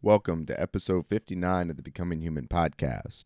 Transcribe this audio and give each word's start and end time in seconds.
Welcome 0.00 0.46
to 0.46 0.60
episode 0.60 1.06
59 1.08 1.70
of 1.70 1.76
the 1.76 1.82
Becoming 1.82 2.20
Human 2.20 2.46
podcast. 2.46 3.24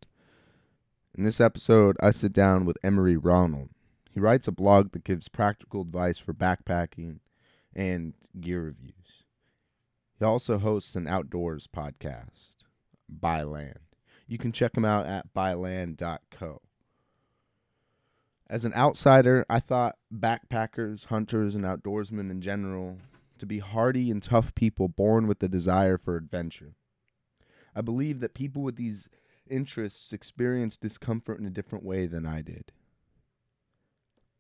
In 1.15 1.23
this 1.23 1.39
episode, 1.39 1.99
I 2.01 2.13
sit 2.13 2.33
down 2.33 2.65
with 2.65 2.79
Emery 2.83 3.19
Ronald. 3.19 3.69
He 4.11 4.21
writes 4.21 4.49
a 4.49 4.53
blog 4.53 4.91
that 4.93 5.05
gives 5.05 5.29
practical 5.29 5.83
advice 5.83 6.17
for 6.17 6.33
backpacking 6.33 7.19
and 7.77 8.15
gear 8.41 8.63
reviews. 8.63 8.95
He 10.19 10.25
also 10.25 10.57
hosts 10.57 10.97
an 10.97 11.07
outdoors 11.07 11.69
podcast, 11.77 12.31
Byland. 13.07 13.79
You 14.27 14.39
can 14.39 14.51
check 14.51 14.75
him 14.75 14.87
out 14.87 15.05
at 15.05 15.31
byland.co. 15.35 16.63
As 18.49 18.65
an 18.65 18.73
outsider, 18.73 19.45
I 19.51 19.61
thought 19.61 19.99
backpackers, 20.11 21.05
hunters, 21.05 21.55
and 21.55 21.67
outdoorsmen 21.67 22.31
in 22.31 22.41
general 22.41 22.97
to 23.43 23.47
be 23.47 23.59
hardy 23.59 24.09
and 24.09 24.23
tough 24.23 24.55
people 24.55 24.87
born 24.87 25.27
with 25.27 25.41
the 25.41 25.49
desire 25.49 25.99
for 25.99 26.17
adventure. 26.17 26.77
I 27.75 27.81
believe 27.81 28.21
that 28.21 28.35
people 28.35 28.63
with 28.63 28.77
these 28.77 29.09
interests 29.51 30.13
experience 30.13 30.77
discomfort 30.77 31.41
in 31.41 31.47
a 31.47 31.51
different 31.51 31.85
way 31.85 32.07
than 32.07 32.25
I 32.25 32.43
did. 32.43 32.71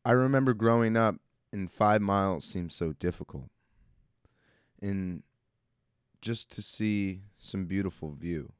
I 0.04 0.12
remember 0.12 0.54
growing 0.54 0.96
up 0.96 1.16
and 1.52 1.68
five 1.68 2.00
miles 2.00 2.44
seemed 2.44 2.70
so 2.70 2.92
difficult. 2.92 3.50
And 4.80 5.24
just 6.20 6.52
to 6.52 6.62
see 6.62 7.22
some 7.40 7.64
beautiful 7.64 8.12
view. 8.12 8.52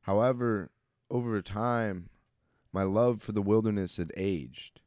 However, 0.00 0.68
over 1.12 1.40
time, 1.42 2.08
my 2.72 2.82
love 2.82 3.22
for 3.22 3.30
the 3.30 3.42
wilderness 3.42 3.98
had 3.98 4.10
aged. 4.16 4.80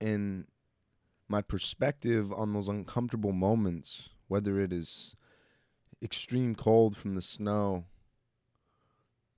And 0.00 0.46
my 1.28 1.42
perspective 1.42 2.32
on 2.32 2.52
those 2.52 2.68
uncomfortable 2.68 3.32
moments, 3.32 4.08
whether 4.28 4.60
it 4.60 4.72
is 4.72 5.14
extreme 6.02 6.54
cold 6.54 6.96
from 6.96 7.14
the 7.14 7.22
snow, 7.22 7.84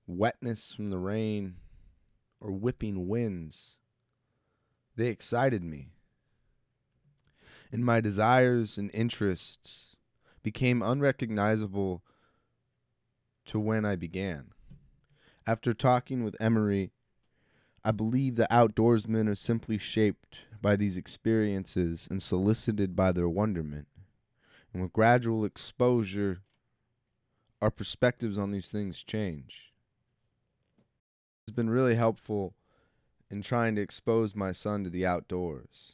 wetness 0.07 0.73
from 0.75 0.89
the 0.89 0.97
rain, 0.97 1.55
or 2.39 2.51
whipping 2.51 3.07
winds, 3.07 3.77
they 4.95 5.07
excited 5.07 5.63
me. 5.63 5.89
And 7.71 7.85
my 7.85 8.01
desires 8.01 8.77
and 8.77 8.91
interests 8.93 9.95
became 10.43 10.81
unrecognizable 10.81 12.03
to 13.45 13.59
when 13.59 13.85
I 13.85 13.95
began. 13.95 14.51
After 15.47 15.73
talking 15.73 16.23
with 16.23 16.35
Emery 16.39 16.91
I 17.83 17.91
believe 17.91 18.35
the 18.35 18.47
outdoorsmen 18.51 19.27
are 19.27 19.35
simply 19.35 19.79
shaped 19.79 20.37
by 20.61 20.75
these 20.75 20.97
experiences 20.97 22.07
and 22.09 22.21
solicited 22.21 22.95
by 22.95 23.11
their 23.11 23.29
wonderment. 23.29 23.87
And 24.73 24.81
with 24.81 24.93
gradual 24.93 25.43
exposure, 25.43 26.41
our 27.61 27.71
perspectives 27.71 28.37
on 28.37 28.51
these 28.51 28.69
things 28.69 29.03
change. 29.05 29.73
It's 31.47 31.55
been 31.55 31.69
really 31.69 31.95
helpful 31.95 32.53
in 33.29 33.41
trying 33.41 33.75
to 33.75 33.81
expose 33.81 34.35
my 34.35 34.51
son 34.51 34.83
to 34.83 34.89
the 34.89 35.05
outdoors, 35.05 35.93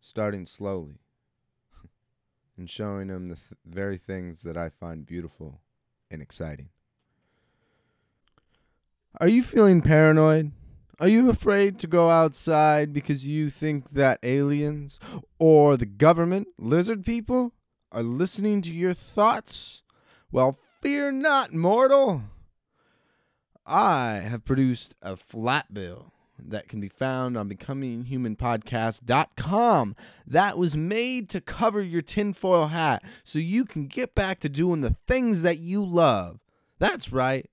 starting 0.00 0.46
slowly 0.46 1.00
and 2.56 2.68
showing 2.68 3.08
him 3.08 3.28
the 3.28 3.36
th- 3.36 3.60
very 3.66 3.98
things 3.98 4.40
that 4.44 4.56
I 4.56 4.70
find 4.80 5.06
beautiful 5.06 5.60
and 6.10 6.22
exciting. 6.22 6.68
Are 9.20 9.28
you 9.28 9.42
feeling 9.42 9.82
paranoid? 9.82 10.52
Are 11.02 11.08
you 11.08 11.28
afraid 11.30 11.80
to 11.80 11.88
go 11.88 12.08
outside 12.08 12.92
because 12.92 13.24
you 13.24 13.50
think 13.50 13.90
that 13.90 14.20
aliens 14.22 15.00
or 15.40 15.76
the 15.76 15.84
government, 15.84 16.46
lizard 16.58 17.04
people, 17.04 17.50
are 17.90 18.04
listening 18.04 18.62
to 18.62 18.68
your 18.68 18.94
thoughts? 18.94 19.82
Well, 20.30 20.60
fear 20.80 21.10
not, 21.10 21.52
mortal. 21.52 22.22
I 23.66 24.24
have 24.30 24.44
produced 24.44 24.94
a 25.02 25.16
flat 25.16 25.74
bill 25.74 26.12
that 26.38 26.68
can 26.68 26.80
be 26.80 26.92
found 27.00 27.36
on 27.36 27.50
becominghumanpodcast.com 27.50 29.96
that 30.28 30.56
was 30.56 30.76
made 30.76 31.30
to 31.30 31.40
cover 31.40 31.82
your 31.82 32.02
tinfoil 32.02 32.68
hat 32.68 33.02
so 33.24 33.40
you 33.40 33.64
can 33.64 33.88
get 33.88 34.14
back 34.14 34.38
to 34.42 34.48
doing 34.48 34.82
the 34.82 34.94
things 35.08 35.42
that 35.42 35.58
you 35.58 35.84
love. 35.84 36.38
That's 36.78 37.12
right. 37.12 37.50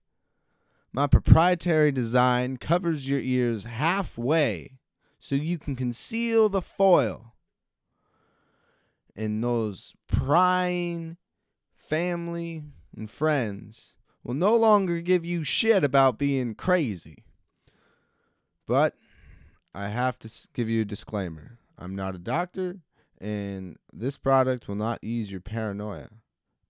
My 0.92 1.08
proprietary 1.08 1.92
design 1.92 2.58
covers 2.58 3.06
your 3.06 3.20
ears 3.20 3.64
halfway 3.66 4.80
so 5.20 5.36
you 5.36 5.60
can 5.60 5.76
conceal 5.76 6.50
the 6.50 6.62
foil. 6.62 7.34
And 9.16 9.44
those 9.44 9.94
prying 10.08 11.18
family 11.90 12.64
and 12.96 13.10
friends 13.10 13.94
will 14.24 14.34
no 14.34 14.56
longer 14.56 15.02
give 15.02 15.26
you 15.26 15.44
shit 15.44 15.84
about 15.84 16.18
being 16.18 16.56
crazy. 16.56 17.24
But 18.68 18.96
I 19.74 19.90
have 19.90 20.18
to 20.20 20.30
give 20.54 20.70
you 20.70 20.82
a 20.82 20.86
disclaimer. 20.86 21.58
I'm 21.78 21.96
not 21.96 22.16
a 22.16 22.20
doctor, 22.20 22.78
and 23.20 23.78
this 23.94 24.18
product 24.18 24.68
will 24.68 24.76
not 24.76 25.04
ease 25.04 25.30
your 25.30 25.40
paranoia. 25.40 26.10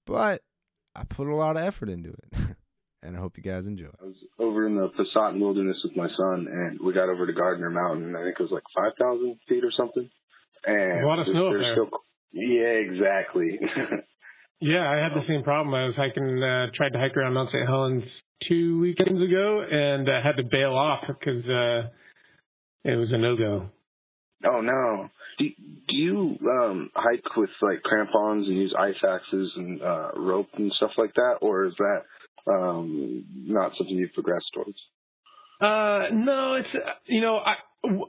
But 0.06 0.44
I 0.96 1.04
put 1.04 1.28
a 1.28 1.36
lot 1.36 1.58
of 1.58 1.64
effort 1.64 1.90
into 1.90 2.10
it. 2.10 2.34
and 3.02 3.16
I 3.16 3.20
hope 3.20 3.38
you 3.38 3.44
guys 3.44 3.66
enjoy. 3.66 3.90
I 4.02 4.06
was 4.06 4.16
over 4.40 4.68
in 4.68 4.76
the 4.76 4.90
Pasayten 4.90 5.40
Wilderness 5.40 5.78
with 5.84 5.96
my 5.96 6.08
son, 6.08 6.48
and 6.52 6.80
we 6.84 6.94
got 6.94 7.10
over 7.10 7.26
to 7.26 7.34
Gardner 7.34 7.70
Mountain. 7.70 8.16
I 8.16 8.24
think 8.24 8.36
it 8.40 8.44
was 8.44 8.52
like 8.52 8.64
5,000 8.76 9.38
feet 9.48 9.64
or 9.64 9.72
something. 9.72 10.10
And 10.66 11.04
a 11.04 11.08
lot 11.08 11.20
of 11.20 11.28
snow 11.32 11.48
up 11.48 11.54
there. 11.54 11.74
Still, 11.74 11.90
yeah, 12.32 12.76
exactly. 12.84 13.60
yeah, 14.60 14.90
I 14.90 14.98
had 14.98 15.14
the 15.14 15.26
same 15.28 15.44
problem. 15.44 15.74
I 15.74 15.86
was 15.86 15.96
hiking, 15.96 16.44
uh, 16.44 16.68
tried 16.76 16.94
to 16.94 17.00
hike 17.00 17.16
around 17.16 17.34
Mount 17.34 17.50
St. 17.50 17.68
Helens 17.68 18.04
two 18.48 18.80
weekends 18.80 19.22
ago, 19.22 19.66
and 19.70 20.08
uh, 20.10 20.22
had 20.22 20.38
to 20.38 20.44
bail 20.44 20.76
off 20.76 21.04
because 21.08 21.46
uh, 21.46 21.88
it 22.84 22.96
was 22.96 23.12
a 23.12 23.18
no 23.18 23.38
go. 23.38 23.70
Oh 24.46 24.62
no! 24.62 25.10
Do 25.38 25.50
do 25.90 25.96
you 25.98 26.38
um 26.50 26.92
hike 26.96 27.36
with 27.36 27.50
like 27.62 27.82
crampons 27.84 28.48
and 28.48 28.58
use 28.58 28.74
ice 28.78 28.96
axes 29.06 29.52
and 29.58 29.82
uh 29.82 30.12
rope 30.16 30.48
and 30.58 30.72
stuff 30.78 30.92
like 30.98 31.14
that, 31.16 31.40
or 31.42 31.66
is 31.66 31.74
that 31.78 32.04
um, 32.48 33.26
not 33.34 33.72
something 33.78 33.96
you've 33.96 34.14
progressed 34.14 34.48
towards? 34.54 34.78
Uh, 35.62 36.14
no, 36.14 36.56
it's 36.56 36.70
you 37.06 37.22
know 37.22 37.38
I, 37.38 37.56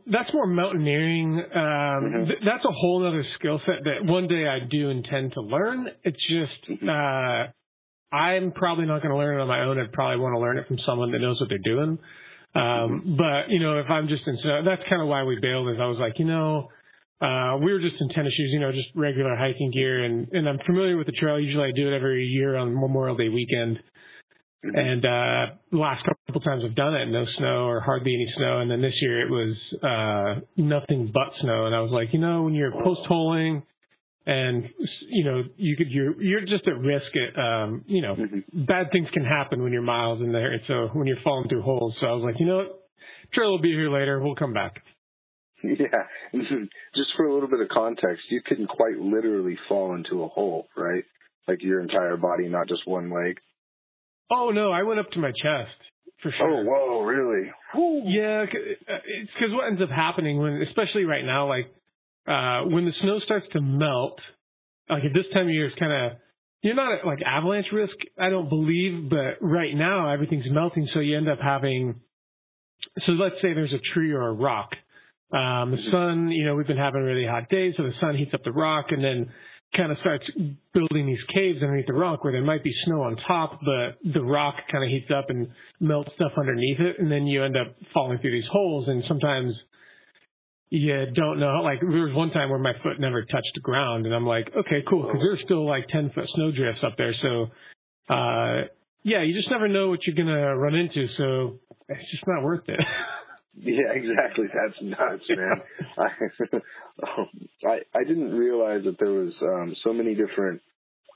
that's 0.06 0.32
more 0.32 0.46
mountaineering. 0.46 1.34
Um, 1.34 1.42
mm-hmm. 1.54 2.24
th- 2.26 2.38
that's 2.44 2.64
a 2.64 2.72
whole 2.72 3.06
other 3.06 3.24
skill 3.38 3.60
set 3.66 3.84
that 3.84 4.04
one 4.04 4.28
day 4.28 4.46
I 4.46 4.60
do 4.68 4.90
intend 4.90 5.32
to 5.34 5.40
learn. 5.40 5.88
It's 6.04 6.20
just 6.28 6.80
mm-hmm. 6.82 6.88
uh, 6.88 8.16
I'm 8.16 8.52
probably 8.52 8.86
not 8.86 9.02
going 9.02 9.10
to 9.10 9.16
learn 9.16 9.38
it 9.38 9.42
on 9.42 9.48
my 9.48 9.62
own. 9.62 9.78
I'd 9.78 9.92
probably 9.92 10.18
want 10.18 10.34
to 10.34 10.40
learn 10.40 10.58
it 10.58 10.66
from 10.66 10.78
someone 10.84 11.12
that 11.12 11.20
knows 11.20 11.40
what 11.40 11.48
they're 11.48 11.58
doing. 11.58 11.98
Um, 12.52 12.62
mm-hmm. 12.62 13.16
but 13.16 13.50
you 13.50 13.60
know, 13.60 13.78
if 13.78 13.86
I'm 13.88 14.08
just 14.08 14.22
in, 14.26 14.38
so 14.42 14.48
that's 14.64 14.82
kind 14.88 15.02
of 15.02 15.08
why 15.08 15.24
we 15.24 15.38
bailed. 15.40 15.70
Is 15.70 15.76
I 15.80 15.86
was 15.86 15.98
like, 16.00 16.18
you 16.18 16.24
know, 16.24 16.68
uh, 17.20 17.58
we 17.62 17.72
were 17.72 17.80
just 17.80 17.96
in 18.00 18.08
tennis 18.08 18.32
shoes, 18.34 18.50
you 18.52 18.60
know, 18.60 18.72
just 18.72 18.88
regular 18.94 19.36
hiking 19.36 19.70
gear, 19.72 20.04
and 20.04 20.28
and 20.32 20.48
I'm 20.48 20.58
familiar 20.66 20.96
with 20.96 21.06
the 21.06 21.12
trail. 21.12 21.38
Usually, 21.38 21.68
I 21.68 21.72
do 21.74 21.92
it 21.92 21.94
every 21.94 22.26
year 22.26 22.56
on 22.56 22.74
Memorial 22.74 23.16
Day 23.16 23.28
weekend. 23.28 23.78
Mm-hmm. 24.64 24.76
And 24.76 25.04
uh 25.06 25.54
last 25.72 26.04
couple 26.04 26.40
times 26.42 26.62
I've 26.66 26.76
done 26.76 26.94
it, 26.94 27.06
no 27.06 27.24
snow 27.38 27.66
or 27.66 27.80
hardly 27.80 28.14
any 28.14 28.30
snow. 28.36 28.60
And 28.60 28.70
then 28.70 28.82
this 28.82 28.94
year 29.00 29.26
it 29.26 29.30
was 29.30 29.56
uh 29.82 30.40
nothing 30.56 31.10
but 31.12 31.32
snow. 31.40 31.66
And 31.66 31.74
I 31.74 31.80
was 31.80 31.90
like, 31.90 32.12
you 32.12 32.18
know, 32.18 32.42
when 32.42 32.54
you're 32.54 32.72
post 32.72 33.00
holing 33.08 33.62
and 34.26 34.68
you 35.08 35.24
know 35.24 35.42
you 35.56 35.76
could 35.76 35.90
you're 35.90 36.20
you're 36.22 36.40
just 36.42 36.66
at 36.68 36.78
risk 36.78 37.06
at 37.16 37.40
um 37.40 37.84
you 37.86 38.02
know 38.02 38.14
mm-hmm. 38.14 38.64
bad 38.64 38.92
things 38.92 39.08
can 39.14 39.24
happen 39.24 39.62
when 39.62 39.72
you're 39.72 39.82
miles 39.82 40.20
in 40.20 40.32
there. 40.32 40.52
And 40.52 40.62
so 40.66 40.88
when 40.92 41.06
you're 41.06 41.22
falling 41.24 41.48
through 41.48 41.62
holes, 41.62 41.94
so 42.00 42.06
I 42.06 42.12
was 42.12 42.22
like, 42.24 42.38
you 42.38 42.46
know 42.46 42.58
what, 42.58 42.88
trail 43.32 43.50
will 43.50 43.62
be 43.62 43.72
here 43.72 43.90
later. 43.90 44.20
We'll 44.20 44.36
come 44.36 44.52
back. 44.54 44.82
Yeah, 45.62 46.06
just 46.94 47.10
for 47.18 47.26
a 47.26 47.34
little 47.34 47.50
bit 47.50 47.60
of 47.60 47.68
context, 47.68 48.22
you 48.30 48.40
can 48.40 48.66
quite 48.66 48.98
literally 48.98 49.58
fall 49.68 49.94
into 49.94 50.22
a 50.22 50.28
hole, 50.28 50.68
right? 50.74 51.04
Like 51.46 51.62
your 51.62 51.82
entire 51.82 52.16
body, 52.16 52.48
not 52.48 52.66
just 52.66 52.86
one 52.86 53.10
leg. 53.10 53.38
Oh 54.30 54.50
no, 54.50 54.70
I 54.70 54.82
went 54.82 55.00
up 55.00 55.10
to 55.12 55.18
my 55.18 55.30
chest 55.30 55.76
for 56.22 56.32
sure. 56.36 56.60
Oh 56.60 56.64
whoa, 56.64 57.02
really? 57.02 57.50
Whew. 57.74 58.02
Yeah, 58.06 58.44
it's 58.44 59.30
because 59.38 59.52
what 59.52 59.66
ends 59.66 59.82
up 59.82 59.90
happening 59.90 60.38
when, 60.38 60.62
especially 60.68 61.04
right 61.04 61.24
now, 61.24 61.48
like 61.48 61.66
uh 62.26 62.62
when 62.68 62.84
the 62.84 62.92
snow 63.02 63.18
starts 63.20 63.46
to 63.52 63.60
melt, 63.60 64.20
like 64.88 65.04
at 65.04 65.14
this 65.14 65.26
time 65.32 65.46
of 65.46 65.52
year, 65.52 65.66
it's 65.66 65.78
kind 65.78 65.92
of 65.92 66.18
you're 66.62 66.74
not 66.74 66.98
at 66.98 67.06
like 67.06 67.20
avalanche 67.24 67.66
risk, 67.72 67.94
I 68.18 68.28
don't 68.28 68.48
believe, 68.48 69.08
but 69.08 69.38
right 69.40 69.74
now 69.74 70.12
everything's 70.12 70.44
melting, 70.50 70.88
so 70.92 71.00
you 71.00 71.16
end 71.16 71.28
up 71.28 71.38
having. 71.42 72.00
So 73.06 73.12
let's 73.12 73.36
say 73.36 73.54
there's 73.54 73.72
a 73.72 73.94
tree 73.94 74.12
or 74.12 74.28
a 74.28 74.32
rock. 74.32 74.70
Um, 75.32 75.70
the 75.70 75.76
mm-hmm. 75.76 75.90
sun, 75.90 76.28
you 76.28 76.44
know, 76.44 76.56
we've 76.56 76.66
been 76.66 76.76
having 76.76 77.02
really 77.02 77.26
hot 77.26 77.48
days, 77.48 77.74
so 77.76 77.84
the 77.84 77.92
sun 78.00 78.16
heats 78.16 78.32
up 78.34 78.42
the 78.44 78.52
rock, 78.52 78.86
and 78.90 79.02
then 79.02 79.30
kind 79.76 79.92
of 79.92 79.98
starts 79.98 80.28
building 80.74 81.06
these 81.06 81.22
caves 81.32 81.62
underneath 81.62 81.86
the 81.86 81.92
rock 81.92 82.24
where 82.24 82.32
there 82.32 82.42
might 82.42 82.64
be 82.64 82.72
snow 82.84 83.02
on 83.02 83.16
top, 83.26 83.60
but 83.60 83.98
the 84.12 84.22
rock 84.22 84.56
kind 84.70 84.82
of 84.82 84.90
heats 84.90 85.10
up 85.16 85.26
and 85.30 85.48
melts 85.78 86.10
stuff 86.16 86.32
underneath 86.36 86.80
it, 86.80 86.96
and 86.98 87.10
then 87.10 87.26
you 87.26 87.44
end 87.44 87.56
up 87.56 87.74
falling 87.94 88.18
through 88.18 88.32
these 88.32 88.48
holes. 88.50 88.88
And 88.88 89.04
sometimes 89.06 89.54
you 90.70 91.06
don't 91.14 91.38
know. 91.38 91.60
Like 91.62 91.80
there 91.80 92.06
was 92.06 92.14
one 92.14 92.30
time 92.30 92.50
where 92.50 92.58
my 92.58 92.72
foot 92.82 92.98
never 92.98 93.22
touched 93.24 93.50
the 93.54 93.60
ground, 93.60 94.06
and 94.06 94.14
I'm 94.14 94.26
like, 94.26 94.48
okay, 94.56 94.82
cool, 94.88 95.02
because 95.02 95.20
there's 95.20 95.40
still 95.44 95.66
like 95.66 95.88
ten 95.88 96.10
foot 96.14 96.26
snow 96.34 96.50
drifts 96.50 96.82
up 96.84 96.96
there. 96.96 97.14
So 97.22 97.46
uh, 98.12 98.62
yeah, 99.02 99.22
you 99.22 99.34
just 99.34 99.50
never 99.50 99.68
know 99.68 99.88
what 99.88 100.00
you're 100.06 100.16
gonna 100.16 100.56
run 100.56 100.74
into, 100.74 101.06
so 101.16 101.60
it's 101.88 102.10
just 102.10 102.24
not 102.26 102.42
worth 102.42 102.68
it. 102.68 102.80
Yeah, 103.56 103.92
exactly. 103.94 104.46
That's 104.52 104.80
nuts, 104.82 105.24
man. 105.28 105.62
I, 105.98 107.66
I 107.66 107.78
I 107.94 108.04
didn't 108.04 108.32
realize 108.32 108.84
that 108.84 108.98
there 108.98 109.10
was 109.12 109.32
um, 109.42 109.74
so 109.84 109.92
many 109.92 110.14
different, 110.14 110.62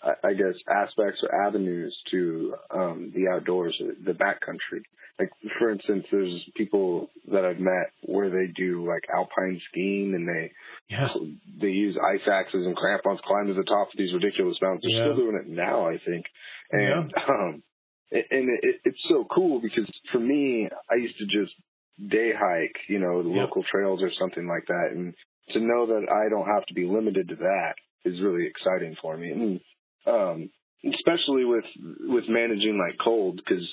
I, 0.03 0.29
I 0.29 0.33
guess, 0.35 0.55
aspects 0.69 1.21
or 1.23 1.47
avenues 1.47 1.97
to 2.11 2.55
um, 2.71 3.13
the 3.15 3.29
outdoors, 3.35 3.81
the 4.05 4.13
backcountry. 4.13 4.83
Like, 5.17 5.31
for 5.61 5.71
instance, 5.71 6.07
there's 6.11 6.43
people 6.57 7.09
that 7.31 7.45
I've 7.45 7.61
met 7.61 7.93
where 8.03 8.31
they 8.31 8.53
do 8.53 8.85
like 8.85 9.05
alpine 9.15 9.61
skiing 9.71 10.13
and 10.15 10.27
they 10.29 10.51
yeah. 10.91 11.07
they 11.61 11.69
use 11.69 11.97
ice 12.15 12.27
axes 12.31 12.67
and 12.67 12.75
crampons, 12.77 13.21
climb 13.25 13.47
to 13.47 13.55
the 13.55 13.63
top 13.63 13.89
of 13.89 13.97
these 13.97 14.13
ridiculous 14.13 14.59
mountains. 14.61 14.83
They're 14.83 15.07
Yeah. 15.07 15.13
still 15.15 15.25
doing 15.25 15.41
it 15.41 15.49
now, 15.49 15.89
I 15.89 15.99
think. 16.05 16.27
And 16.73 17.13
Yeah. 17.17 17.23
um, 17.29 17.63
and 18.11 18.49
it, 18.63 18.81
it's 18.85 19.03
so 19.09 19.25
cool 19.33 19.61
because 19.61 19.89
for 20.13 20.19
me, 20.21 20.69
I 20.91 20.97
used 20.97 21.19
to 21.19 21.27
just 21.27 21.55
day 21.99 22.33
hike, 22.37 22.77
you 22.89 22.99
know, 22.99 23.23
the 23.23 23.29
Yep. 23.29 23.49
local 23.49 23.65
trails 23.71 24.03
or 24.03 24.11
something 24.19 24.47
like 24.47 24.67
that, 24.69 24.91
and 24.93 25.15
to 25.53 25.61
know 25.61 25.87
that 25.87 26.07
I 26.11 26.29
don't 26.29 26.47
have 26.47 26.67
to 26.67 26.75
be 26.75 26.87
limited 26.87 27.29
to 27.29 27.37
that 27.37 27.75
is 28.05 28.21
really 28.21 28.47
exciting 28.47 28.97
for 29.01 29.17
me. 29.17 29.31
And 29.31 29.61
um, 30.07 30.51
especially 30.93 31.45
with 31.45 31.65
with 32.01 32.25
managing 32.29 32.79
like 32.79 32.99
cold, 33.03 33.37
because 33.37 33.65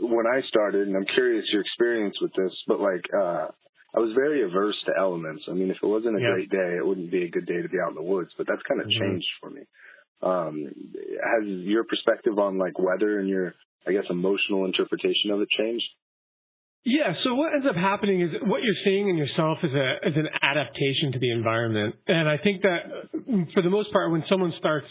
when 0.00 0.26
I 0.26 0.42
started, 0.48 0.88
and 0.88 0.96
I'm 0.96 1.06
curious 1.06 1.46
your 1.52 1.62
experience 1.62 2.16
with 2.20 2.32
this, 2.34 2.52
but 2.66 2.80
like 2.80 3.04
uh, 3.14 3.48
I 3.94 3.98
was 3.98 4.12
very 4.14 4.42
averse 4.42 4.76
to 4.86 4.92
elements. 4.98 5.44
I 5.48 5.52
mean, 5.52 5.70
if 5.70 5.78
it 5.82 5.86
wasn't 5.86 6.16
a 6.16 6.20
Yep. 6.20 6.30
great 6.32 6.50
day, 6.50 6.76
it 6.78 6.86
wouldn't 6.86 7.10
be 7.10 7.24
a 7.24 7.30
good 7.30 7.46
day 7.46 7.60
to 7.62 7.68
be 7.68 7.78
out 7.84 7.90
in 7.90 7.96
the 7.96 8.02
woods. 8.02 8.30
But 8.36 8.46
that's 8.46 8.62
kind 8.68 8.80
of 8.80 8.86
Mhm. 8.86 9.00
changed 9.00 9.28
for 9.40 9.50
me. 9.50 9.62
Um, 10.22 10.64
has 11.22 11.44
your 11.46 11.84
perspective 11.84 12.38
on 12.38 12.58
like 12.58 12.78
weather 12.78 13.18
and 13.18 13.28
your, 13.28 13.54
I 13.86 13.92
guess, 13.92 14.04
emotional 14.10 14.64
interpretation 14.66 15.30
of 15.30 15.40
it 15.40 15.48
changed? 15.50 15.86
Yeah. 16.84 17.12
So 17.24 17.34
what 17.34 17.52
ends 17.54 17.66
up 17.68 17.76
happening 17.76 18.22
is 18.22 18.30
what 18.42 18.62
you're 18.62 18.74
seeing 18.84 19.08
in 19.10 19.16
yourself 19.16 19.58
is 19.62 19.70
a 19.72 20.08
is 20.08 20.16
an 20.16 20.28
adaptation 20.42 21.12
to 21.12 21.18
the 21.18 21.30
environment, 21.30 21.96
and 22.06 22.28
I 22.28 22.38
think 22.38 22.62
that 22.62 22.80
for 23.52 23.62
the 23.62 23.70
most 23.70 23.92
part, 23.92 24.10
when 24.10 24.24
someone 24.28 24.52
starts, 24.58 24.86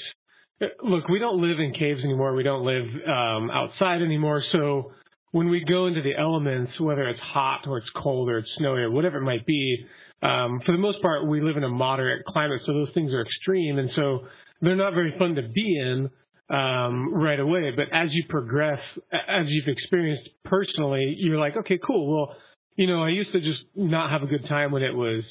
look, 0.83 1.07
we 1.07 1.19
don't 1.19 1.41
live 1.41 1.59
in 1.59 1.73
caves 1.73 2.01
anymore. 2.03 2.35
We 2.35 2.43
don't 2.43 2.63
live 2.63 2.85
um, 3.07 3.49
outside 3.49 4.01
anymore. 4.01 4.43
So 4.51 4.91
when 5.31 5.49
we 5.49 5.63
go 5.65 5.87
into 5.87 6.01
the 6.01 6.15
elements, 6.15 6.79
whether 6.79 7.07
it's 7.07 7.19
hot 7.19 7.61
or 7.67 7.79
it's 7.79 7.89
cold 7.95 8.29
or 8.29 8.39
it's 8.39 8.49
snowy 8.57 8.81
or 8.81 8.91
whatever 8.91 9.17
it 9.17 9.23
might 9.23 9.45
be, 9.45 9.85
um, 10.21 10.61
for 10.65 10.71
the 10.73 10.77
most 10.77 11.01
part, 11.01 11.27
we 11.27 11.41
live 11.41 11.57
in 11.57 11.63
a 11.63 11.69
moderate 11.69 12.25
climate, 12.25 12.61
so 12.65 12.73
those 12.73 12.89
things 12.93 13.13
are 13.13 13.21
extreme, 13.21 13.79
and 13.79 13.89
so 13.95 14.25
they're 14.61 14.75
not 14.75 14.93
very 14.93 15.15
fun 15.17 15.35
to 15.35 15.41
be 15.41 15.79
in 15.79 16.09
um, 16.49 17.13
right 17.13 17.39
away. 17.39 17.71
But 17.75 17.85
as 17.93 18.09
you 18.11 18.23
progress, 18.29 18.79
as 19.11 19.45
you've 19.47 19.67
experienced 19.67 20.29
personally, 20.45 21.15
you're 21.17 21.39
like, 21.39 21.55
okay, 21.57 21.79
cool. 21.85 22.09
Well, 22.11 22.35
you 22.75 22.87
know, 22.87 23.03
I 23.03 23.09
used 23.09 23.33
to 23.33 23.41
just 23.41 23.59
not 23.75 24.09
have 24.09 24.23
a 24.23 24.25
good 24.25 24.47
time 24.47 24.71
when 24.71 24.83
it 24.83 24.95
was 24.95 25.23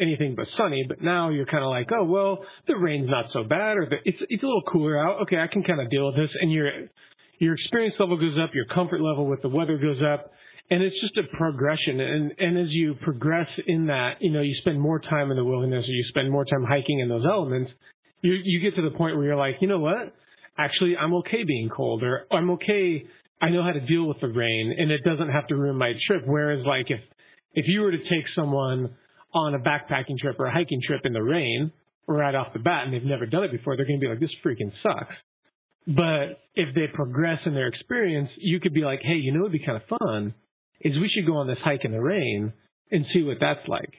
anything 0.00 0.34
but 0.34 0.46
sunny, 0.58 0.84
but 0.88 1.00
now 1.00 1.30
you're 1.30 1.46
kind 1.46 1.62
of 1.62 1.70
like, 1.70 1.86
oh, 1.92 2.04
well, 2.04 2.40
the 2.66 2.76
rain's 2.76 3.08
not 3.08 3.26
so 3.32 3.44
bad, 3.44 3.76
or 3.76 3.86
the, 3.86 3.96
it's 4.04 4.18
it's 4.28 4.42
a 4.42 4.46
little 4.46 4.64
cooler 4.70 4.98
out. 4.98 5.22
Okay, 5.22 5.38
I 5.38 5.46
can 5.46 5.62
kind 5.62 5.80
of 5.80 5.88
deal 5.88 6.06
with 6.06 6.16
this, 6.16 6.30
and 6.40 6.50
your 6.50 6.68
your 7.38 7.54
experience 7.54 7.94
level 8.00 8.16
goes 8.16 8.36
up, 8.42 8.50
your 8.54 8.64
comfort 8.66 9.00
level 9.00 9.26
with 9.26 9.40
the 9.42 9.48
weather 9.48 9.78
goes 9.78 10.00
up, 10.02 10.32
and 10.68 10.82
it's 10.82 11.00
just 11.00 11.16
a 11.16 11.36
progression. 11.36 12.00
And 12.00 12.32
and 12.38 12.58
as 12.58 12.70
you 12.70 12.96
progress 13.02 13.48
in 13.68 13.86
that, 13.86 14.14
you 14.20 14.32
know, 14.32 14.40
you 14.40 14.56
spend 14.62 14.80
more 14.80 14.98
time 14.98 15.30
in 15.30 15.36
the 15.36 15.44
wilderness, 15.44 15.84
or 15.84 15.92
you 15.92 16.04
spend 16.08 16.28
more 16.28 16.44
time 16.44 16.64
hiking 16.68 16.98
in 16.98 17.08
those 17.08 17.24
elements. 17.24 17.70
You 18.20 18.32
you 18.42 18.60
get 18.60 18.74
to 18.74 18.82
the 18.82 18.96
point 18.96 19.16
where 19.16 19.26
you're 19.26 19.36
like, 19.36 19.58
you 19.60 19.68
know 19.68 19.78
what? 19.78 20.12
Actually 20.58 20.96
I'm 20.96 21.14
okay 21.14 21.44
being 21.44 21.68
cold 21.74 22.02
or 22.02 22.26
I'm 22.30 22.50
okay 22.52 23.04
I 23.40 23.50
know 23.50 23.62
how 23.62 23.72
to 23.72 23.80
deal 23.80 24.06
with 24.06 24.20
the 24.20 24.28
rain 24.28 24.74
and 24.78 24.90
it 24.90 25.04
doesn't 25.04 25.28
have 25.28 25.46
to 25.48 25.56
ruin 25.56 25.76
my 25.76 25.92
trip. 26.06 26.22
Whereas 26.26 26.64
like 26.66 26.86
if 26.90 27.00
if 27.54 27.66
you 27.68 27.80
were 27.80 27.90
to 27.90 27.98
take 27.98 28.24
someone 28.34 28.94
on 29.34 29.54
a 29.54 29.58
backpacking 29.58 30.18
trip 30.18 30.36
or 30.38 30.46
a 30.46 30.52
hiking 30.52 30.80
trip 30.86 31.02
in 31.04 31.12
the 31.12 31.22
rain 31.22 31.72
right 32.06 32.34
off 32.34 32.52
the 32.52 32.58
bat 32.58 32.84
and 32.84 32.94
they've 32.94 33.04
never 33.04 33.26
done 33.26 33.44
it 33.44 33.52
before, 33.52 33.76
they're 33.76 33.86
gonna 33.86 33.98
be 33.98 34.08
like, 34.08 34.20
This 34.20 34.30
freaking 34.44 34.72
sucks. 34.82 35.14
But 35.86 36.40
if 36.54 36.74
they 36.74 36.86
progress 36.92 37.38
in 37.46 37.54
their 37.54 37.68
experience, 37.68 38.30
you 38.38 38.60
could 38.60 38.74
be 38.74 38.82
like, 38.82 39.00
Hey, 39.02 39.16
you 39.16 39.32
know 39.32 39.40
what'd 39.40 39.52
be 39.52 39.64
kind 39.64 39.80
of 39.80 39.98
fun 39.98 40.34
is 40.80 40.96
we 40.98 41.10
should 41.14 41.26
go 41.26 41.36
on 41.36 41.46
this 41.46 41.58
hike 41.64 41.84
in 41.84 41.92
the 41.92 42.00
rain 42.00 42.52
and 42.90 43.04
see 43.12 43.22
what 43.22 43.38
that's 43.40 43.66
like. 43.66 43.92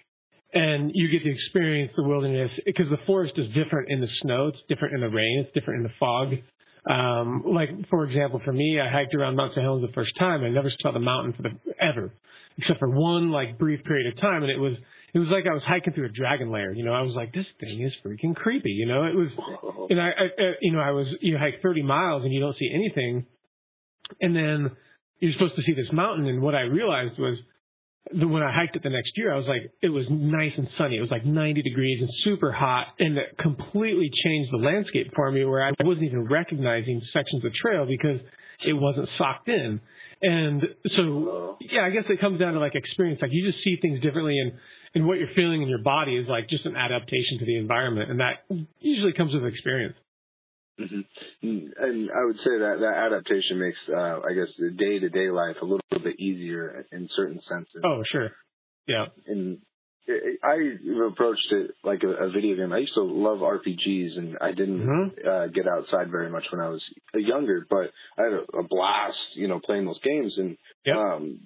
And 0.57 0.92
you 0.94 1.07
get 1.09 1.24
to 1.24 1.31
experience 1.31 1.92
the 1.95 2.04
wilderness 2.04 2.50
because 2.65 2.88
the 2.89 2.98
forest 3.06 3.33
is 3.38 3.45
different 3.54 3.92
in 3.92 4.01
the 4.01 4.07
snow, 4.21 4.48
it's 4.48 4.57
different 4.68 4.95
in 4.95 5.01
the 5.01 5.09
rain, 5.09 5.44
it's 5.45 5.54
different 5.54 5.77
in 5.80 5.83
the 5.83 5.94
fog. 6.00 6.33
Um, 6.89 7.44
like 7.45 7.69
for 7.89 8.06
example, 8.06 8.42
for 8.44 8.54
me, 8.54 8.80
I 8.80 8.89
hiked 8.89 9.13
around 9.13 9.36
Mount 9.36 9.51
St. 9.54 9.62
Helens 9.63 9.86
the 9.86 9.94
first 9.94 10.13
time. 10.18 10.44
I 10.44 10.50
never 10.50 10.71
saw 10.81 10.92
the 10.92 11.00
mountain 11.00 11.33
for 11.33 11.44
the 11.44 11.51
ever, 11.83 12.13
except 12.57 12.80
for 12.80 12.89
one 12.89 13.30
like 13.30 13.59
brief 13.59 13.83
period 13.83 14.07
of 14.12 14.19
time, 14.21 14.42
and 14.44 14.51
it 14.51 14.57
was 14.57 14.74
it 15.13 15.19
was 15.19 15.27
like 15.30 15.45
I 15.45 15.54
was 15.54 15.63
hiking 15.68 15.94
through 15.94 16.06
a 16.06 16.09
dragon 16.09 16.50
lair. 16.50 16.71
You 16.74 16.86
know, 16.86 16.94
I 16.94 17.01
was 17.01 17.13
like, 17.13 17.33
this 17.33 17.45
thing 17.60 17.81
is 17.83 17.92
freaking 18.06 18.36
creepy. 18.36 18.71
You 18.71 18.86
know, 18.86 19.03
it 19.03 19.15
was, 19.15 19.27
and 19.89 20.00
I, 20.01 20.07
I 20.10 20.25
I- 20.44 20.53
you 20.62 20.71
know, 20.71 20.80
I 20.80 20.92
was 20.92 21.07
you 21.21 21.38
hike 21.38 21.62
30 21.62 21.83
miles 21.83 22.24
and 22.24 22.33
you 22.33 22.39
don't 22.39 22.57
see 22.57 22.71
anything, 22.74 23.25
and 24.21 24.36
then 24.36 24.71
you're 25.19 25.33
supposed 25.33 25.56
to 25.57 25.62
see 25.63 25.74
this 25.74 25.92
mountain, 25.92 26.25
and 26.27 26.42
what 26.42 26.56
I 26.56 26.62
realized 26.62 27.19
was 27.19 27.38
when 28.13 28.44
I 28.44 28.51
hiked 28.54 28.75
it 28.75 28.83
the 28.83 28.89
next 28.89 29.12
year, 29.15 29.33
I 29.33 29.38
was 29.38 29.48
like, 29.48 29.71
it 29.81 29.89
was 29.89 30.06
nice 30.09 30.54
and 30.57 30.68
sunny. 30.77 30.98
It 30.98 31.01
was 31.01 31.12
like 31.12 31.25
90 31.25 31.62
degrees 31.62 32.00
and 32.01 32.09
super 32.24 32.51
hot, 32.51 32.88
and 33.00 33.18
it 33.18 33.38
completely 33.39 34.09
changed 34.24 34.51
the 34.51 34.57
landscape 34.57 35.12
for 35.15 35.31
me. 35.31 35.45
Where 35.45 35.63
I 35.63 35.71
wasn't 35.83 36.06
even 36.06 36.25
recognizing 36.25 37.01
sections 37.13 37.44
of 37.44 37.54
trail 37.54 37.86
because 37.86 38.19
it 38.65 38.74
wasn't 38.74 39.09
socked 39.18 39.50
in. 39.50 39.81
And 40.21 40.63
so, 40.95 41.57
yeah, 41.62 41.86
I 41.86 41.89
guess 41.92 42.04
it 42.09 42.19
comes 42.19 42.39
down 42.39 42.54
to 42.54 42.59
like 42.59 42.75
experience. 42.75 43.21
Like 43.21 43.31
you 43.33 43.50
just 43.50 43.63
see 43.63 43.77
things 43.81 44.01
differently, 44.01 44.39
and 44.39 44.53
and 44.95 45.06
what 45.06 45.19
you're 45.19 45.33
feeling 45.36 45.62
in 45.62 45.68
your 45.68 45.83
body 45.83 46.15
is 46.15 46.27
like 46.27 46.50
just 46.50 46.65
an 46.65 46.75
adaptation 46.75 47.39
to 47.39 47.45
the 47.45 47.57
environment, 47.57 48.10
and 48.10 48.19
that 48.19 48.45
usually 48.80 49.13
comes 49.13 49.33
with 49.33 49.45
experience. 49.45 49.95
Hmm 50.79 51.00
And 51.41 52.09
I 52.12 52.25
would 52.25 52.38
say 52.38 52.57
that 52.59 52.77
that 52.81 53.12
adaptation 53.12 53.59
makes, 53.59 53.77
uh, 53.89 54.19
I 54.21 54.33
guess, 54.33 54.47
the 54.59 54.71
day 54.71 55.00
to 55.00 55.09
day 55.09 55.29
life 55.31 55.57
a 55.62 55.65
little 55.65 55.79
bit 56.03 56.19
easier 56.19 56.85
in 56.91 57.09
certain 57.15 57.39
senses. 57.50 57.81
Oh, 57.83 58.03
sure, 58.12 58.31
yeah, 58.88 59.06
And 59.27 59.59
I 60.44 60.56
approached 61.12 61.51
it 61.51 61.71
like 61.83 62.03
a, 62.03 62.25
a 62.25 62.31
video 62.31 62.56
game. 62.56 62.71
I 62.71 62.77
used 62.79 62.94
to 62.94 63.01
love 63.03 63.39
RPGs, 63.39 64.18
and 64.18 64.38
I 64.39 64.51
didn't 64.51 64.88
Mhm. 64.88 65.27
uh, 65.27 65.47
get 65.47 65.68
outside 65.68 66.09
very 66.12 66.29
much 66.29 66.45
when 66.51 66.62
I 66.62 66.69
was 66.69 66.83
younger. 67.13 67.65
But 67.69 67.91
I 68.18 68.24
had 68.24 68.33
a, 68.33 68.57
a 68.59 68.63
blast, 68.63 69.18
you 69.35 69.47
know, 69.47 69.59
playing 69.59 69.86
those 69.86 70.00
games. 70.01 70.34
And 70.38 70.57
Yep. 70.86 70.96
um, 70.96 71.39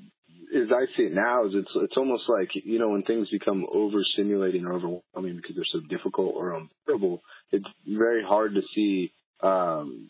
as 0.55 0.67
I 0.71 0.85
see 0.95 1.03
it 1.03 1.13
now, 1.13 1.45
is 1.45 1.53
it's 1.55 1.71
it's 1.75 1.97
almost 1.97 2.23
like 2.27 2.49
you 2.53 2.77
know 2.79 2.89
when 2.89 3.03
things 3.03 3.29
become 3.29 3.65
overstimulating 3.73 4.63
or 4.63 4.73
overwhelming 4.73 5.37
because 5.37 5.55
they're 5.55 5.65
so 5.71 5.79
difficult 5.89 6.35
or 6.35 6.53
unbearable. 6.53 7.21
It's 7.51 7.65
very 7.87 8.23
hard 8.23 8.53
to 8.55 8.61
see 8.75 9.13
um, 9.43 10.09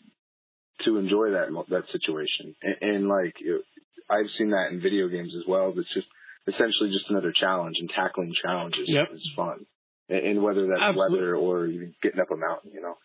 to 0.84 0.96
enjoy 0.98 1.30
that 1.30 1.48
that 1.70 1.84
situation. 1.92 2.54
And, 2.62 2.76
and 2.80 3.08
like 3.08 3.34
it- 3.40 3.64
I've 4.10 4.28
seen 4.36 4.50
that 4.50 4.68
in 4.70 4.80
video 4.82 5.08
games 5.08 5.32
as 5.36 5.44
well. 5.48 5.72
It's 5.76 5.88
just 5.94 6.06
essentially 6.46 6.90
just 6.90 7.08
another 7.08 7.32
challenge, 7.32 7.76
and 7.80 7.88
tackling 7.94 8.34
challenges 8.42 8.84
Yep. 8.86 9.08
is 9.14 9.30
fun. 9.34 9.64
And, 10.08 10.26
and 10.26 10.42
whether 10.42 10.66
that's 10.66 10.80
Absolutely. 10.82 11.18
weather 11.18 11.36
or 11.36 11.66
even 11.66 11.94
getting 12.02 12.20
up 12.20 12.30
a 12.30 12.36
mountain, 12.36 12.72
you 12.74 12.82
know. 12.82 12.96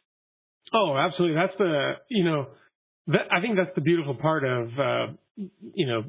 Oh, 0.74 0.98
absolutely. 0.98 1.36
That's 1.36 1.58
the 1.58 1.94
you 2.10 2.24
know, 2.26 2.48
that, 3.08 3.32
I 3.32 3.40
think 3.42 3.56
that's 3.56 3.74
the 3.76 3.82
beautiful 3.82 4.16
part 4.16 4.44
of 4.44 4.68
uh, 4.80 5.14
you 5.74 5.88
know 5.88 6.04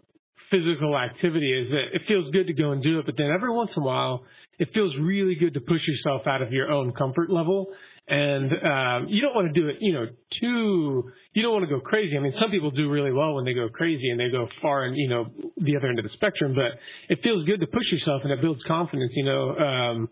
physical 0.50 0.96
activity 0.96 1.52
is 1.52 1.70
that 1.70 1.94
it 1.94 2.02
feels 2.08 2.30
good 2.32 2.46
to 2.46 2.54
go 2.54 2.72
and 2.72 2.82
do 2.82 2.98
it, 2.98 3.06
but 3.06 3.14
then 3.18 3.30
every 3.30 3.52
once 3.52 3.70
in 3.76 3.82
a 3.82 3.86
while 3.86 4.24
it 4.58 4.68
feels 4.74 4.94
really 5.00 5.36
good 5.36 5.54
to 5.54 5.60
push 5.60 5.82
yourself 5.86 6.22
out 6.26 6.42
of 6.42 6.50
your 6.50 6.70
own 6.70 6.92
comfort 6.92 7.30
level. 7.30 7.68
And 8.08 8.52
um, 8.52 9.08
you 9.08 9.20
don't 9.20 9.34
want 9.34 9.52
to 9.52 9.60
do 9.60 9.68
it, 9.68 9.76
you 9.80 9.92
know, 9.92 10.06
too. 10.40 11.10
You 11.34 11.42
don't 11.42 11.52
want 11.52 11.68
to 11.68 11.68
go 11.68 11.80
crazy. 11.80 12.16
I 12.16 12.20
mean, 12.20 12.32
some 12.40 12.50
people 12.50 12.70
do 12.70 12.88
really 12.88 13.12
well 13.12 13.34
when 13.34 13.44
they 13.44 13.52
go 13.52 13.68
crazy 13.68 14.08
and 14.08 14.18
they 14.18 14.30
go 14.30 14.48
far 14.62 14.84
and 14.84 14.96
you 14.96 15.08
know 15.08 15.26
the 15.58 15.76
other 15.76 15.88
end 15.88 15.98
of 15.98 16.04
the 16.04 16.10
spectrum. 16.14 16.54
But 16.54 16.78
it 17.12 17.20
feels 17.22 17.44
good 17.44 17.60
to 17.60 17.66
push 17.66 17.84
yourself 17.92 18.22
and 18.24 18.32
it 18.32 18.40
builds 18.40 18.62
confidence. 18.66 19.12
You 19.14 19.24
know, 19.24 19.56
um, 19.56 20.08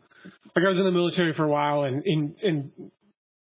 like 0.55 0.65
I 0.65 0.69
was 0.69 0.79
in 0.79 0.85
the 0.85 0.91
military 0.91 1.33
for 1.35 1.45
a 1.45 1.49
while 1.49 1.85
and 1.85 2.03
and 2.05 2.35
and 2.43 2.71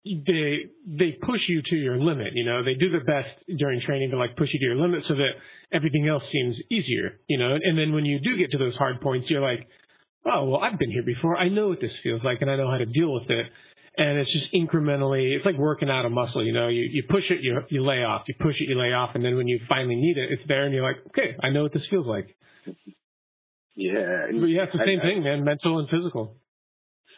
they 0.04 0.70
they 0.86 1.18
push 1.20 1.40
you 1.48 1.60
to 1.62 1.76
your 1.76 1.98
limit. 1.98 2.28
You 2.32 2.44
know, 2.44 2.64
they 2.64 2.74
do 2.74 2.90
their 2.90 3.04
best 3.04 3.28
during 3.58 3.80
training 3.82 4.10
to 4.10 4.16
like 4.16 4.36
push 4.36 4.48
you 4.52 4.58
to 4.58 4.64
your 4.64 4.76
limit 4.76 5.04
so 5.06 5.14
that 5.14 5.32
everything 5.72 6.08
else 6.08 6.22
seems 6.32 6.56
easier. 6.70 7.20
You 7.28 7.38
know, 7.38 7.56
and 7.62 7.78
then 7.78 7.92
when 7.92 8.04
you 8.06 8.20
do 8.20 8.38
get 8.38 8.50
to 8.52 8.58
those 8.58 8.76
hard 8.76 9.00
points, 9.00 9.28
you're 9.28 9.42
like, 9.42 9.68
oh 10.24 10.48
well, 10.48 10.60
I've 10.60 10.78
been 10.78 10.90
here 10.90 11.04
before. 11.04 11.36
I 11.36 11.48
know 11.48 11.68
what 11.68 11.80
this 11.80 11.92
feels 12.02 12.22
like, 12.24 12.38
and 12.40 12.50
I 12.50 12.56
know 12.56 12.70
how 12.70 12.78
to 12.78 12.86
deal 12.86 13.12
with 13.12 13.28
it. 13.28 13.46
And 13.96 14.18
it's 14.18 14.32
just 14.32 14.52
incrementally. 14.54 15.36
It's 15.36 15.44
like 15.44 15.56
working 15.58 15.90
out 15.90 16.06
a 16.06 16.10
muscle. 16.10 16.44
You 16.44 16.52
know, 16.52 16.68
you 16.68 16.82
you 16.90 17.02
push 17.08 17.24
it, 17.28 17.38
you 17.42 17.60
you 17.70 17.84
lay 17.84 18.04
off. 18.04 18.22
You 18.28 18.34
push 18.40 18.54
it, 18.60 18.68
you 18.68 18.78
lay 18.78 18.92
off, 18.92 19.10
and 19.14 19.24
then 19.24 19.36
when 19.36 19.48
you 19.48 19.60
finally 19.68 19.96
need 19.96 20.16
it, 20.16 20.30
it's 20.30 20.42
there, 20.46 20.64
and 20.64 20.72
you're 20.72 20.84
like, 20.84 21.04
okay, 21.08 21.36
I 21.42 21.50
know 21.50 21.64
what 21.64 21.72
this 21.72 21.82
feels 21.90 22.06
like. 22.06 22.34
Yeah. 23.74 24.26
But 24.32 24.46
yeah, 24.46 24.64
it's 24.64 24.72
the 24.72 24.84
same 24.84 25.00
I- 25.00 25.02
thing, 25.02 25.22
man. 25.22 25.44
Mental 25.44 25.78
and 25.78 25.88
physical. 25.88 26.36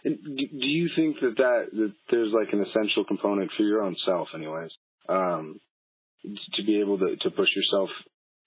And 0.05 0.19
do 0.25 0.47
do 0.49 0.67
you 0.67 0.88
think 0.97 1.17
that, 1.21 1.37
that 1.37 1.67
that 1.73 1.93
there's 2.11 2.33
like 2.33 2.52
an 2.52 2.64
essential 2.67 3.05
component 3.05 3.50
for 3.57 3.62
your 3.62 3.83
own 3.83 3.95
self, 4.05 4.29
anyways? 4.35 4.71
Um, 5.09 5.61
to 6.55 6.64
be 6.64 6.81
able 6.81 6.99
to 6.99 7.17
to 7.17 7.31
push 7.31 7.49
yourself 7.55 7.91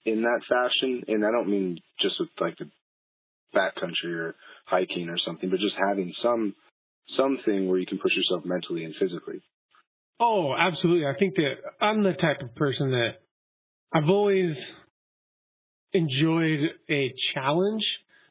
in 0.04 0.22
that 0.22 0.40
fashion. 0.48 1.04
And 1.08 1.24
I 1.24 1.30
don't 1.30 1.48
mean 1.48 1.78
just 2.00 2.16
with 2.20 2.28
like 2.40 2.58
the 2.58 2.68
backcountry 3.54 4.12
or 4.14 4.34
hiking 4.66 5.08
or 5.08 5.18
something, 5.18 5.48
but 5.48 5.60
just 5.60 5.76
having 5.88 6.12
some 6.22 6.54
something 7.16 7.68
where 7.68 7.78
you 7.78 7.86
can 7.86 7.98
push 7.98 8.12
yourself 8.16 8.44
mentally 8.44 8.84
and 8.84 8.94
physically. 8.98 9.40
Oh, 10.18 10.54
absolutely. 10.58 11.06
I 11.06 11.14
think 11.18 11.34
that 11.36 11.54
I'm 11.80 12.02
the 12.02 12.14
type 12.14 12.40
of 12.40 12.54
person 12.54 12.90
that 12.90 13.10
I've 13.92 14.08
always 14.08 14.56
enjoyed 15.92 16.60
a 16.90 17.14
challenge. 17.34 17.84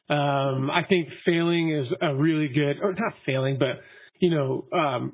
Um, 0.08 0.70
I 0.70 0.82
think 0.88 1.08
failing 1.24 1.72
is 1.72 1.88
a 2.00 2.14
really 2.14 2.48
good, 2.48 2.76
or 2.82 2.92
not 2.92 3.14
failing, 3.24 3.58
but 3.58 3.80
you 4.20 4.30
know, 4.30 4.66
um, 4.72 5.12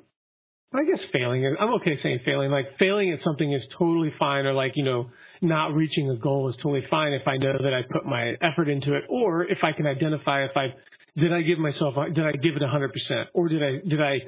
I 0.73 0.83
guess 0.85 0.99
failing 1.11 1.55
I'm 1.59 1.73
okay 1.75 1.99
saying 2.01 2.21
failing. 2.25 2.49
Like 2.49 2.65
failing 2.79 3.11
at 3.11 3.19
something 3.23 3.51
is 3.53 3.61
totally 3.77 4.11
fine, 4.17 4.45
or 4.45 4.53
like, 4.53 4.73
you 4.75 4.83
know, 4.83 5.09
not 5.41 5.73
reaching 5.73 6.09
a 6.09 6.15
goal 6.15 6.49
is 6.49 6.55
totally 6.57 6.85
fine 6.89 7.13
if 7.13 7.27
I 7.27 7.37
know 7.37 7.53
that 7.61 7.73
I 7.73 7.81
put 7.91 8.05
my 8.05 8.33
effort 8.41 8.69
into 8.69 8.95
it, 8.95 9.03
or 9.09 9.43
if 9.43 9.59
I 9.63 9.71
can 9.73 9.85
identify 9.85 10.45
if 10.45 10.55
I 10.55 10.73
did 11.17 11.33
I 11.33 11.41
give 11.41 11.59
myself 11.59 11.95
did 12.13 12.25
I 12.25 12.31
give 12.33 12.55
it 12.55 12.61
100 12.61 12.93
percent, 12.93 13.29
or 13.33 13.47
did 13.47 13.63
I 13.63 13.87
did 13.87 14.01
I 14.01 14.19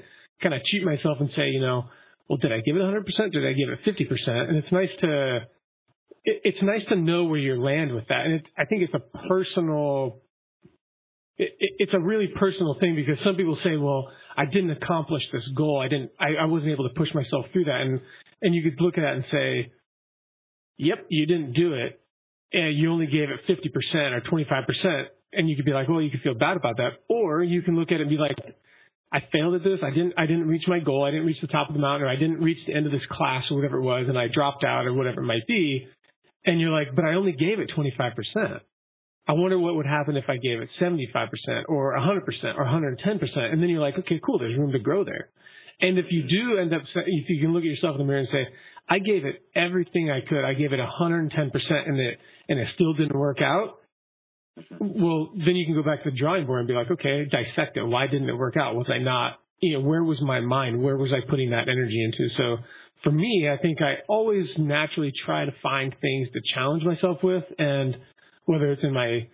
kind 0.41 0.53
of 0.53 0.63
cheat 0.65 0.83
myself 0.83 1.17
and 1.19 1.29
say, 1.35 1.47
you 1.49 1.61
know, 1.61 1.85
well, 2.29 2.37
did 2.37 2.51
I 2.51 2.59
give 2.61 2.75
it 2.75 2.79
100 2.79 3.05
percent? 3.05 3.33
Did 3.33 3.45
I 3.45 3.53
give 3.53 3.69
it 3.69 3.79
50 3.85 4.05
percent? 4.05 4.49
And 4.49 4.57
it's 4.57 4.71
nice 4.71 4.89
to 5.01 5.37
it, 6.25 6.41
it's 6.43 6.57
nice 6.61 6.81
to 6.89 6.95
know 6.95 7.25
where 7.25 7.39
you 7.39 7.61
land 7.61 7.93
with 7.93 8.07
that, 8.09 8.25
and 8.25 8.41
I 8.57 8.65
think 8.65 8.83
it's 8.83 8.93
a 8.93 9.27
personal. 9.27 10.21
It, 11.37 11.51
it, 11.59 11.71
it's 11.79 11.93
a 11.93 11.99
really 11.99 12.29
personal 12.39 12.77
thing 12.79 12.95
because 12.95 13.17
some 13.25 13.35
people 13.35 13.57
say, 13.61 13.75
well, 13.75 14.09
I 14.37 14.45
didn't 14.45 14.71
accomplish 14.71 15.23
this 15.31 15.43
goal. 15.55 15.81
I 15.83 15.87
didn't, 15.87 16.11
I, 16.19 16.43
I 16.43 16.45
wasn't 16.45 16.71
able 16.71 16.87
to 16.87 16.95
push 16.95 17.09
myself 17.13 17.45
through 17.51 17.65
that. 17.65 17.81
And, 17.81 17.99
and 18.41 18.55
you 18.55 18.63
could 18.63 18.79
look 18.81 18.97
at 18.97 19.01
that 19.01 19.15
and 19.15 19.25
say, 19.31 19.71
yep, 20.77 21.05
you 21.09 21.25
didn't 21.25 21.53
do 21.53 21.73
it. 21.73 21.99
And 22.53 22.77
you 22.77 22.91
only 22.91 23.07
gave 23.07 23.29
it 23.29 23.39
50% 23.49 24.11
or 24.13 24.21
25%. 24.21 25.05
And 25.34 25.50
you 25.50 25.55
could 25.55 25.65
be 25.65 25.74
like, 25.74 25.89
well, 25.89 26.01
you 26.01 26.10
could 26.10 26.22
feel 26.22 26.34
bad 26.34 26.58
about 26.58 26.77
that. 26.77 26.91
Or 27.10 27.44
you 27.44 27.62
can 27.62 27.75
look 27.75 27.91
at 27.91 27.96
it 27.96 28.01
and 28.01 28.10
be 28.10 28.17
like, 28.17 28.38
I 29.12 29.20
failed 29.32 29.55
at 29.55 29.63
this. 29.63 29.79
I 29.84 29.89
didn't, 29.89 30.13
I 30.17 30.25
didn't 30.25 30.48
reach 30.48 30.63
my 30.67 30.79
goal. 30.79 31.03
I 31.03 31.12
didn't 31.12 31.25
reach 31.25 31.41
the 31.41 31.48
top 31.48 31.70
of 31.70 31.74
the 31.74 31.82
mountain 31.82 32.08
or 32.08 32.12
I 32.12 32.15
didn't 32.15 32.41
reach 32.41 32.60
the 32.67 32.74
end 32.74 32.86
of 32.86 32.91
this 32.91 33.05
class 33.12 33.44
or 33.50 33.58
whatever 33.58 33.77
it 33.77 33.84
was. 33.84 34.05
And 34.08 34.17
I 34.17 34.27
dropped 34.34 34.63
out 34.63 34.86
or 34.86 34.94
whatever 34.94 35.22
it 35.22 35.25
might 35.25 35.48
be. 35.48 35.88
And 36.46 36.60
you're 36.60 36.72
like, 36.72 36.96
but 36.96 37.05
I 37.05 37.15
only 37.15 37.32
gave 37.32 37.60
it 37.60 37.72
25%. 37.75 38.60
I 39.27 39.34
wonder 39.34 39.58
what 39.58 39.75
would 39.75 39.88
happen 39.88 40.17
if 40.17 40.25
I 40.27 40.38
gave 40.38 40.60
it 40.62 40.70
75% 40.79 41.29
or 41.67 41.98
100% 41.98 42.58
or 42.58 42.65
110%. 42.65 43.38
And 43.38 43.62
then 43.62 43.70
you're 43.70 43.82
like, 43.82 43.98
okay, 44.00 44.20
cool. 44.24 44.38
There's 44.38 44.58
room 44.58 44.72
to 44.72 44.79
grow 44.79 45.03
there. 45.03 45.29
And 45.82 45.98
if 45.98 46.05
you 46.10 46.24
do 46.27 46.60
end 46.60 46.74
up, 46.74 46.82
if 46.96 47.29
you 47.29 47.41
can 47.41 47.51
look 47.51 47.62
at 47.62 47.70
yourself 47.70 47.96
in 47.96 48.00
the 48.00 48.05
mirror 48.05 48.20
and 48.20 48.29
say, 48.32 48.48
I 48.88 49.00
gave 49.00 49.25
it 49.25 49.41
everything 49.55 50.12
I 50.12 50.22
could. 50.22 50.46
I 50.46 50.53
gave 50.53 50.74
it 50.74 50.79
110% 50.79 51.32
and 51.34 52.00
it, 52.00 52.20
and 52.48 52.60
it 52.60 52.67
still 52.75 52.94
didn't 52.94 53.17
work 53.17 53.41
out. 53.41 53.79
Well, 54.79 55.31
then 55.33 55.55
you 55.55 55.65
can 55.65 55.75
go 55.75 55.83
back 55.83 56.03
to 56.03 56.12
the 56.12 56.17
drawing 56.17 56.45
board 56.45 56.59
and 56.59 56.67
be 56.67 56.74
like, 56.74 56.89
okay, 56.91 57.25
dissect 57.25 57.77
it. 57.77 57.83
Why 57.83 58.07
didn't 58.07 58.29
it 58.29 58.38
work 58.38 58.55
out? 58.57 58.75
Was 58.75 58.88
I 58.89 59.00
not, 59.00 59.39
you 59.59 59.74
know, 59.74 59.81
where 59.85 60.03
was 60.03 60.21
my 60.21 60.39
mind? 60.39 60.81
Where 60.81 60.97
was 60.97 61.12
I 61.12 61.29
putting 61.29 61.50
that 61.51 61.67
energy 61.67 62.03
into? 62.03 62.29
So 62.38 62.57
for 63.03 63.12
me, 63.12 63.50
I 63.51 63.62
think 63.62 63.81
I 63.81 63.95
always 64.07 64.45
naturally 64.57 65.13
try 65.25 65.45
to 65.45 65.51
find 65.62 65.93
things 66.01 66.29
to 66.33 66.39
challenge 66.53 66.83
myself 66.83 67.17
with 67.21 67.43
and 67.59 67.95
whether 68.45 68.71
it's 68.71 68.83
in 68.83 68.93
my 68.93 69.27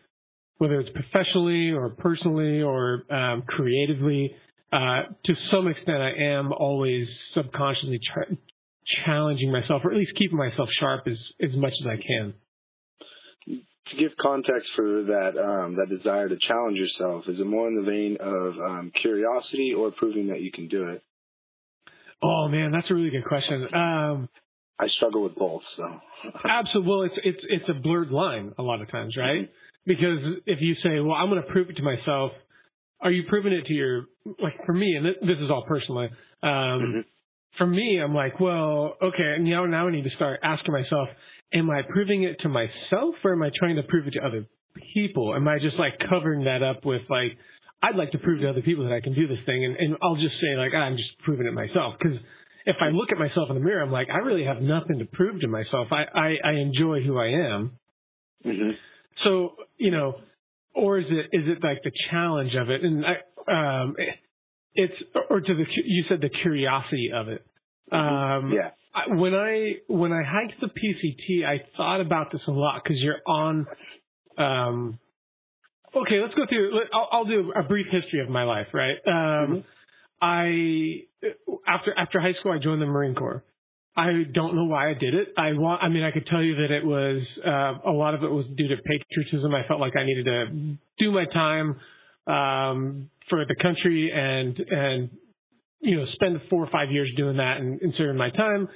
whether 0.58 0.80
it's 0.80 0.92
professionally 0.92 1.72
or 1.72 1.90
personally 1.90 2.62
or 2.62 3.04
um, 3.12 3.42
creatively. 3.48 4.36
Uh, 4.72 5.04
to 5.26 5.34
some 5.52 5.68
extent, 5.68 6.02
I 6.02 6.12
am 6.24 6.54
always 6.54 7.08
subconsciously 7.34 8.00
tra- 8.14 8.38
challenging 9.06 9.52
myself, 9.52 9.82
or 9.84 9.92
at 9.92 9.98
least 9.98 10.12
keeping 10.18 10.38
myself 10.38 10.70
sharp 10.80 11.08
as 11.08 11.18
as 11.42 11.56
much 11.56 11.74
as 11.82 11.88
I 11.88 11.96
can. 11.96 12.34
To 13.90 13.98
give 13.98 14.12
context 14.22 14.70
for 14.76 15.04
that 15.04 15.34
um, 15.38 15.76
that 15.76 15.90
desire 15.90 16.30
to 16.30 16.38
challenge 16.48 16.78
yourself, 16.78 17.26
is 17.28 17.40
it 17.40 17.46
more 17.46 17.68
in 17.68 17.76
the 17.76 17.82
vein 17.82 18.18
of 18.22 18.54
um, 18.60 18.92
curiosity 19.02 19.74
or 19.76 19.92
proving 19.92 20.28
that 20.28 20.42
you 20.42 20.52
can 20.52 20.68
do 20.68 20.90
it? 20.90 21.04
Oh 22.24 22.48
man, 22.48 22.72
that's 22.72 22.90
a 22.90 22.94
really 22.94 23.10
good 23.10 23.26
question. 23.26 23.68
Um, 23.74 24.30
I 24.80 24.88
struggle 24.98 25.24
with 25.24 25.36
both. 25.36 25.64
So 25.78 25.84
absolutely, 26.50 26.90
well, 26.90 27.02
it's 27.04 27.16
it's 27.24 27.46
it's 27.50 27.70
a 27.70 27.74
blurred 27.74 28.12
line 28.12 28.54
a 28.58 28.64
lot 28.64 28.82
of 28.82 28.90
times, 28.92 29.18
right? 29.18 29.42
Mm-hmm. 29.42 29.52
Because 29.86 30.42
if 30.46 30.60
you 30.62 30.76
say, 30.84 31.00
"Well, 31.00 31.16
I'm 31.16 31.30
going 31.30 31.42
to 31.42 31.52
prove 31.52 31.70
it 31.70 31.78
to 31.78 31.84
myself," 31.84 32.32
are 33.02 33.12
you 33.12 33.24
proving 33.28 33.54
it 33.54 33.66
to 33.66 33.74
your 33.74 34.06
like 34.42 34.54
for 34.66 34.74
me? 34.74 34.96
And 34.96 35.06
this 35.06 35.38
is 35.42 35.50
all 35.50 35.66
personally. 35.68 36.08
Um, 36.44 36.50
mm-hmm. 36.50 37.00
For 37.58 37.68
me, 37.68 38.00
I'm 38.02 38.14
like, 38.14 38.40
well, 38.40 38.96
okay, 39.02 39.34
and 39.36 39.44
now 39.44 39.66
now 39.66 39.88
I 39.88 39.92
need 39.92 40.04
to 40.04 40.16
start 40.16 40.40
asking 40.44 40.74
myself, 40.74 41.10
am 41.54 41.70
I 41.70 41.82
proving 41.88 42.24
it 42.24 42.40
to 42.42 42.50
myself 42.50 43.16
or 43.24 43.34
am 43.34 43.44
I 43.44 43.52
trying 43.58 43.76
to 43.76 43.84
prove 43.84 44.08
it 44.08 44.12
to 44.12 44.26
other 44.26 44.46
people? 44.94 45.36
Am 45.36 45.48
I 45.48 45.60
just 45.60 45.78
like 45.78 45.94
covering 46.10 46.46
that 46.46 46.64
up 46.64 46.86
with 46.86 47.02
like, 47.10 47.38
I'd 47.84 47.96
like 47.96 48.12
to 48.12 48.20
prove 48.20 48.42
to 48.42 48.50
other 48.50 48.62
people 48.62 48.84
that 48.86 48.94
I 48.94 49.02
can 49.02 49.16
do 49.16 49.28
this 49.28 49.40
thing, 49.46 49.66
and, 49.66 49.76
and 49.76 49.98
I'll 50.04 50.16
just 50.16 50.36
say 50.40 50.56
like, 50.56 50.72
ah, 50.76 50.82
I'm 50.82 50.98
just 50.98 51.18
proving 51.26 51.48
it 51.48 51.54
myself 51.54 51.96
because 51.98 52.18
if 52.66 52.76
I 52.80 52.90
look 52.90 53.12
at 53.12 53.18
myself 53.18 53.50
in 53.50 53.56
the 53.56 53.62
mirror, 53.62 53.82
I'm 53.82 53.92
like, 53.92 54.10
I 54.10 54.18
really 54.18 54.46
have 54.46 54.62
nothing 54.62 55.00
to 55.00 55.06
prove 55.06 55.42
to 55.42 55.48
myself. 55.48 55.88
I, 55.92 56.04
I, 56.14 56.36
I 56.44 56.52
enjoy 56.54 57.02
who 57.02 57.18
I 57.18 57.28
am. 57.28 57.80
Mm-hmm. 58.46 58.72
So, 59.24 59.56
you 59.78 59.92
know, 59.92 60.16
or 60.74 61.00
is 61.00 61.06
it, 61.10 61.36
is 61.36 61.48
it 61.48 61.64
like 61.64 61.82
the 61.84 61.92
challenge 62.12 62.52
of 62.56 62.70
it? 62.70 62.84
And 62.84 63.04
I, 63.04 63.82
um, 63.82 63.96
it's, 64.76 64.94
or 65.30 65.42
to 65.42 65.54
the, 65.54 65.66
you 65.86 66.06
said 66.08 66.22
the 66.22 66.30
curiosity 66.30 67.10
of 67.14 67.30
it. 67.30 67.46
Mm-hmm. 67.92 68.46
Um, 68.48 68.54
yeah. 68.54 68.70
When 69.08 69.34
I, 69.34 69.76
when 69.88 70.12
I 70.12 70.22
hiked 70.24 70.60
the 70.60 70.68
PCT, 70.68 71.46
I 71.46 71.62
thought 71.78 72.02
about 72.02 72.32
this 72.32 72.42
a 72.48 72.52
lot 72.52 72.82
because 72.84 72.98
you're 73.00 73.22
on, 73.26 73.66
um, 74.38 75.00
okay, 75.96 76.22
let's 76.22 76.34
go 76.36 76.46
through, 76.48 76.80
I'll, 76.94 77.08
I'll, 77.12 77.26
do 77.26 77.54
a 77.56 77.64
brief 77.64 77.88
history 77.92 78.22
of 78.22 78.30
my 78.30 78.44
life, 78.44 78.68
right? 78.74 78.98
Um, 79.08 79.14
mm-hmm 79.14 79.60
I 80.22 81.04
after 81.68 81.94
after 81.98 82.20
high 82.22 82.34
school 82.40 82.52
I 82.52 82.60
joined 82.60 82.82
the 82.82 82.86
Marine 82.86 83.16
Corps. 83.16 83.44
I 83.96 84.24
don't 84.34 84.56
know 84.56 84.66
why 84.66 84.90
I 84.90 84.94
did 84.94 85.14
it. 85.14 85.30
I 85.38 85.52
want. 85.54 85.84
I 85.84 85.90
mean, 85.90 86.04
I 86.04 86.12
could 86.12 86.26
tell 86.28 86.42
you 86.42 86.56
that 86.56 86.72
it 86.72 86.86
was 86.86 87.24
uh, 87.46 87.90
a 87.90 87.92
lot 87.92 88.14
of 88.14 88.24
it 88.24 88.32
was 88.32 88.46
due 88.56 88.68
to 88.70 88.76
patriotism. 88.78 89.54
I 89.54 89.68
felt 89.68 89.82
like 89.82 89.94
I 89.98 90.06
needed 90.06 90.26
to 90.26 90.78
do 90.98 91.12
my 91.12 91.26
time 91.26 91.76
um, 92.28 93.10
for 93.30 93.46
the 93.46 93.56
country 93.62 94.12
and 94.14 94.58
and 94.60 95.10
you 95.82 95.98
know 95.98 96.06
spend 96.14 96.40
four 96.50 96.64
or 96.64 96.70
five 96.72 96.92
years 96.92 97.12
doing 97.18 97.38
that 97.38 97.58
and, 97.58 97.82
and 97.82 97.94
serving 97.98 98.18
my 98.18 98.30
time. 98.32 98.68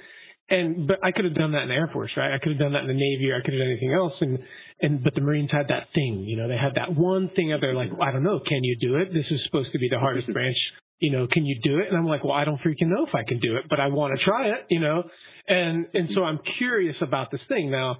And 0.48 0.86
but 0.86 0.98
I 1.02 1.10
could 1.10 1.24
have 1.24 1.34
done 1.34 1.52
that 1.52 1.62
in 1.62 1.68
the 1.68 1.74
Air 1.74 1.90
Force, 1.92 2.12
right? 2.16 2.32
I 2.32 2.38
could 2.38 2.52
have 2.52 2.60
done 2.60 2.74
that 2.74 2.82
in 2.82 2.88
the 2.88 2.94
Navy, 2.94 3.30
or 3.30 3.36
I 3.36 3.42
could 3.42 3.54
have 3.54 3.60
done 3.60 3.70
anything 3.70 3.92
else. 3.92 4.12
And 4.20 4.38
and 4.80 5.02
but 5.02 5.14
the 5.14 5.20
Marines 5.20 5.50
had 5.50 5.68
that 5.68 5.88
thing, 5.94 6.24
you 6.26 6.36
know, 6.36 6.46
they 6.46 6.56
had 6.56 6.74
that 6.76 6.94
one 6.94 7.30
thing 7.34 7.52
out 7.52 7.60
there, 7.60 7.74
like 7.74 7.90
I 8.00 8.12
don't 8.12 8.22
know, 8.22 8.40
can 8.40 8.62
you 8.62 8.76
do 8.80 8.96
it? 8.96 9.12
This 9.12 9.26
is 9.30 9.40
supposed 9.46 9.72
to 9.72 9.78
be 9.78 9.88
the 9.88 9.98
hardest 9.98 10.26
branch 10.32 10.56
you 10.98 11.12
know, 11.12 11.26
can 11.30 11.44
you 11.44 11.60
do 11.62 11.78
it? 11.78 11.88
And 11.88 11.96
I'm 11.96 12.06
like, 12.06 12.24
well, 12.24 12.32
I 12.32 12.44
don't 12.44 12.60
freaking 12.60 12.88
know 12.88 13.06
if 13.06 13.14
I 13.14 13.22
can 13.26 13.38
do 13.38 13.56
it, 13.56 13.64
but 13.68 13.80
I 13.80 13.88
want 13.88 14.18
to 14.18 14.24
try 14.24 14.48
it, 14.48 14.66
you 14.70 14.80
know? 14.80 15.04
And, 15.48 15.86
and 15.92 16.08
so 16.14 16.24
I'm 16.24 16.40
curious 16.58 16.96
about 17.00 17.30
this 17.30 17.40
thing. 17.48 17.70
Now, 17.70 17.98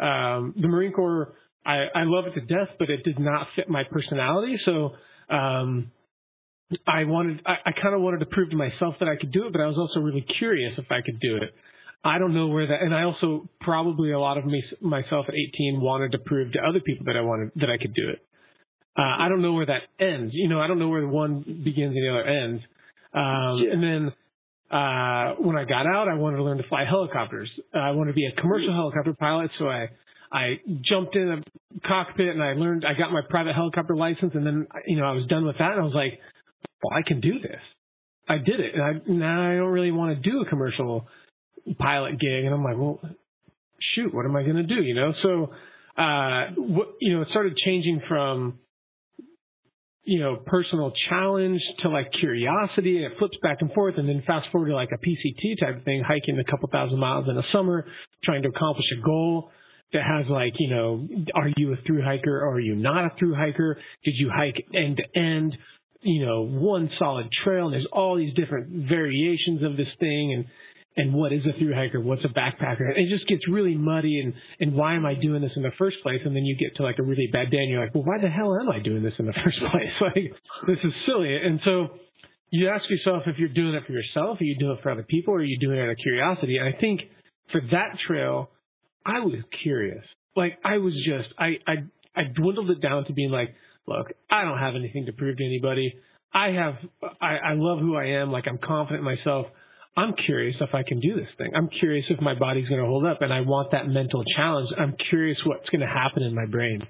um, 0.00 0.54
the 0.56 0.68
Marine 0.68 0.92
Corps, 0.92 1.34
I, 1.66 1.86
I 1.94 2.04
love 2.04 2.24
it 2.26 2.40
to 2.40 2.46
death, 2.46 2.74
but 2.78 2.88
it 2.88 3.04
did 3.04 3.18
not 3.18 3.48
fit 3.54 3.68
my 3.68 3.84
personality. 3.84 4.58
So, 4.64 4.92
um, 5.30 5.90
I 6.86 7.04
wanted, 7.04 7.40
I, 7.46 7.70
I 7.70 7.72
kind 7.72 7.94
of 7.94 8.00
wanted 8.00 8.20
to 8.20 8.26
prove 8.26 8.50
to 8.50 8.56
myself 8.56 8.94
that 9.00 9.08
I 9.08 9.16
could 9.16 9.32
do 9.32 9.46
it, 9.46 9.52
but 9.52 9.60
I 9.60 9.66
was 9.66 9.76
also 9.78 10.00
really 10.00 10.24
curious 10.38 10.74
if 10.78 10.86
I 10.90 11.00
could 11.04 11.18
do 11.20 11.36
it. 11.36 11.54
I 12.04 12.18
don't 12.18 12.34
know 12.34 12.46
where 12.48 12.66
that, 12.66 12.80
and 12.80 12.94
I 12.94 13.02
also 13.02 13.48
probably 13.60 14.12
a 14.12 14.20
lot 14.20 14.38
of 14.38 14.44
me, 14.44 14.62
myself 14.80 15.26
at 15.28 15.34
18 15.34 15.80
wanted 15.80 16.12
to 16.12 16.18
prove 16.18 16.52
to 16.52 16.60
other 16.60 16.80
people 16.80 17.06
that 17.06 17.16
I 17.16 17.22
wanted, 17.22 17.50
that 17.56 17.70
I 17.70 17.78
could 17.78 17.94
do 17.94 18.08
it. 18.10 18.24
Uh, 18.96 19.02
I 19.02 19.28
don't 19.28 19.42
know 19.42 19.52
where 19.52 19.66
that 19.66 19.82
ends. 20.00 20.32
You 20.34 20.48
know, 20.48 20.60
I 20.60 20.66
don't 20.66 20.78
know 20.78 20.88
where 20.88 21.00
the 21.00 21.08
one 21.08 21.42
begins 21.64 21.94
and 21.96 22.04
the 22.04 22.10
other 22.10 22.24
ends. 22.24 22.62
Um, 23.14 23.62
yeah. 23.64 23.72
And 23.72 23.82
then 23.82 24.12
uh, 24.70 25.34
when 25.40 25.56
I 25.56 25.64
got 25.64 25.86
out, 25.86 26.08
I 26.08 26.14
wanted 26.14 26.38
to 26.38 26.42
learn 26.42 26.58
to 26.58 26.68
fly 26.68 26.84
helicopters. 26.84 27.48
Uh, 27.74 27.78
I 27.78 27.90
wanted 27.92 28.12
to 28.12 28.16
be 28.16 28.26
a 28.26 28.40
commercial 28.40 28.72
helicopter 28.72 29.14
pilot, 29.14 29.50
so 29.58 29.68
I 29.68 29.88
I 30.30 30.60
jumped 30.82 31.16
in 31.16 31.28
a 31.42 31.88
cockpit 31.88 32.28
and 32.28 32.42
I 32.42 32.52
learned. 32.52 32.84
I 32.84 32.92
got 32.98 33.12
my 33.12 33.22
private 33.28 33.54
helicopter 33.54 33.96
license, 33.96 34.32
and 34.34 34.46
then 34.46 34.66
you 34.86 34.96
know 34.96 35.04
I 35.04 35.12
was 35.12 35.26
done 35.26 35.46
with 35.46 35.56
that, 35.58 35.72
and 35.72 35.80
I 35.80 35.84
was 35.84 35.94
like, 35.94 36.18
well, 36.82 36.96
I 36.96 37.02
can 37.06 37.20
do 37.20 37.40
this. 37.40 37.60
I 38.28 38.38
did 38.38 38.60
it, 38.60 38.74
and 38.74 38.82
I 38.82 38.92
now 39.06 39.52
I 39.52 39.56
don't 39.56 39.70
really 39.70 39.90
want 39.90 40.22
to 40.22 40.30
do 40.30 40.42
a 40.42 40.46
commercial 40.46 41.06
pilot 41.78 42.18
gig, 42.20 42.44
and 42.44 42.54
I'm 42.54 42.62
like, 42.62 42.76
well, 42.76 43.00
shoot, 43.94 44.14
what 44.14 44.26
am 44.26 44.36
I 44.36 44.42
going 44.42 44.56
to 44.56 44.62
do? 44.62 44.82
You 44.82 44.94
know, 44.94 45.12
so 45.22 45.50
uh, 46.00 46.50
what, 46.56 46.88
you 47.00 47.14
know, 47.14 47.22
it 47.22 47.28
started 47.30 47.56
changing 47.56 48.02
from 48.08 48.58
you 50.08 50.20
know, 50.20 50.36
personal 50.46 50.90
challenge 51.10 51.60
to 51.80 51.90
like 51.90 52.10
curiosity 52.18 52.96
and 52.96 53.12
it 53.12 53.18
flips 53.18 53.36
back 53.42 53.58
and 53.60 53.70
forth 53.74 53.94
and 53.98 54.08
then 54.08 54.22
fast 54.26 54.46
forward 54.50 54.68
to 54.68 54.74
like 54.74 54.88
a 54.90 54.96
PCT 54.96 55.60
type 55.60 55.84
thing, 55.84 56.02
hiking 56.02 56.38
a 56.38 56.50
couple 56.50 56.66
thousand 56.72 56.98
miles 56.98 57.26
in 57.28 57.36
a 57.36 57.42
summer, 57.52 57.84
trying 58.24 58.42
to 58.42 58.48
accomplish 58.48 58.86
a 58.98 59.04
goal 59.04 59.50
that 59.92 60.02
has 60.02 60.24
like, 60.30 60.54
you 60.58 60.70
know, 60.70 61.06
are 61.34 61.50
you 61.58 61.74
a 61.74 61.76
through 61.86 62.02
hiker 62.02 62.40
or 62.40 62.54
are 62.54 62.60
you 62.60 62.74
not 62.74 63.04
a 63.04 63.10
through 63.18 63.34
hiker? 63.34 63.76
Did 64.02 64.14
you 64.16 64.30
hike 64.34 64.56
end 64.74 64.96
to 64.96 65.20
end? 65.20 65.54
You 66.00 66.24
know, 66.24 66.42
one 66.42 66.90
solid 66.98 67.28
trail 67.44 67.66
and 67.66 67.74
there's 67.74 67.88
all 67.92 68.16
these 68.16 68.34
different 68.34 68.88
variations 68.88 69.62
of 69.62 69.76
this 69.76 69.88
thing 69.98 70.32
and 70.32 70.44
and 70.98 71.14
what 71.14 71.32
is 71.32 71.42
a 71.46 71.56
through 71.56 71.74
hiker, 71.74 72.00
what's 72.00 72.24
a 72.24 72.28
backpacker. 72.28 72.90
It 72.96 73.08
just 73.08 73.28
gets 73.28 73.48
really 73.48 73.76
muddy 73.76 74.20
and, 74.20 74.34
and 74.58 74.74
why 74.74 74.96
am 74.96 75.06
I 75.06 75.14
doing 75.14 75.40
this 75.40 75.52
in 75.54 75.62
the 75.62 75.70
first 75.78 75.98
place? 76.02 76.20
And 76.24 76.34
then 76.34 76.44
you 76.44 76.56
get 76.56 76.74
to 76.76 76.82
like 76.82 76.98
a 76.98 77.04
really 77.04 77.28
bad 77.32 77.52
day 77.52 77.58
and 77.58 77.70
you're 77.70 77.80
like, 77.80 77.94
well, 77.94 78.02
why 78.04 78.20
the 78.20 78.28
hell 78.28 78.58
am 78.58 78.68
I 78.68 78.80
doing 78.80 79.04
this 79.04 79.12
in 79.18 79.26
the 79.26 79.32
first 79.44 79.58
place? 79.70 79.92
Like, 80.00 80.32
this 80.66 80.78
is 80.82 80.92
silly. 81.06 81.36
And 81.36 81.60
so 81.64 81.88
you 82.50 82.68
ask 82.68 82.88
yourself 82.90 83.22
if 83.26 83.38
you're 83.38 83.48
doing 83.48 83.74
it 83.74 83.84
for 83.86 83.92
yourself, 83.92 84.40
are 84.40 84.44
you 84.44 84.58
doing 84.58 84.76
it 84.76 84.82
for 84.82 84.90
other 84.90 85.04
people, 85.04 85.34
or 85.34 85.38
are 85.38 85.44
you 85.44 85.58
doing 85.58 85.78
it 85.78 85.82
out 85.82 85.90
of 85.90 85.96
curiosity? 86.02 86.56
And 86.56 86.74
I 86.74 86.78
think 86.78 87.02
for 87.52 87.60
that 87.70 87.98
trail, 88.06 88.50
I 89.06 89.20
was 89.20 89.34
curious. 89.62 90.04
Like 90.34 90.58
I 90.64 90.78
was 90.78 90.94
just, 91.06 91.28
I, 91.38 91.58
I, 91.66 91.74
I 92.16 92.22
dwindled 92.34 92.70
it 92.70 92.80
down 92.80 93.04
to 93.04 93.12
being 93.12 93.30
like, 93.30 93.54
look, 93.88 94.08
I 94.30 94.44
don't 94.44 94.58
have 94.58 94.74
anything 94.74 95.06
to 95.06 95.12
prove 95.12 95.38
to 95.38 95.44
anybody. 95.44 95.94
I 96.32 96.48
have, 96.48 96.74
I, 97.20 97.36
I 97.36 97.54
love 97.54 97.78
who 97.80 97.96
I 97.96 98.20
am. 98.20 98.30
Like 98.30 98.44
I'm 98.46 98.58
confident 98.58 99.00
in 99.00 99.04
myself. 99.04 99.46
I'm 99.96 100.14
curious 100.26 100.56
if 100.60 100.74
I 100.74 100.82
can 100.86 101.00
do 101.00 101.16
this 101.16 101.26
thing. 101.38 101.52
I'm 101.56 101.68
curious 101.80 102.04
if 102.08 102.20
my 102.20 102.38
body's 102.38 102.68
going 102.68 102.80
to 102.80 102.86
hold 102.86 103.04
up, 103.04 103.20
and 103.20 103.32
I 103.32 103.40
want 103.40 103.72
that 103.72 103.88
mental 103.88 104.22
challenge. 104.36 104.68
I'm 104.78 104.94
curious 105.10 105.38
what's 105.44 105.68
going 105.70 105.80
to 105.80 105.88
happen 105.88 106.22
in 106.22 106.34
my 106.34 106.46
brain. 106.46 106.82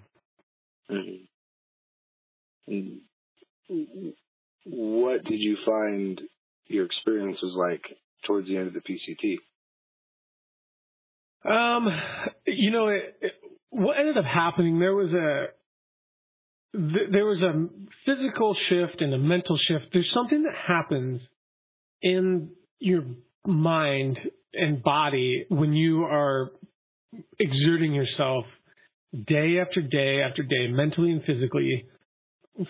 Mm-hmm. 0.90 1.28
What 4.66 5.24
did 5.24 5.40
you 5.40 5.56
find 5.64 6.20
your 6.66 6.84
experience 6.84 7.38
was 7.42 7.54
like 7.56 7.82
towards 8.26 8.48
the 8.48 8.58
end 8.58 8.68
of 8.68 8.74
the 8.74 8.80
PCT? 8.80 9.38
Um, 11.50 11.86
you 12.46 12.70
know, 12.70 12.88
it, 12.88 13.16
it, 13.22 13.32
what 13.70 13.96
ended 13.98 14.18
up 14.18 14.24
happening 14.26 14.78
there 14.80 14.94
was 14.94 15.12
a 15.12 15.46
there 16.72 17.24
was 17.24 17.40
a 17.42 17.68
physical 18.04 18.56
shift 18.68 19.00
and 19.00 19.14
a 19.14 19.18
mental 19.18 19.58
shift. 19.68 19.86
There's 19.92 20.10
something 20.12 20.42
that 20.42 20.54
happens 20.66 21.20
in 22.02 22.50
your 22.78 23.04
mind 23.46 24.18
and 24.52 24.82
body 24.82 25.46
when 25.48 25.72
you 25.72 26.04
are 26.04 26.50
exerting 27.38 27.94
yourself 27.94 28.44
day 29.26 29.58
after 29.58 29.80
day 29.80 30.20
after 30.22 30.42
day, 30.42 30.68
mentally 30.68 31.12
and 31.12 31.22
physically, 31.24 31.86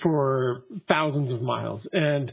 for 0.03 0.63
thousands 0.87 1.33
of 1.33 1.43
miles. 1.43 1.81
And 1.93 2.33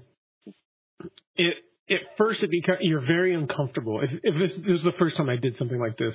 it 1.36 1.56
at 1.90 2.00
first 2.18 2.42
it 2.42 2.52
becomes 2.52 2.80
you're 2.82 3.06
very 3.06 3.34
uncomfortable. 3.34 4.02
If, 4.02 4.10
if 4.24 4.34
this, 4.34 4.66
this 4.66 4.78
is 4.78 4.84
the 4.84 4.94
first 5.00 5.18
time 5.18 5.30
I 5.30 5.38
did 5.38 5.56
something 5.58 5.80
like 5.80 5.98
this, 5.98 6.14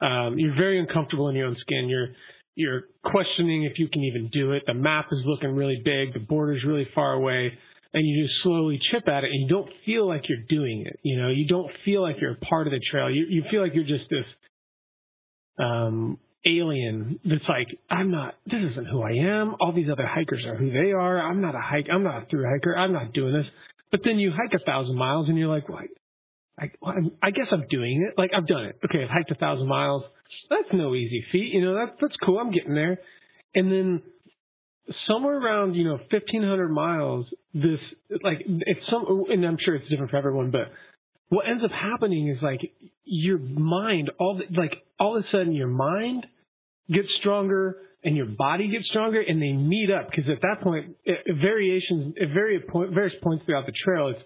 um, 0.00 0.38
you're 0.38 0.54
very 0.54 0.78
uncomfortable 0.80 1.28
in 1.28 1.36
your 1.36 1.46
own 1.46 1.56
skin. 1.60 1.88
You're 1.88 2.08
you're 2.54 2.82
questioning 3.04 3.64
if 3.64 3.78
you 3.78 3.88
can 3.88 4.02
even 4.02 4.28
do 4.32 4.52
it. 4.52 4.64
The 4.66 4.74
map 4.74 5.06
is 5.12 5.20
looking 5.24 5.54
really 5.54 5.80
big. 5.84 6.12
The 6.12 6.20
border's 6.20 6.64
really 6.64 6.86
far 6.94 7.14
away 7.14 7.52
and 7.94 8.06
you 8.06 8.24
just 8.24 8.42
slowly 8.42 8.80
chip 8.90 9.08
at 9.08 9.24
it 9.24 9.30
and 9.30 9.42
you 9.42 9.48
don't 9.48 9.68
feel 9.84 10.06
like 10.06 10.28
you're 10.28 10.44
doing 10.48 10.84
it. 10.86 10.98
You 11.02 11.20
know, 11.20 11.28
you 11.28 11.46
don't 11.46 11.70
feel 11.84 12.02
like 12.02 12.16
you're 12.20 12.32
a 12.32 12.36
part 12.36 12.66
of 12.66 12.72
the 12.72 12.80
trail. 12.90 13.10
You 13.10 13.26
you 13.28 13.44
feel 13.50 13.62
like 13.62 13.74
you're 13.74 13.84
just 13.84 14.08
this 14.10 14.24
um 15.58 16.18
alien 16.44 17.20
that's 17.24 17.48
like, 17.48 17.68
I'm 17.90 18.10
not 18.10 18.34
this 18.46 18.60
isn't 18.72 18.86
who 18.86 19.02
I 19.02 19.12
am. 19.12 19.56
All 19.60 19.72
these 19.72 19.88
other 19.90 20.06
hikers 20.06 20.44
are 20.46 20.56
who 20.56 20.70
they 20.70 20.92
are. 20.92 21.20
I'm 21.20 21.40
not 21.40 21.54
a 21.54 21.60
hike 21.60 21.86
I'm 21.92 22.02
not 22.02 22.22
a 22.22 22.26
through 22.26 22.44
hiker. 22.50 22.76
I'm 22.76 22.92
not 22.92 23.12
doing 23.12 23.34
this. 23.34 23.46
But 23.90 24.00
then 24.04 24.18
you 24.18 24.30
hike 24.30 24.58
a 24.58 24.64
thousand 24.64 24.96
miles 24.96 25.28
and 25.28 25.36
you're 25.36 25.48
like, 25.48 25.68
well, 25.68 25.80
I, 26.58 26.70
I, 26.82 26.94
I 27.22 27.30
guess 27.30 27.46
I'm 27.50 27.64
doing 27.68 28.08
it. 28.08 28.18
Like 28.18 28.30
I've 28.36 28.46
done 28.46 28.64
it. 28.64 28.78
Okay, 28.84 29.04
I've 29.04 29.10
hiked 29.10 29.30
a 29.30 29.34
thousand 29.34 29.68
miles. 29.68 30.02
That's 30.50 30.72
no 30.72 30.94
easy 30.94 31.24
feat. 31.32 31.52
You 31.52 31.64
know, 31.64 31.74
that's 31.74 31.96
that's 32.00 32.16
cool. 32.24 32.38
I'm 32.38 32.52
getting 32.52 32.74
there. 32.74 32.98
And 33.54 33.70
then 33.70 34.02
somewhere 35.06 35.38
around 35.38 35.74
you 35.74 35.84
know 35.84 35.98
1500 36.10 36.68
miles 36.68 37.26
this 37.54 37.78
like 38.22 38.38
it's 38.46 38.80
some 38.90 39.24
and 39.30 39.44
i'm 39.44 39.56
sure 39.64 39.76
it's 39.76 39.88
different 39.88 40.10
for 40.10 40.16
everyone 40.16 40.50
but 40.50 40.72
what 41.28 41.48
ends 41.48 41.62
up 41.64 41.70
happening 41.70 42.28
is 42.28 42.42
like 42.42 42.60
your 43.04 43.38
mind 43.38 44.10
all 44.18 44.38
the, 44.38 44.60
like 44.60 44.74
all 44.98 45.16
of 45.16 45.24
a 45.24 45.26
sudden 45.30 45.52
your 45.52 45.68
mind 45.68 46.26
gets 46.92 47.08
stronger 47.20 47.76
and 48.04 48.16
your 48.16 48.26
body 48.26 48.68
gets 48.68 48.86
stronger 48.88 49.20
and 49.20 49.40
they 49.40 49.52
meet 49.52 49.88
up 49.90 50.10
because 50.10 50.28
at 50.30 50.42
that 50.42 50.60
point 50.62 50.96
it, 51.04 51.18
it 51.24 51.36
variations 51.40 52.14
at 52.20 52.28
various, 52.34 52.62
point, 52.68 52.92
various 52.92 53.14
points 53.22 53.44
throughout 53.46 53.66
the 53.66 53.72
trail 53.84 54.08
it's 54.08 54.22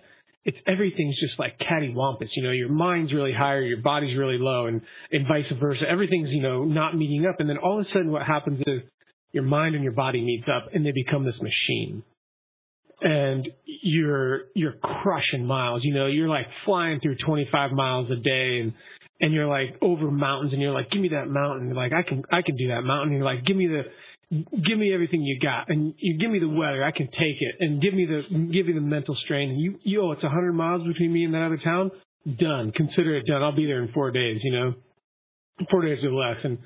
it's 0.47 0.57
everything's 0.67 1.19
just 1.19 1.39
like 1.39 1.59
cattywampus 1.59 2.29
you 2.37 2.43
know 2.43 2.53
your 2.53 2.69
mind's 2.69 3.13
really 3.13 3.33
higher 3.33 3.61
your 3.61 3.83
body's 3.83 4.17
really 4.17 4.39
low 4.39 4.67
and 4.67 4.81
and 5.11 5.27
vice 5.27 5.45
versa. 5.61 5.83
Everything's 5.89 6.31
you 6.31 6.41
know 6.41 6.65
not 6.65 6.97
meeting 6.97 7.27
up 7.27 7.41
and 7.41 7.51
then 7.51 7.59
all 7.59 7.81
of 7.81 7.87
a 7.87 7.89
sudden 7.93 8.11
what 8.11 8.23
happens 8.23 8.61
is 8.67 8.83
your 9.33 9.43
mind 9.43 9.75
and 9.75 9.83
your 9.83 9.93
body 9.93 10.23
meets 10.23 10.47
up 10.49 10.73
and 10.73 10.87
they 10.87 10.93
become 10.93 11.25
this 11.25 11.35
machine. 11.43 12.03
And 13.03 13.47
you're 13.83 14.45
you're 14.55 14.77
crushing 15.03 15.45
miles 15.45 15.85
you 15.85 15.93
know 15.93 16.07
you're 16.07 16.29
like 16.29 16.47
flying 16.65 17.01
through 17.01 17.17
25 17.27 17.73
miles 17.73 18.11
a 18.11 18.17
day 18.17 18.61
and 18.61 18.73
and 19.21 19.35
you're 19.35 19.49
like 19.49 19.77
over 19.83 20.11
mountains 20.11 20.53
and 20.53 20.63
you're 20.63 20.73
like 20.73 20.91
give 20.91 21.03
me 21.03 21.09
that 21.09 21.27
mountain 21.29 21.67
you're 21.67 21.77
like 21.77 21.93
i 21.93 22.03
can 22.03 22.23
i 22.33 22.41
can 22.41 22.57
do 22.57 22.69
that 22.69 22.83
mountain 22.83 23.09
and 23.09 23.19
you're 23.19 23.25
like 23.25 23.45
give 23.45 23.57
me 23.57 23.67
the 23.67 23.83
give 24.31 24.79
me 24.79 24.93
everything 24.93 25.23
you 25.23 25.39
got 25.41 25.69
and 25.69 25.95
you 25.99 26.19
give 26.19 26.31
me 26.31 26.41
the 26.41 26.49
weather 26.49 26.83
i 26.83 26.91
can 26.91 27.07
take 27.07 27.37
it 27.41 27.55
and 27.61 27.81
give 27.81 27.95
me 27.95 28.07
the 28.07 28.23
give 28.53 28.67
me 28.67 28.73
the 28.73 28.81
mental 28.81 29.17
strain. 29.25 29.57
You 29.57 29.79
yo 29.83 30.13
it's 30.13 30.23
a 30.23 30.27
100 30.27 30.53
miles 30.53 30.87
between 30.87 31.13
me 31.13 31.25
and 31.25 31.35
that 31.35 31.43
other 31.43 31.61
town? 31.63 31.91
Done. 32.39 32.73
Consider 32.73 33.17
it 33.17 33.27
done. 33.27 33.43
I'll 33.43 33.55
be 33.55 33.67
there 33.67 33.83
in 33.83 33.93
4 33.93 34.11
days 34.11 34.41
you 34.43 34.53
know? 34.53 34.75
4 35.71 35.83
days 35.83 36.05
or 36.05 36.13
less 36.13 36.39
and 36.45 36.59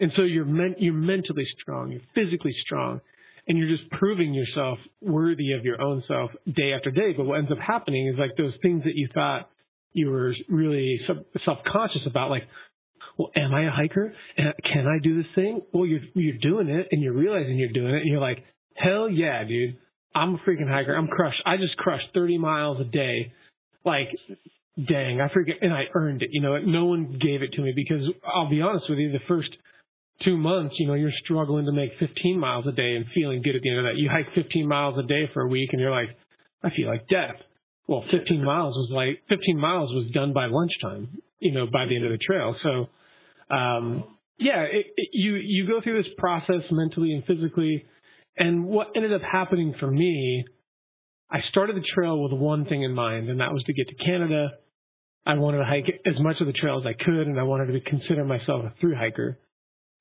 and 0.00 0.12
so 0.14 0.22
you're 0.22 0.44
men- 0.44 0.76
you're 0.78 0.94
mentally 0.94 1.46
strong, 1.60 1.90
you're 1.90 2.00
physically 2.14 2.54
strong, 2.64 3.00
and 3.48 3.58
you're 3.58 3.76
just 3.76 3.90
proving 3.90 4.32
yourself 4.32 4.78
worthy 5.00 5.52
of 5.52 5.64
your 5.64 5.80
own 5.82 6.04
self 6.06 6.30
day 6.54 6.72
after 6.72 6.90
day. 6.90 7.14
But 7.16 7.24
what 7.26 7.38
ends 7.38 7.50
up 7.50 7.58
happening 7.58 8.06
is 8.06 8.16
like 8.16 8.30
those 8.36 8.54
things 8.62 8.84
that 8.84 8.94
you 8.94 9.08
thought 9.12 9.50
you 9.92 10.10
were 10.10 10.34
really 10.48 11.00
sub- 11.06 11.24
self-conscious 11.44 12.02
about, 12.06 12.30
like, 12.30 12.44
well, 13.18 13.30
am 13.36 13.52
I 13.52 13.66
a 13.66 13.70
hiker? 13.70 14.14
Eh, 14.38 14.42
can 14.72 14.86
I 14.86 14.98
do 15.02 15.20
this 15.20 15.30
thing? 15.34 15.62
Well, 15.72 15.86
you're 15.86 16.00
you're 16.14 16.38
doing 16.38 16.68
it, 16.68 16.88
and 16.92 17.02
you're 17.02 17.12
realizing 17.12 17.58
you're 17.58 17.72
doing 17.72 17.94
it, 17.94 18.02
and 18.02 18.06
you're 18.06 18.20
like, 18.20 18.44
hell 18.76 19.10
yeah, 19.10 19.44
dude, 19.44 19.76
I'm 20.14 20.36
a 20.36 20.38
freaking 20.38 20.68
hiker. 20.68 20.94
I'm 20.94 21.08
crushed. 21.08 21.42
I 21.44 21.56
just 21.56 21.76
crushed 21.76 22.06
30 22.14 22.38
miles 22.38 22.80
a 22.80 22.84
day. 22.84 23.32
Like, 23.84 24.08
dang, 24.76 25.20
I 25.20 25.32
forget, 25.32 25.56
and 25.60 25.72
I 25.72 25.84
earned 25.94 26.22
it. 26.22 26.30
You 26.32 26.40
know, 26.40 26.56
no 26.58 26.86
one 26.86 27.18
gave 27.20 27.42
it 27.42 27.52
to 27.54 27.62
me 27.62 27.72
because 27.74 28.02
I'll 28.24 28.48
be 28.48 28.60
honest 28.60 28.86
with 28.88 28.98
you, 28.98 29.10
the 29.12 29.18
first 29.26 29.50
two 30.24 30.36
months, 30.36 30.74
you 30.78 30.86
know, 30.86 30.94
you're 30.94 31.12
struggling 31.24 31.66
to 31.66 31.72
make 31.72 31.90
15 31.98 32.38
miles 32.38 32.66
a 32.66 32.72
day 32.72 32.96
and 32.96 33.06
feeling 33.14 33.42
good 33.42 33.56
at 33.56 33.62
the 33.62 33.70
end 33.70 33.78
of 33.78 33.84
that. 33.84 33.96
You 33.96 34.08
hike 34.10 34.26
15 34.34 34.66
miles 34.66 34.98
a 34.98 35.06
day 35.06 35.30
for 35.32 35.42
a 35.42 35.48
week 35.48 35.70
and 35.72 35.80
you're 35.80 35.90
like, 35.90 36.08
I 36.62 36.70
feel 36.70 36.88
like 36.88 37.08
death. 37.08 37.36
Well, 37.86 38.04
15 38.10 38.44
miles 38.44 38.74
was 38.74 38.90
like, 38.92 39.22
15 39.28 39.58
miles 39.58 39.90
was 39.92 40.10
done 40.12 40.32
by 40.32 40.46
lunchtime, 40.46 41.22
you 41.38 41.52
know, 41.52 41.66
by 41.66 41.86
the 41.86 41.96
end 41.96 42.04
of 42.04 42.10
the 42.10 42.18
trail. 42.18 42.54
So, 42.62 42.88
um, 43.50 44.04
yeah, 44.38 44.62
it, 44.62 44.86
it, 44.96 45.08
you, 45.12 45.34
you 45.34 45.66
go 45.66 45.80
through 45.82 46.02
this 46.02 46.12
process 46.16 46.62
mentally 46.70 47.12
and 47.12 47.24
physically. 47.24 47.84
And 48.36 48.66
what 48.66 48.88
ended 48.94 49.12
up 49.12 49.22
happening 49.22 49.74
for 49.80 49.90
me, 49.90 50.44
I 51.30 51.40
started 51.50 51.76
the 51.76 51.84
trail 51.94 52.22
with 52.22 52.32
one 52.32 52.64
thing 52.66 52.82
in 52.82 52.94
mind, 52.94 53.28
and 53.28 53.40
that 53.40 53.52
was 53.52 53.62
to 53.64 53.72
get 53.72 53.88
to 53.88 53.94
Canada. 53.96 54.50
I 55.26 55.34
wanted 55.34 55.58
to 55.58 55.64
hike 55.64 56.00
as 56.06 56.18
much 56.20 56.36
of 56.40 56.46
the 56.46 56.52
trail 56.52 56.80
as 56.80 56.86
I 56.86 56.92
could, 56.92 57.26
and 57.26 57.38
I 57.38 57.42
wanted 57.42 57.66
to 57.72 57.80
consider 57.80 58.24
myself 58.24 58.64
a 58.64 58.72
through 58.80 58.96
hiker. 58.96 59.38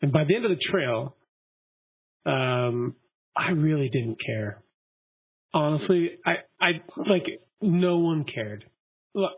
And 0.01 0.12
by 0.12 0.23
the 0.23 0.36
end 0.36 0.45
of 0.45 0.51
the 0.51 0.71
trail, 0.71 1.15
um, 2.25 2.95
I 3.36 3.51
really 3.51 3.89
didn't 3.89 4.17
care. 4.23 4.62
Honestly, 5.53 6.12
I, 6.25 6.36
I 6.62 6.71
like 7.10 7.23
no 7.62 7.97
one 7.97 8.23
cared. 8.23 8.65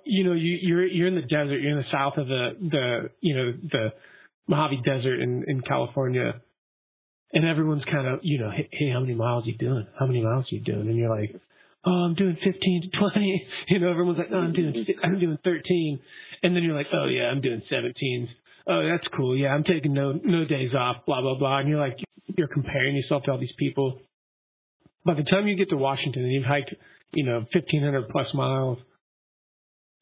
You 0.06 0.24
know, 0.26 0.34
you, 0.34 0.58
you're 0.62 0.86
you're 0.86 1.08
in 1.08 1.16
the 1.16 1.22
desert. 1.22 1.60
You're 1.60 1.72
in 1.72 1.78
the 1.78 1.92
south 1.92 2.18
of 2.18 2.28
the 2.28 2.50
the 2.60 3.10
you 3.22 3.36
know 3.36 3.52
the 3.72 3.94
Mojave 4.48 4.82
Desert 4.84 5.22
in 5.22 5.44
in 5.48 5.62
California, 5.62 6.42
and 7.34 7.46
everyone's 7.46 7.86
kind 7.86 8.08
of 8.08 8.20
you 8.24 8.40
know, 8.40 8.52
hey, 8.52 8.70
hey, 8.72 8.92
how 8.92 9.00
many 9.00 9.16
miles 9.16 9.46
are 9.46 9.50
you 9.50 9.58
doing? 9.58 9.88
How 9.98 10.06
many 10.06 10.22
miles 10.22 10.46
are 10.52 10.56
you 10.56 10.62
doing? 10.62 10.88
And 10.88 10.98
you're 10.98 11.10
like, 11.10 11.36
oh, 11.86 11.92
I'm 11.92 12.16
doing 12.16 12.38
15 12.44 12.92
to 12.92 13.00
20. 13.00 13.48
You 13.70 13.80
know, 13.80 13.92
everyone's 13.92 14.18
like, 14.18 14.32
no, 14.32 14.38
I'm 14.38 14.54
doing 14.54 14.86
I'm 15.04 15.20
doing 15.20 15.38
13, 15.44 16.00
and 16.44 16.56
then 16.56 16.64
you're 16.64 16.76
like, 16.76 16.88
oh 16.94 17.06
yeah, 17.06 17.26
I'm 17.26 17.42
doing 17.42 17.62
17 17.70 18.30
oh, 18.70 18.88
that's 18.88 19.08
cool. 19.16 19.36
Yeah, 19.36 19.50
I'm 19.50 19.64
taking 19.64 19.94
no 19.94 20.14
no 20.24 20.46
days 20.46 20.74
off, 20.74 21.06
blah 21.06 21.22
blah 21.22 21.38
blah. 21.38 21.60
And 21.60 21.70
you're 21.70 21.80
like, 21.80 21.98
you're 22.38 22.48
comparing 22.48 22.96
yourself 22.96 23.24
to 23.24 23.32
all 23.32 23.40
these 23.40 23.54
people. 23.58 24.00
By 25.06 25.16
the 25.16 25.24
time 25.24 25.48
you 25.48 25.58
get 25.58 25.70
to 25.70 25.78
Washington 25.78 26.24
and 26.24 26.32
you've 26.32 26.46
hiked, 26.46 26.74
you 27.14 27.26
know, 27.26 27.40
1,500 27.54 28.10
plus 28.10 28.28
miles, 28.34 28.78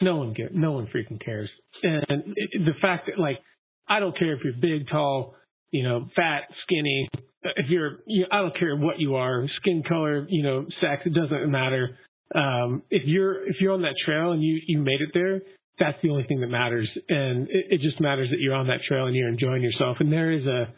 no 0.02 0.18
one 0.18 0.34
get, 0.34 0.54
no 0.54 0.74
one 0.74 0.88
freaking 0.88 1.24
cares. 1.24 1.50
And 1.84 2.36
the 2.54 2.74
fact 2.82 3.08
that 3.08 3.20
like, 3.20 3.40
I 3.88 4.00
don't 4.00 4.18
care 4.18 4.34
if 4.34 4.42
you're 4.44 4.54
big, 4.54 4.90
tall, 4.90 5.36
you 5.72 5.84
know, 5.84 6.08
fat, 6.16 6.44
skinny. 6.64 7.10
If 7.44 7.70
you're, 7.70 8.00
you 8.06 8.26
I 8.32 8.42
don't 8.42 8.58
care 8.58 8.76
what 8.76 9.00
you 9.00 9.16
are, 9.16 9.48
skin 9.58 9.84
color, 9.88 10.26
you 10.30 10.44
know, 10.44 10.66
sex, 10.82 11.04
it 11.06 11.14
doesn't 11.14 11.50
matter. 11.50 11.98
Um, 12.36 12.84
if 12.90 13.04
you're 13.06 13.48
if 13.48 13.56
you're 13.62 13.74
on 13.74 13.84
that 13.84 13.96
trail 14.06 14.34
and 14.34 14.44
you 14.44 14.60
you 14.68 14.80
made 14.80 15.00
it 15.02 15.10
there, 15.14 15.42
that's 15.80 15.98
the 16.04 16.10
only 16.10 16.24
thing 16.24 16.42
that 16.42 16.48
matters. 16.48 16.90
And 17.08 17.48
it, 17.50 17.66
it, 17.70 17.82
just 17.82 18.02
matters 18.02 18.30
that 18.32 18.40
you're 18.40 18.56
on 18.56 18.68
that 18.68 18.82
trail 18.88 19.06
and 19.06 19.16
you're 19.16 19.30
enjoying 19.30 19.62
yourself. 19.62 19.98
And 20.00 20.12
there 20.12 20.32
is 20.32 20.46
a 20.46 20.74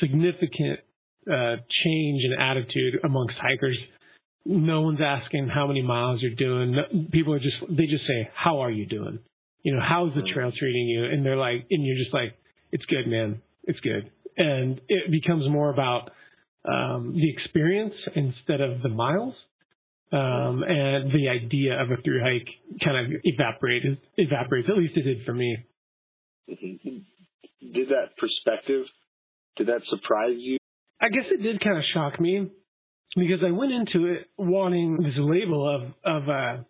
significant 0.00 0.80
uh, 1.30 1.56
change 1.84 2.24
in 2.24 2.34
attitude 2.38 3.00
amongst 3.04 3.36
hikers. 3.40 3.78
No 4.44 4.82
one's 4.82 5.00
asking 5.04 5.48
how 5.48 5.66
many 5.66 5.82
miles 5.82 6.22
you're 6.22 6.34
doing. 6.34 6.76
People 7.12 7.34
are 7.34 7.40
just, 7.40 7.56
they 7.68 7.86
just 7.86 8.06
say, 8.06 8.30
how 8.34 8.60
are 8.60 8.70
you 8.70 8.86
doing? 8.86 9.18
you 9.62 9.74
know, 9.74 9.80
how's 9.86 10.14
the 10.14 10.22
trail 10.32 10.52
treating 10.56 10.88
you? 10.88 11.04
And 11.04 11.24
they're 11.24 11.36
like, 11.36 11.66
and 11.70 11.84
you're 11.84 11.98
just 11.98 12.14
like, 12.14 12.34
it's 12.72 12.84
good, 12.86 13.06
man. 13.06 13.42
It's 13.64 13.80
good. 13.80 14.10
And 14.36 14.80
it 14.88 15.10
becomes 15.10 15.48
more 15.50 15.70
about 15.70 16.10
um, 16.64 17.14
the 17.14 17.30
experience 17.30 17.94
instead 18.14 18.60
of 18.60 18.82
the 18.82 18.88
miles. 18.88 19.34
Um, 20.12 20.64
and 20.66 21.12
the 21.12 21.28
idea 21.28 21.80
of 21.80 21.90
a 21.90 22.02
through 22.02 22.20
hike 22.20 22.48
kind 22.84 23.14
of 23.14 23.20
evaporated, 23.22 23.98
evaporates. 24.16 24.68
At 24.68 24.76
least 24.76 24.96
it 24.96 25.02
did 25.02 25.24
for 25.24 25.32
me. 25.32 25.56
Did 26.48 27.90
that 27.90 28.16
perspective, 28.18 28.86
did 29.56 29.68
that 29.68 29.82
surprise 29.88 30.34
you? 30.36 30.58
I 31.00 31.10
guess 31.10 31.26
it 31.30 31.42
did 31.42 31.62
kind 31.62 31.78
of 31.78 31.84
shock 31.94 32.20
me 32.20 32.50
because 33.16 33.40
I 33.46 33.50
went 33.50 33.72
into 33.72 34.06
it 34.06 34.28
wanting 34.38 34.98
this 35.02 35.14
label 35.16 35.68
of 35.68 35.82
of 36.04 36.28
uh, 36.28 36.62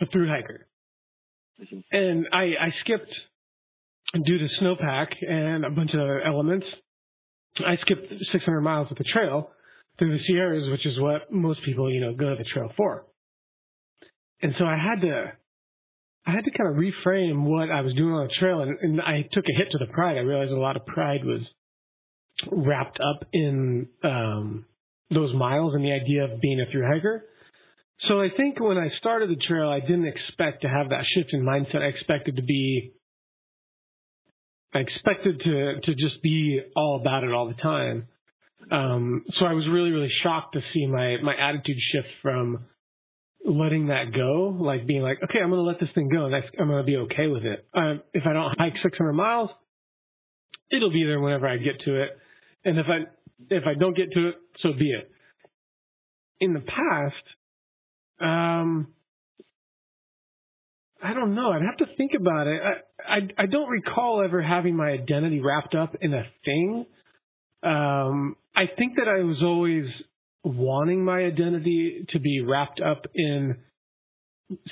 a 0.00 0.06
through 0.12 0.28
hiker, 0.28 0.66
mm-hmm. 1.60 1.78
and 1.92 2.26
I, 2.32 2.44
I 2.60 2.74
skipped 2.80 3.12
due 4.24 4.38
to 4.38 4.48
snowpack 4.60 5.08
and 5.28 5.64
a 5.64 5.70
bunch 5.70 5.92
of 5.94 6.00
other 6.00 6.20
elements. 6.20 6.66
I 7.66 7.76
skipped 7.76 8.12
600 8.32 8.60
miles 8.60 8.88
of 8.90 8.96
the 8.96 9.04
trail 9.04 9.50
through 9.98 10.16
the 10.16 10.24
Sierras, 10.24 10.70
which 10.70 10.86
is 10.86 10.98
what 10.98 11.30
most 11.30 11.60
people, 11.64 11.92
you 11.92 12.00
know, 12.00 12.14
go 12.14 12.30
to 12.30 12.36
the 12.36 12.48
trail 12.54 12.72
for. 12.76 13.04
And 14.42 14.54
so 14.58 14.64
I 14.64 14.76
had 14.76 15.02
to, 15.02 15.32
I 16.26 16.30
had 16.30 16.44
to 16.44 16.50
kind 16.50 16.70
of 16.70 16.76
reframe 16.76 17.44
what 17.44 17.70
I 17.70 17.82
was 17.82 17.94
doing 17.94 18.14
on 18.14 18.26
the 18.26 18.34
trail, 18.38 18.62
and, 18.62 18.78
and 18.80 19.00
I 19.00 19.28
took 19.32 19.44
a 19.44 19.56
hit 19.56 19.70
to 19.72 19.78
the 19.78 19.92
pride. 19.92 20.16
I 20.16 20.20
realized 20.20 20.52
a 20.52 20.58
lot 20.58 20.76
of 20.76 20.86
pride 20.86 21.24
was 21.24 21.42
wrapped 22.50 22.98
up 23.00 23.28
in 23.32 23.88
um, 24.02 24.64
those 25.10 25.34
miles 25.34 25.74
and 25.74 25.84
the 25.84 25.92
idea 25.92 26.24
of 26.24 26.40
being 26.40 26.60
a 26.60 26.70
through 26.70 26.86
hiker. 26.86 27.24
So 28.08 28.20
I 28.20 28.28
think 28.34 28.58
when 28.60 28.78
I 28.78 28.88
started 28.98 29.28
the 29.28 29.36
trail, 29.36 29.68
I 29.68 29.80
didn't 29.80 30.06
expect 30.06 30.62
to 30.62 30.68
have 30.68 30.90
that 30.90 31.04
shift 31.14 31.30
in 31.32 31.42
mindset. 31.42 31.82
I 31.82 31.86
expected 31.86 32.36
to 32.36 32.42
be 32.42 32.92
I 34.72 34.78
expected 34.78 35.40
to 35.40 35.80
to 35.82 35.94
just 35.94 36.22
be 36.22 36.60
all 36.76 37.00
about 37.00 37.24
it 37.24 37.32
all 37.32 37.48
the 37.48 37.60
time. 37.60 38.06
Um, 38.70 39.24
so 39.38 39.44
I 39.44 39.52
was 39.52 39.66
really 39.68 39.90
really 39.90 40.12
shocked 40.22 40.54
to 40.54 40.60
see 40.72 40.86
my 40.86 41.16
my 41.22 41.34
attitude 41.34 41.76
shift 41.92 42.08
from 42.22 42.66
letting 43.44 43.88
that 43.88 44.12
go, 44.14 44.56
like 44.58 44.86
being 44.86 45.02
like, 45.02 45.18
okay, 45.24 45.40
I'm 45.42 45.50
going 45.50 45.62
to 45.62 45.66
let 45.66 45.80
this 45.80 45.88
thing 45.94 46.10
go, 46.10 46.26
and 46.26 46.34
I'm 46.34 46.68
going 46.68 46.84
to 46.84 46.84
be 46.84 46.96
okay 46.98 47.26
with 47.26 47.42
it. 47.44 47.66
Um, 47.72 48.02
if 48.12 48.24
I 48.26 48.34
don't 48.34 48.54
hike 48.58 48.74
600 48.82 49.14
miles, 49.14 49.48
it'll 50.70 50.92
be 50.92 51.04
there 51.04 51.18
whenever 51.18 51.48
I 51.48 51.56
get 51.56 51.80
to 51.86 52.02
it, 52.02 52.10
and 52.64 52.78
if 52.78 52.86
I 52.86 53.06
if 53.48 53.64
I 53.66 53.74
don't 53.74 53.96
get 53.96 54.12
to 54.12 54.28
it, 54.28 54.34
so 54.60 54.72
be 54.72 54.90
it. 54.90 55.10
In 56.40 56.54
the 56.54 56.60
past, 56.60 57.14
um, 58.20 58.88
I 61.02 61.14
don't 61.14 61.34
know. 61.34 61.50
I'd 61.50 61.62
have 61.62 61.78
to 61.78 61.96
think 61.96 62.12
about 62.18 62.46
it. 62.46 62.60
I, 62.62 63.12
I, 63.12 63.18
I 63.38 63.46
don't 63.46 63.68
recall 63.68 64.22
ever 64.22 64.42
having 64.42 64.76
my 64.76 64.90
identity 64.90 65.40
wrapped 65.40 65.74
up 65.74 65.96
in 66.00 66.12
a 66.12 66.24
thing. 66.44 66.86
Um, 67.62 68.36
I 68.54 68.64
think 68.76 68.96
that 68.96 69.08
I 69.08 69.22
was 69.22 69.38
always 69.42 69.84
wanting 70.44 71.04
my 71.04 71.20
identity 71.20 72.06
to 72.10 72.18
be 72.18 72.42
wrapped 72.42 72.80
up 72.80 73.06
in, 73.14 73.56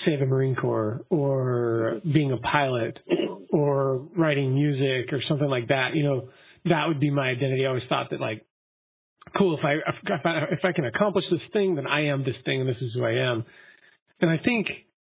say, 0.04 0.16
the 0.18 0.26
Marine 0.26 0.54
Corps 0.54 1.02
or 1.11 2.00
being 2.04 2.33
a 2.33 2.38
pilot 2.38 2.98
or 3.50 4.07
writing 4.16 4.54
music 4.54 5.12
or 5.12 5.22
something 5.28 5.48
like 5.48 5.68
that. 5.68 5.94
You 5.94 6.04
know, 6.04 6.28
that 6.64 6.88
would 6.88 7.00
be 7.00 7.11
my 7.11 7.28
identity. 7.28 7.64
I 7.64 7.68
always 7.68 7.85
thought 7.88 8.11
that 8.11 8.20
like, 8.20 8.44
cool, 9.36 9.58
if 9.58 9.64
I, 9.64 9.74
if 9.74 10.26
I, 10.26 10.38
if 10.52 10.64
I 10.64 10.72
can 10.72 10.84
accomplish 10.84 11.24
this 11.30 11.40
thing, 11.52 11.74
then 11.74 11.86
I 11.86 12.06
am 12.06 12.24
this 12.24 12.36
thing 12.44 12.60
and 12.60 12.68
this 12.68 12.80
is 12.80 12.92
who 12.94 13.04
I 13.04 13.12
am. 13.12 13.44
And 14.20 14.30
I 14.30 14.38
think 14.38 14.66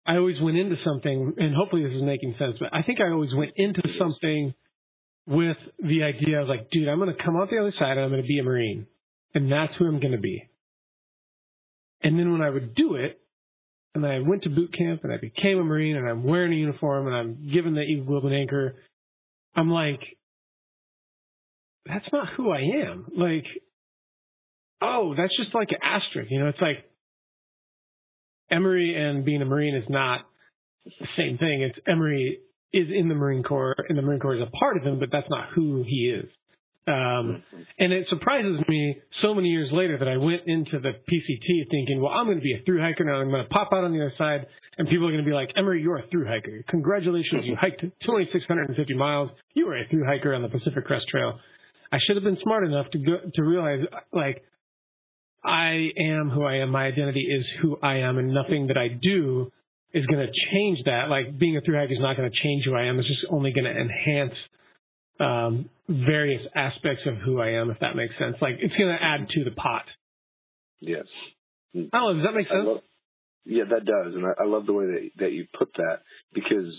I 0.05 0.17
always 0.17 0.39
went 0.41 0.57
into 0.57 0.75
something, 0.83 1.33
and 1.37 1.55
hopefully 1.55 1.83
this 1.83 1.93
is 1.93 2.03
making 2.03 2.35
sense, 2.37 2.55
but 2.59 2.73
I 2.73 2.83
think 2.83 2.99
I 3.01 3.11
always 3.11 3.33
went 3.33 3.51
into 3.55 3.81
something 3.99 4.53
with 5.27 5.57
the 5.79 6.03
idea 6.03 6.41
of 6.41 6.47
like, 6.47 6.69
dude, 6.69 6.87
I'm 6.87 6.99
going 6.99 7.15
to 7.15 7.23
come 7.23 7.35
out 7.35 7.49
the 7.49 7.57
other 7.57 7.73
side 7.79 7.97
and 7.97 8.01
I'm 8.01 8.09
going 8.09 8.21
to 8.21 8.27
be 8.27 8.39
a 8.39 8.43
Marine. 8.43 8.87
And 9.33 9.51
that's 9.51 9.73
who 9.77 9.85
I'm 9.85 9.99
going 9.99 10.13
to 10.13 10.19
be. 10.19 10.47
And 12.03 12.19
then 12.19 12.31
when 12.31 12.41
I 12.41 12.49
would 12.49 12.75
do 12.75 12.95
it, 12.95 13.19
and 13.95 14.05
I 14.05 14.19
went 14.19 14.43
to 14.43 14.49
boot 14.49 14.75
camp 14.77 15.03
and 15.03 15.13
I 15.13 15.17
became 15.17 15.57
a 15.57 15.63
Marine 15.63 15.95
and 15.95 16.07
I'm 16.07 16.23
wearing 16.23 16.51
a 16.51 16.57
uniform 16.57 17.07
and 17.07 17.15
I'm 17.15 17.51
given 17.51 17.73
the 17.73 17.81
Eagle 17.81 18.05
Globe 18.05 18.25
and 18.25 18.35
Anchor, 18.35 18.75
I'm 19.55 19.71
like, 19.71 20.01
that's 21.85 22.05
not 22.11 22.27
who 22.35 22.51
I 22.51 22.59
am. 22.87 23.05
Like, 23.17 23.45
oh, 24.81 25.13
that's 25.17 25.35
just 25.37 25.53
like 25.53 25.69
an 25.71 25.77
asterisk. 25.83 26.31
You 26.31 26.39
know, 26.39 26.47
it's 26.47 26.61
like, 26.61 26.85
Emery 28.51 28.95
and 28.95 29.25
being 29.25 29.41
a 29.41 29.45
Marine 29.45 29.75
is 29.75 29.85
not 29.89 30.21
the 30.85 31.07
same 31.17 31.37
thing. 31.37 31.61
It's 31.61 31.79
Emery 31.87 32.39
is 32.73 32.87
in 32.93 33.07
the 33.09 33.15
Marine 33.15 33.43
Corps, 33.43 33.75
and 33.89 33.97
the 33.97 34.01
Marine 34.01 34.19
Corps 34.19 34.35
is 34.35 34.41
a 34.41 34.51
part 34.57 34.77
of 34.77 34.83
him, 34.83 34.99
but 34.99 35.09
that's 35.11 35.29
not 35.29 35.49
who 35.55 35.83
he 35.87 36.13
is. 36.15 36.29
Um, 36.87 37.41
and 37.79 37.91
it 37.91 38.05
surprises 38.09 38.59
me 38.67 38.97
so 39.23 39.33
many 39.33 39.49
years 39.49 39.69
later 39.71 39.97
that 39.97 40.07
I 40.07 40.17
went 40.17 40.41
into 40.45 40.79
the 40.79 40.91
PCT 40.91 41.69
thinking, 41.71 41.99
well, 41.99 42.11
I'm 42.11 42.27
going 42.27 42.37
to 42.37 42.43
be 42.43 42.53
a 42.53 42.63
through 42.63 42.79
hiker 42.79 43.03
now. 43.03 43.15
I'm 43.15 43.31
going 43.31 43.43
to 43.43 43.49
pop 43.49 43.69
out 43.73 43.83
on 43.83 43.91
the 43.91 44.01
other 44.01 44.13
side, 44.19 44.45
and 44.77 44.87
people 44.87 45.07
are 45.07 45.11
going 45.11 45.23
to 45.23 45.27
be 45.27 45.33
like, 45.33 45.49
Emery, 45.55 45.81
you're 45.81 45.97
a 45.97 46.07
through 46.09 46.27
hiker. 46.27 46.63
Congratulations, 46.69 47.41
you 47.45 47.55
hiked 47.59 47.81
2,650 47.81 48.93
miles. 48.93 49.31
You 49.55 49.65
were 49.65 49.77
a 49.77 49.87
through 49.89 50.05
hiker 50.05 50.35
on 50.35 50.43
the 50.43 50.49
Pacific 50.49 50.85
Crest 50.85 51.07
Trail. 51.09 51.39
I 51.91 51.97
should 52.05 52.17
have 52.17 52.23
been 52.23 52.37
smart 52.43 52.65
enough 52.65 52.91
to 52.91 52.99
go, 52.99 53.17
to 53.33 53.43
realize, 53.43 53.79
like, 54.13 54.43
I 55.45 55.89
am 55.97 56.29
who 56.29 56.43
I 56.43 56.57
am. 56.57 56.69
My 56.69 56.85
identity 56.85 57.21
is 57.21 57.45
who 57.61 57.77
I 57.81 57.97
am, 57.97 58.17
and 58.17 58.33
nothing 58.33 58.67
that 58.67 58.77
I 58.77 58.87
do 58.87 59.51
is 59.93 60.05
going 60.07 60.25
to 60.25 60.31
change 60.51 60.79
that. 60.85 61.09
Like 61.09 61.37
being 61.37 61.57
a 61.57 61.61
through 61.61 61.77
hiker 61.77 61.93
is 61.93 61.99
not 61.99 62.17
going 62.17 62.29
to 62.29 62.37
change 62.43 62.65
who 62.65 62.75
I 62.75 62.85
am. 62.85 62.99
It's 62.99 63.07
just 63.07 63.25
only 63.29 63.51
going 63.51 63.65
to 63.65 63.71
enhance 63.71 64.33
um, 65.19 65.69
various 65.87 66.41
aspects 66.55 67.03
of 67.05 67.17
who 67.17 67.39
I 67.39 67.51
am, 67.51 67.69
if 67.69 67.79
that 67.79 67.95
makes 67.95 68.17
sense. 68.17 68.35
Like 68.41 68.55
it's 68.59 68.75
going 68.75 68.95
to 68.95 69.03
add 69.03 69.29
to 69.29 69.43
the 69.43 69.51
pot. 69.51 69.85
Yes. 70.79 71.05
Oh, 71.93 72.13
does 72.13 72.23
that 72.23 72.33
make 72.33 72.47
sense? 72.47 72.65
Love, 72.65 72.81
yeah, 73.45 73.63
that 73.69 73.85
does, 73.85 74.15
and 74.15 74.25
I, 74.25 74.43
I 74.43 74.45
love 74.45 74.65
the 74.65 74.73
way 74.73 74.85
that 74.85 75.09
that 75.19 75.31
you 75.31 75.45
put 75.57 75.71
that 75.75 75.99
because 76.33 76.73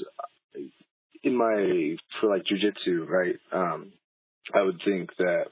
in 1.23 1.37
my 1.37 1.97
for 2.21 2.29
like 2.31 2.43
jujitsu, 2.45 3.07
right? 3.09 3.37
Um, 3.53 3.93
I 4.55 4.63
would 4.63 4.81
think 4.85 5.11
that 5.19 5.47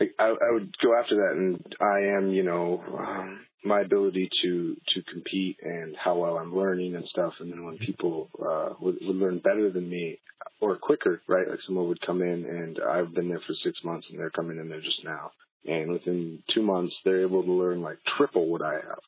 I, 0.00 0.04
I 0.18 0.52
would 0.52 0.74
go 0.82 0.98
after 0.98 1.16
that, 1.16 1.32
and 1.36 1.76
I 1.80 2.16
am, 2.16 2.30
you 2.30 2.42
know, 2.42 2.82
um, 2.98 3.40
my 3.64 3.80
ability 3.80 4.28
to 4.42 4.76
to 4.94 5.02
compete 5.10 5.56
and 5.62 5.96
how 5.96 6.16
well 6.16 6.36
I'm 6.36 6.54
learning 6.54 6.96
and 6.96 7.06
stuff. 7.08 7.32
And 7.40 7.50
then 7.50 7.64
when 7.64 7.78
people 7.78 8.28
uh, 8.38 8.74
would, 8.80 8.96
would 9.00 9.16
learn 9.16 9.38
better 9.38 9.70
than 9.70 9.88
me 9.88 10.20
or 10.60 10.76
quicker, 10.76 11.22
right? 11.28 11.48
Like 11.48 11.60
someone 11.66 11.88
would 11.88 12.00
come 12.00 12.22
in, 12.22 12.44
and 12.44 12.78
I've 12.80 13.14
been 13.14 13.28
there 13.28 13.40
for 13.46 13.54
six 13.62 13.78
months, 13.84 14.06
and 14.10 14.18
they're 14.18 14.30
coming 14.30 14.58
in 14.58 14.68
there 14.68 14.80
just 14.80 15.04
now, 15.04 15.30
and 15.64 15.92
within 15.92 16.42
two 16.52 16.62
months 16.62 16.94
they're 17.04 17.22
able 17.22 17.42
to 17.42 17.52
learn 17.52 17.80
like 17.80 17.98
triple 18.16 18.48
what 18.48 18.62
I 18.62 18.74
have. 18.74 19.00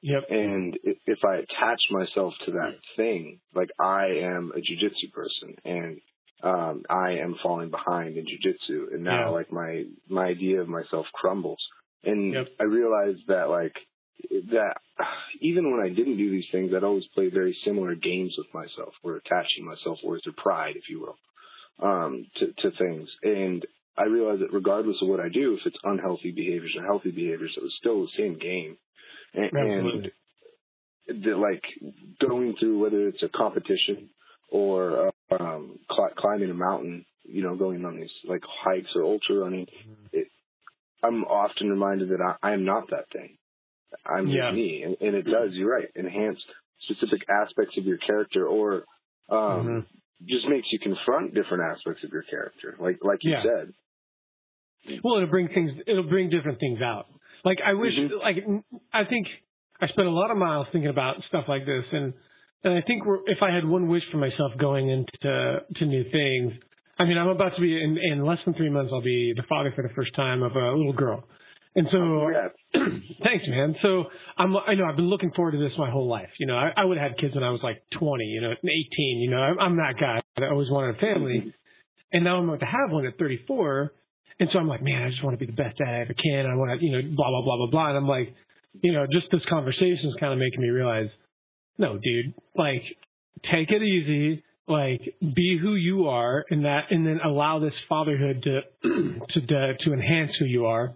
Yep. 0.00 0.24
And 0.30 0.78
if 0.84 1.18
I 1.24 1.36
attach 1.36 1.80
myself 1.90 2.32
to 2.46 2.52
that 2.52 2.76
thing, 2.96 3.40
like 3.54 3.70
I 3.80 4.06
am 4.22 4.52
a 4.54 4.58
jujitsu 4.60 5.12
person, 5.12 5.56
and 5.64 6.00
um, 6.42 6.84
I 6.88 7.12
am 7.22 7.36
falling 7.42 7.70
behind 7.70 8.16
in 8.16 8.24
jujitsu, 8.24 8.94
and 8.94 9.02
now 9.02 9.26
yeah. 9.26 9.28
like 9.30 9.52
my 9.52 9.84
my 10.08 10.26
idea 10.26 10.60
of 10.60 10.68
myself 10.68 11.06
crumbles, 11.12 11.60
and 12.04 12.32
yep. 12.32 12.46
I 12.60 12.64
realized 12.64 13.22
that 13.28 13.48
like 13.48 13.74
that 14.50 14.74
even 15.40 15.70
when 15.70 15.80
I 15.80 15.88
didn't 15.88 16.16
do 16.16 16.30
these 16.30 16.46
things, 16.52 16.72
I'd 16.74 16.84
always 16.84 17.06
play 17.14 17.28
very 17.28 17.56
similar 17.64 17.94
games 17.94 18.34
with 18.38 18.46
myself, 18.54 18.94
or 19.02 19.16
attaching 19.16 19.64
myself 19.64 19.98
words 20.04 20.26
or 20.26 20.32
pride, 20.36 20.76
if 20.76 20.88
you 20.88 21.00
will, 21.00 21.88
um, 21.88 22.26
to 22.36 22.46
to 22.46 22.76
things, 22.76 23.08
and 23.22 23.66
I 23.96 24.04
realized 24.04 24.42
that 24.42 24.52
regardless 24.52 24.98
of 25.02 25.08
what 25.08 25.18
I 25.18 25.28
do, 25.28 25.54
if 25.54 25.66
it's 25.66 25.78
unhealthy 25.82 26.30
behaviors 26.30 26.74
or 26.78 26.84
healthy 26.84 27.10
behaviors, 27.10 27.54
it 27.56 27.62
was 27.62 27.74
still 27.80 28.02
the 28.02 28.08
same 28.16 28.38
game, 28.38 28.76
and, 29.34 29.50
and 29.52 31.24
the, 31.24 31.36
like 31.36 31.64
going 32.20 32.54
through 32.60 32.78
whether 32.78 33.08
it's 33.08 33.22
a 33.24 33.28
competition 33.28 34.10
or 34.50 35.10
um, 35.30 35.78
cl- 35.90 36.12
climbing 36.16 36.50
a 36.50 36.54
mountain, 36.54 37.04
you 37.24 37.42
know, 37.42 37.56
going 37.56 37.84
on 37.84 37.96
these 37.96 38.10
like 38.24 38.42
hikes 38.64 38.88
or 38.94 39.02
ultra 39.04 39.36
running, 39.36 39.66
mm-hmm. 39.66 40.06
it, 40.12 40.28
I'm 41.02 41.24
often 41.24 41.70
reminded 41.70 42.10
that 42.10 42.20
I, 42.20 42.50
I 42.50 42.52
am 42.52 42.64
not 42.64 42.90
that 42.90 43.10
thing. 43.12 43.36
I'm 44.04 44.28
yeah. 44.28 44.50
me, 44.50 44.82
and, 44.84 44.96
and 45.00 45.16
it 45.16 45.22
does. 45.22 45.50
You're 45.52 45.72
right. 45.72 45.88
Enhance 45.96 46.38
specific 46.82 47.20
aspects 47.28 47.76
of 47.78 47.84
your 47.84 47.98
character, 47.98 48.46
or 48.46 48.84
um, 49.30 49.38
mm-hmm. 49.38 49.78
just 50.26 50.46
makes 50.48 50.68
you 50.70 50.78
confront 50.78 51.34
different 51.34 51.62
aspects 51.72 52.04
of 52.04 52.10
your 52.10 52.22
character, 52.22 52.76
like 52.80 52.98
like 53.02 53.18
you 53.22 53.32
yeah. 53.32 53.42
said. 53.42 53.72
Well, 55.02 55.16
it'll 55.16 55.30
bring 55.30 55.48
things. 55.48 55.72
It'll 55.86 56.08
bring 56.08 56.30
different 56.30 56.60
things 56.60 56.80
out. 56.82 57.06
Like 57.44 57.58
I 57.64 57.74
wish. 57.74 57.92
Mm-hmm. 57.92 58.18
Like 58.18 58.36
I 58.92 59.04
think 59.04 59.26
I 59.80 59.88
spent 59.88 60.08
a 60.08 60.12
lot 60.12 60.30
of 60.30 60.36
miles 60.36 60.66
thinking 60.72 60.90
about 60.90 61.16
stuff 61.28 61.44
like 61.48 61.64
this, 61.64 61.84
and 61.92 62.12
and 62.64 62.74
I 62.74 62.82
think 62.82 63.02
if 63.26 63.38
I 63.42 63.54
had 63.54 63.64
one 63.64 63.88
wish 63.88 64.02
for 64.10 64.18
myself 64.18 64.52
going 64.58 64.88
into 64.90 65.60
to 65.76 65.86
new 65.86 66.04
things, 66.10 66.52
I 66.98 67.04
mean, 67.04 67.16
I'm 67.16 67.28
about 67.28 67.54
to 67.54 67.60
be 67.60 67.80
in, 67.80 67.96
in 67.96 68.24
less 68.24 68.38
than 68.44 68.54
three 68.54 68.70
months. 68.70 68.90
I'll 68.92 69.02
be 69.02 69.32
the 69.36 69.44
father 69.48 69.72
for 69.74 69.82
the 69.82 69.94
first 69.94 70.14
time 70.16 70.42
of 70.42 70.56
a 70.56 70.72
little 70.72 70.92
girl, 70.92 71.22
And 71.76 71.86
so, 71.92 71.96
oh, 71.96 72.20
Congrats. 72.24 72.54
thanks, 73.22 73.44
man. 73.46 73.76
So 73.82 74.04
I'm, 74.36 74.56
I 74.56 74.74
know 74.74 74.84
I've 74.84 74.96
been 74.96 75.08
looking 75.08 75.30
forward 75.36 75.52
to 75.52 75.58
this 75.58 75.72
my 75.78 75.90
whole 75.90 76.08
life. 76.08 76.30
You 76.40 76.46
know, 76.46 76.56
I, 76.56 76.72
I 76.76 76.84
would 76.84 76.98
have 76.98 77.12
had 77.12 77.20
kids 77.20 77.34
when 77.36 77.44
I 77.44 77.50
was 77.50 77.60
like 77.62 77.82
20, 77.98 78.24
you 78.24 78.40
know, 78.40 78.50
18. 78.50 78.88
You 78.98 79.30
know, 79.30 79.38
I'm, 79.38 79.58
I'm 79.60 79.76
that 79.76 79.94
guy 80.00 80.20
that 80.38 80.50
always 80.50 80.68
wanted 80.70 80.96
a 80.96 80.98
family, 80.98 81.54
and 82.12 82.24
now 82.24 82.38
I'm 82.38 82.48
about 82.48 82.60
to 82.60 82.66
have 82.66 82.90
one 82.90 83.06
at 83.06 83.16
34. 83.16 83.92
And 84.40 84.48
so 84.52 84.58
I'm 84.58 84.68
like, 84.68 84.82
man, 84.82 85.02
I 85.02 85.10
just 85.10 85.22
want 85.22 85.38
to 85.38 85.44
be 85.44 85.50
the 85.50 85.56
best 85.56 85.78
dad 85.78 85.88
I 85.88 86.00
ever 86.00 86.14
can. 86.14 86.46
I 86.46 86.54
want 86.54 86.78
to, 86.78 86.84
you 86.84 86.92
know, 86.92 87.02
blah 87.14 87.30
blah 87.30 87.42
blah 87.42 87.56
blah 87.56 87.70
blah. 87.70 87.88
And 87.88 87.98
I'm 87.98 88.08
like, 88.08 88.34
you 88.82 88.92
know, 88.92 89.06
just 89.12 89.26
this 89.30 89.42
conversation 89.48 90.10
is 90.10 90.16
kind 90.18 90.32
of 90.32 90.38
making 90.38 90.60
me 90.60 90.68
realize, 90.68 91.08
no, 91.78 91.98
dude, 91.98 92.34
like, 92.56 92.82
take 93.50 93.70
it 93.70 93.82
easy. 93.82 94.42
Like 94.66 95.00
be 95.34 95.58
who 95.60 95.76
you 95.76 96.08
are 96.08 96.44
and 96.50 96.66
that 96.66 96.90
and 96.90 97.06
then 97.06 97.20
allow 97.24 97.58
this 97.58 97.72
fatherhood 97.88 98.42
to 98.42 98.60
to 98.82 99.40
to, 99.46 99.74
to 99.80 99.92
enhance 99.94 100.32
who 100.38 100.44
you 100.44 100.66
are 100.66 100.92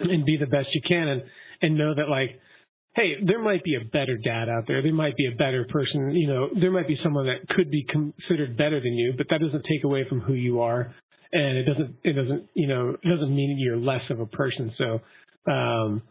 and 0.00 0.24
be 0.24 0.36
the 0.36 0.46
best 0.46 0.68
you 0.74 0.80
can 0.86 1.06
and 1.06 1.22
and 1.62 1.78
know 1.78 1.94
that 1.94 2.08
like 2.08 2.40
hey 2.96 3.14
there 3.24 3.40
might 3.40 3.62
be 3.62 3.76
a 3.76 3.84
better 3.84 4.16
dad 4.16 4.48
out 4.48 4.64
there. 4.66 4.82
There 4.82 4.92
might 4.92 5.14
be 5.14 5.26
a 5.26 5.36
better 5.36 5.64
person. 5.70 6.10
You 6.10 6.26
know 6.26 6.48
there 6.60 6.72
might 6.72 6.88
be 6.88 6.98
someone 7.00 7.26
that 7.26 7.48
could 7.54 7.70
be 7.70 7.86
considered 7.88 8.56
better 8.56 8.80
than 8.80 8.94
you 8.94 9.14
but 9.16 9.28
that 9.30 9.40
doesn't 9.40 9.64
take 9.70 9.84
away 9.84 10.04
from 10.08 10.18
who 10.18 10.32
you 10.32 10.60
are. 10.60 10.92
And 11.30 11.56
it 11.56 11.66
doesn't 11.66 11.94
it 12.02 12.14
doesn't 12.14 12.48
you 12.54 12.66
know 12.66 12.96
it 13.00 13.08
doesn't 13.08 13.32
mean 13.32 13.58
you're 13.60 13.76
less 13.76 14.02
of 14.10 14.18
a 14.18 14.26
person. 14.26 14.72
So 14.76 15.00
um 15.48 16.02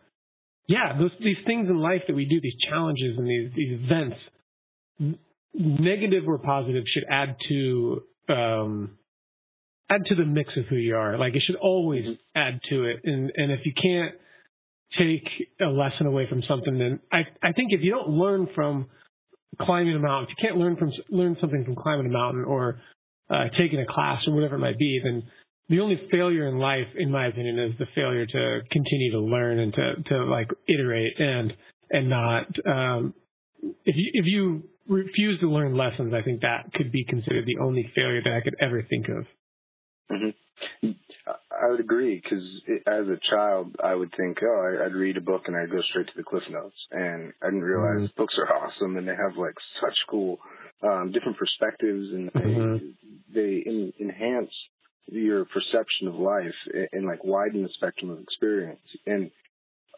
yeah 0.67 0.97
those 0.97 1.11
these 1.19 1.37
things 1.45 1.69
in 1.69 1.77
life 1.77 2.01
that 2.07 2.15
we 2.15 2.25
do 2.25 2.39
these 2.41 2.57
challenges 2.69 3.17
and 3.17 3.27
these 3.27 3.51
these 3.55 3.79
events 3.81 4.17
negative 5.53 6.27
or 6.27 6.37
positive 6.37 6.83
should 6.87 7.05
add 7.09 7.35
to 7.47 8.01
um 8.29 8.97
add 9.89 10.05
to 10.05 10.15
the 10.15 10.25
mix 10.25 10.55
of 10.57 10.65
who 10.65 10.75
you 10.75 10.95
are. 10.95 11.17
Like 11.17 11.35
it 11.35 11.43
should 11.45 11.55
always 11.55 12.05
Mhm. 12.05 12.17
add 12.35 12.61
to 12.69 12.85
it. 12.85 13.01
And 13.03 13.31
and 13.35 13.51
if 13.51 13.65
you 13.65 13.73
can't 13.73 14.15
take 14.93 15.27
a 15.59 15.67
lesson 15.67 16.07
away 16.07 16.25
from 16.27 16.41
something, 16.43 16.77
then 16.77 16.99
I 17.11 17.25
I 17.41 17.51
think 17.53 17.73
if 17.73 17.81
you 17.81 17.91
don't 17.91 18.09
learn 18.09 18.47
from 18.47 18.87
climbing 19.59 19.95
a 19.95 19.99
mountain, 19.99 20.29
if 20.29 20.37
you 20.37 20.47
can't 20.47 20.57
learn 20.57 20.75
from 20.75 20.91
learn 21.09 21.37
something 21.39 21.63
from 21.65 21.75
climbing 21.75 22.07
a 22.07 22.09
mountain 22.09 22.45
or 22.45 22.79
uh, 23.29 23.49
taking 23.57 23.79
a 23.79 23.85
class 23.85 24.25
or 24.27 24.33
whatever 24.33 24.55
it 24.55 24.59
might 24.59 24.77
be, 24.77 24.99
then 25.03 25.23
the 25.69 25.79
only 25.79 25.99
failure 26.11 26.47
in 26.47 26.59
life, 26.59 26.87
in 26.97 27.11
my 27.11 27.27
opinion, 27.27 27.59
is 27.59 27.77
the 27.77 27.87
failure 27.95 28.25
to 28.25 28.61
continue 28.71 29.11
to 29.11 29.19
learn 29.19 29.59
and 29.59 29.73
to 29.73 29.95
to 30.09 30.25
like 30.25 30.49
iterate 30.67 31.19
and 31.19 31.53
and 31.89 32.09
not 32.09 32.47
um, 32.65 33.13
if 33.85 33.95
you 33.95 34.11
if 34.13 34.25
you 34.25 34.63
refuse 34.87 35.39
to 35.41 35.49
learn 35.49 35.75
lessons, 35.75 36.13
I 36.13 36.21
think 36.21 36.41
that 36.41 36.71
could 36.73 36.91
be 36.91 37.03
considered 37.05 37.45
the 37.45 37.57
only 37.61 37.91
failure 37.95 38.21
that 38.23 38.33
I 38.33 38.41
could 38.41 38.55
ever 38.61 38.81
think 38.83 39.07
of. 39.09 39.25
hmm 40.09 40.29
I 41.61 41.69
would 41.69 41.79
agree 41.79 42.19
because 42.23 42.43
as 42.87 43.05
a 43.07 43.19
child, 43.29 43.75
I 43.83 43.93
would 43.93 44.11
think, 44.17 44.37
oh, 44.41 44.61
I- 44.79 44.85
I'd 44.85 44.93
read 44.95 45.17
a 45.17 45.21
book 45.21 45.43
and 45.47 45.55
I'd 45.55 45.69
go 45.69 45.81
straight 45.89 46.07
to 46.07 46.13
the 46.15 46.23
cliff 46.23 46.43
notes, 46.49 46.75
and 46.91 47.33
I 47.41 47.47
didn't 47.47 47.61
realize 47.63 48.09
books 48.17 48.35
are 48.39 48.55
awesome 48.55 48.97
and 48.97 49.07
they 49.07 49.15
have 49.15 49.37
like 49.37 49.55
such 49.81 49.95
cool 50.09 50.39
um, 50.81 51.11
different 51.11 51.37
perspectives 51.37 52.11
and 52.13 52.31
they 52.33 52.41
Mhm. 52.45 52.93
they 53.33 53.63
en- 53.67 53.93
enhance 53.99 54.51
your 55.07 55.45
perception 55.45 56.07
of 56.07 56.15
life 56.15 56.55
and, 56.73 56.87
and 56.93 57.05
like 57.05 57.23
widen 57.23 57.63
the 57.63 57.69
spectrum 57.75 58.11
of 58.11 58.19
experience. 58.19 58.79
And 59.05 59.31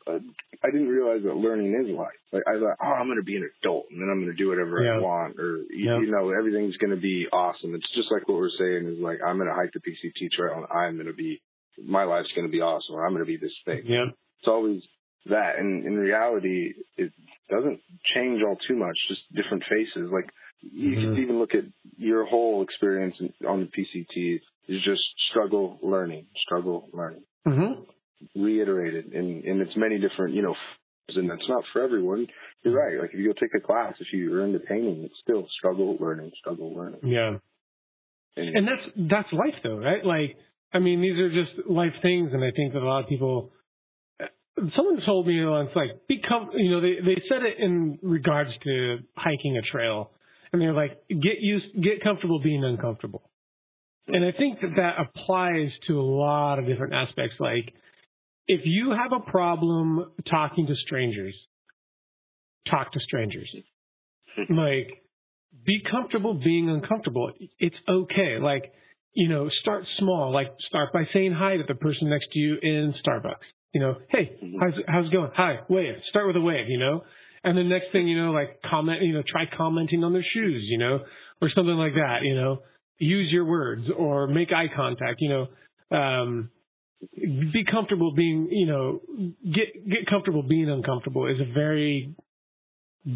uh, 0.07 0.19
I 0.63 0.71
didn't 0.71 0.87
realize 0.87 1.21
that 1.23 1.35
learning 1.35 1.73
is 1.83 1.95
life. 1.95 2.17
Like 2.31 2.43
I 2.47 2.53
thought, 2.59 2.77
oh, 2.81 2.93
I'm 2.93 3.07
going 3.07 3.17
to 3.17 3.23
be 3.23 3.35
an 3.35 3.49
adult 3.61 3.85
and 3.91 4.01
then 4.01 4.09
I'm 4.09 4.21
going 4.23 4.31
to 4.35 4.37
do 4.37 4.49
whatever 4.49 4.81
Yeah. 4.83 4.97
I 4.97 4.99
want, 4.99 5.39
or 5.39 5.57
you, 5.69 5.85
Yeah. 5.85 5.99
you 5.99 6.11
know, 6.11 6.29
everything's 6.31 6.77
going 6.77 6.95
to 6.95 7.01
be 7.01 7.27
awesome. 7.31 7.75
It's 7.75 7.89
just 7.95 8.11
like 8.11 8.27
what 8.27 8.37
we're 8.37 8.49
saying 8.57 8.87
is 8.87 8.99
like 8.99 9.19
I'm 9.25 9.37
going 9.37 9.49
to 9.49 9.55
hike 9.55 9.71
the 9.73 9.79
PCT 9.81 10.31
trail 10.31 10.55
and 10.55 10.65
I'm 10.71 10.95
going 10.95 11.07
to 11.07 11.13
be 11.13 11.41
my 11.83 12.03
life's 12.03 12.31
going 12.35 12.47
to 12.47 12.51
be 12.51 12.61
awesome. 12.61 12.95
Or 12.95 13.05
I'm 13.05 13.13
going 13.13 13.23
to 13.25 13.27
be 13.31 13.37
this 13.37 13.55
thing. 13.65 13.83
Yeah. 13.85 14.05
It's 14.39 14.47
always 14.47 14.81
that, 15.25 15.59
and 15.59 15.85
in 15.85 15.95
reality, 15.97 16.73
it 16.97 17.11
doesn't 17.49 17.79
change 18.15 18.41
all 18.41 18.57
too 18.67 18.75
much. 18.75 18.97
Just 19.09 19.21
different 19.35 19.63
faces. 19.69 20.09
Like 20.11 20.29
you 20.61 20.91
Mhm. 20.91 21.01
could 21.15 21.19
even 21.19 21.39
look 21.39 21.55
at 21.55 21.65
your 21.97 22.25
whole 22.25 22.63
experience 22.63 23.15
on 23.47 23.59
the 23.61 23.67
PCT 23.67 24.39
is 24.69 24.81
just 24.83 25.01
struggle 25.29 25.79
learning, 25.83 26.25
struggle 26.45 26.89
learning 26.93 27.23
hmm 27.45 27.73
reiterated 28.35 29.13
in 29.13 29.41
in 29.45 29.61
its 29.61 29.71
many 29.77 29.97
different 29.97 30.35
you 30.35 30.41
know 30.41 30.53
and 31.15 31.29
that's 31.29 31.47
not 31.47 31.63
for 31.71 31.81
everyone 31.81 32.27
you're 32.63 32.73
right 32.73 32.99
like 32.99 33.11
if 33.13 33.17
you 33.19 33.25
go 33.27 33.33
take 33.39 33.55
a 33.55 33.65
class 33.65 33.93
if 34.01 34.07
you're 34.11 34.45
into 34.45 34.59
painting 34.59 35.01
it's 35.05 35.15
still 35.23 35.47
struggle 35.57 35.95
learning 36.01 36.29
struggle 36.37 36.75
learning 36.75 36.99
Yeah. 37.01 37.37
and, 38.35 38.57
And 38.57 38.67
that's 38.67 39.09
that's 39.09 39.31
life 39.33 39.55
though, 39.63 39.77
right? 39.77 40.03
Like 40.05 40.35
I 40.73 40.79
mean, 40.79 41.01
these 41.01 41.17
are 41.17 41.29
just 41.29 41.67
life 41.67 41.93
things, 42.03 42.29
and 42.31 42.43
I 42.43 42.51
think 42.55 42.73
that 42.73 42.81
a 42.83 42.85
lot 42.85 43.03
of 43.03 43.09
people. 43.09 43.51
Someone 44.75 45.01
told 45.05 45.25
me 45.25 45.43
once, 45.45 45.69
like, 45.73 46.05
be 46.07 46.19
com- 46.19 46.51
you 46.53 46.69
know, 46.71 46.81
they 46.81 46.95
they 47.03 47.21
said 47.29 47.41
it 47.43 47.55
in 47.57 47.97
regards 48.03 48.51
to 48.65 48.97
hiking 49.15 49.57
a 49.57 49.61
trail, 49.71 50.11
and 50.51 50.61
they're 50.61 50.73
like, 50.73 51.07
get 51.07 51.39
used, 51.39 51.65
get 51.81 52.03
comfortable 52.03 52.39
being 52.43 52.63
uncomfortable. 52.63 53.28
And 54.13 54.25
I 54.25 54.31
think 54.31 54.61
that 54.61 54.75
that 54.77 54.95
applies 54.99 55.69
to 55.87 55.99
a 55.99 56.03
lot 56.03 56.59
of 56.59 56.65
different 56.65 56.93
aspects. 56.93 57.35
Like, 57.39 57.73
if 58.47 58.61
you 58.65 58.91
have 58.91 59.11
a 59.13 59.29
problem 59.29 60.11
talking 60.29 60.67
to 60.67 60.75
strangers, 60.75 61.35
talk 62.69 62.91
to 62.93 62.99
strangers. 62.99 63.49
like, 64.49 65.03
be 65.65 65.81
comfortable 65.89 66.33
being 66.33 66.69
uncomfortable. 66.69 67.31
It's 67.59 67.75
okay. 67.87 68.37
Like, 68.39 68.71
you 69.13 69.27
know, 69.27 69.49
start 69.61 69.83
small. 69.97 70.31
Like, 70.31 70.53
start 70.67 70.93
by 70.93 71.03
saying 71.13 71.33
hi 71.33 71.57
to 71.57 71.63
the 71.67 71.75
person 71.75 72.09
next 72.09 72.31
to 72.31 72.39
you 72.39 72.57
in 72.61 72.93
Starbucks. 73.05 73.45
You 73.73 73.81
know, 73.81 73.97
hey, 74.09 74.31
Mhm. 74.41 74.59
how's 74.59 74.73
how's 74.87 75.05
it 75.07 75.11
going? 75.11 75.31
Hi, 75.35 75.59
wave. 75.69 76.01
Start 76.05 76.27
with 76.27 76.35
a 76.35 76.41
wave. 76.41 76.69
You 76.69 76.79
know, 76.79 77.03
and 77.43 77.57
the 77.57 77.63
next 77.63 77.91
thing 77.91 78.07
you 78.07 78.17
know, 78.17 78.31
like 78.31 78.61
comment. 78.63 79.01
You 79.01 79.13
know, 79.13 79.23
try 79.23 79.45
commenting 79.45 80.03
on 80.03 80.13
their 80.13 80.23
shoes. 80.23 80.63
You 80.67 80.77
know, 80.77 81.05
or 81.41 81.49
something 81.49 81.75
like 81.75 81.93
that. 81.93 82.23
You 82.23 82.35
know, 82.35 82.63
use 82.99 83.31
your 83.31 83.45
words 83.45 83.83
or 83.97 84.27
make 84.27 84.51
eye 84.51 84.67
contact. 84.75 85.17
You 85.19 85.29
know, 85.91 85.97
um, 85.97 86.49
be 87.15 87.63
comfortable 87.69 88.13
being. 88.13 88.47
You 88.51 88.67
know, 88.67 89.01
get 89.43 89.89
get 89.89 90.05
comfortable 90.09 90.43
being 90.43 90.69
uncomfortable 90.69 91.25
is 91.27 91.39
a 91.39 91.51
very 91.53 92.13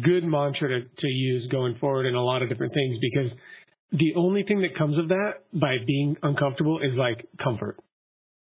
good 0.02 0.24
mantra 0.24 0.68
to, 0.68 0.88
to 0.98 1.06
use 1.06 1.46
going 1.50 1.76
forward 1.78 2.06
in 2.06 2.14
a 2.14 2.22
lot 2.22 2.42
of 2.42 2.48
different 2.48 2.72
things 2.72 2.96
because 3.00 3.30
the 3.92 4.14
only 4.16 4.42
thing 4.42 4.62
that 4.62 4.76
comes 4.76 4.98
of 4.98 5.08
that 5.08 5.44
by 5.52 5.76
being 5.86 6.16
uncomfortable 6.22 6.80
is 6.80 6.96
like 6.96 7.26
comfort 7.42 7.76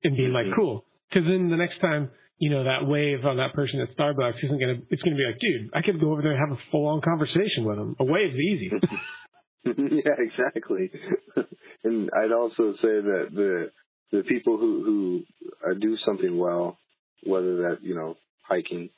and 0.05 0.16
being 0.16 0.33
like 0.33 0.47
Mhm. 0.47 0.55
cool 0.57 0.85
because 1.11 1.27
then 1.29 1.51
the 1.51 1.57
next 1.57 1.81
time 1.81 2.09
you 2.38 2.51
know 2.51 2.64
that 2.64 2.87
wave 2.87 3.27
on 3.27 3.37
that 3.38 3.53
person 3.53 3.81
at 3.81 3.94
starbucks 3.97 4.42
isn't 4.42 4.59
gonna 4.59 4.79
it's 4.90 5.03
gonna 5.03 5.16
be 5.16 5.25
like 5.27 5.38
dude 5.40 5.70
i 5.75 5.83
could 5.83 6.01
go 6.01 6.12
over 6.12 6.23
there 6.23 6.31
and 6.33 6.40
have 6.40 6.57
a 6.57 6.61
full 6.70 6.87
on 6.87 7.01
conversation 7.03 7.64
with 7.64 7.79
him 7.79 7.97
a 7.99 8.05
wave's 8.05 8.37
easy 8.37 8.70
yeah 9.79 10.14
exactly. 10.18 10.90
And 11.85 12.09
i'd 12.16 12.33
also 12.33 12.72
say 12.81 13.00
that 13.11 13.27
the 13.35 13.70
the 14.11 14.22
people 14.22 14.57
who 14.57 14.85
who 14.85 15.70
uh, 15.70 15.74
do 15.74 15.96
something 16.05 16.38
well 16.38 16.79
whether 17.24 17.57
that 17.57 17.79
you 17.83 17.94
know 17.94 18.16
hiking 18.42 18.90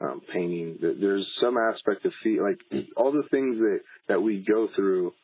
um, 0.00 0.20
painting 0.32 0.78
there's 0.80 1.26
some 1.40 1.56
aspect 1.56 2.04
of 2.04 2.12
feel 2.22 2.42
like 2.42 2.58
all 2.96 3.12
the 3.12 3.28
things 3.30 3.56
that 3.58 3.80
that 4.08 4.20
we 4.22 4.44
go 4.46 4.68
through 4.76 5.14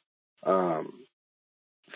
um 0.46 0.92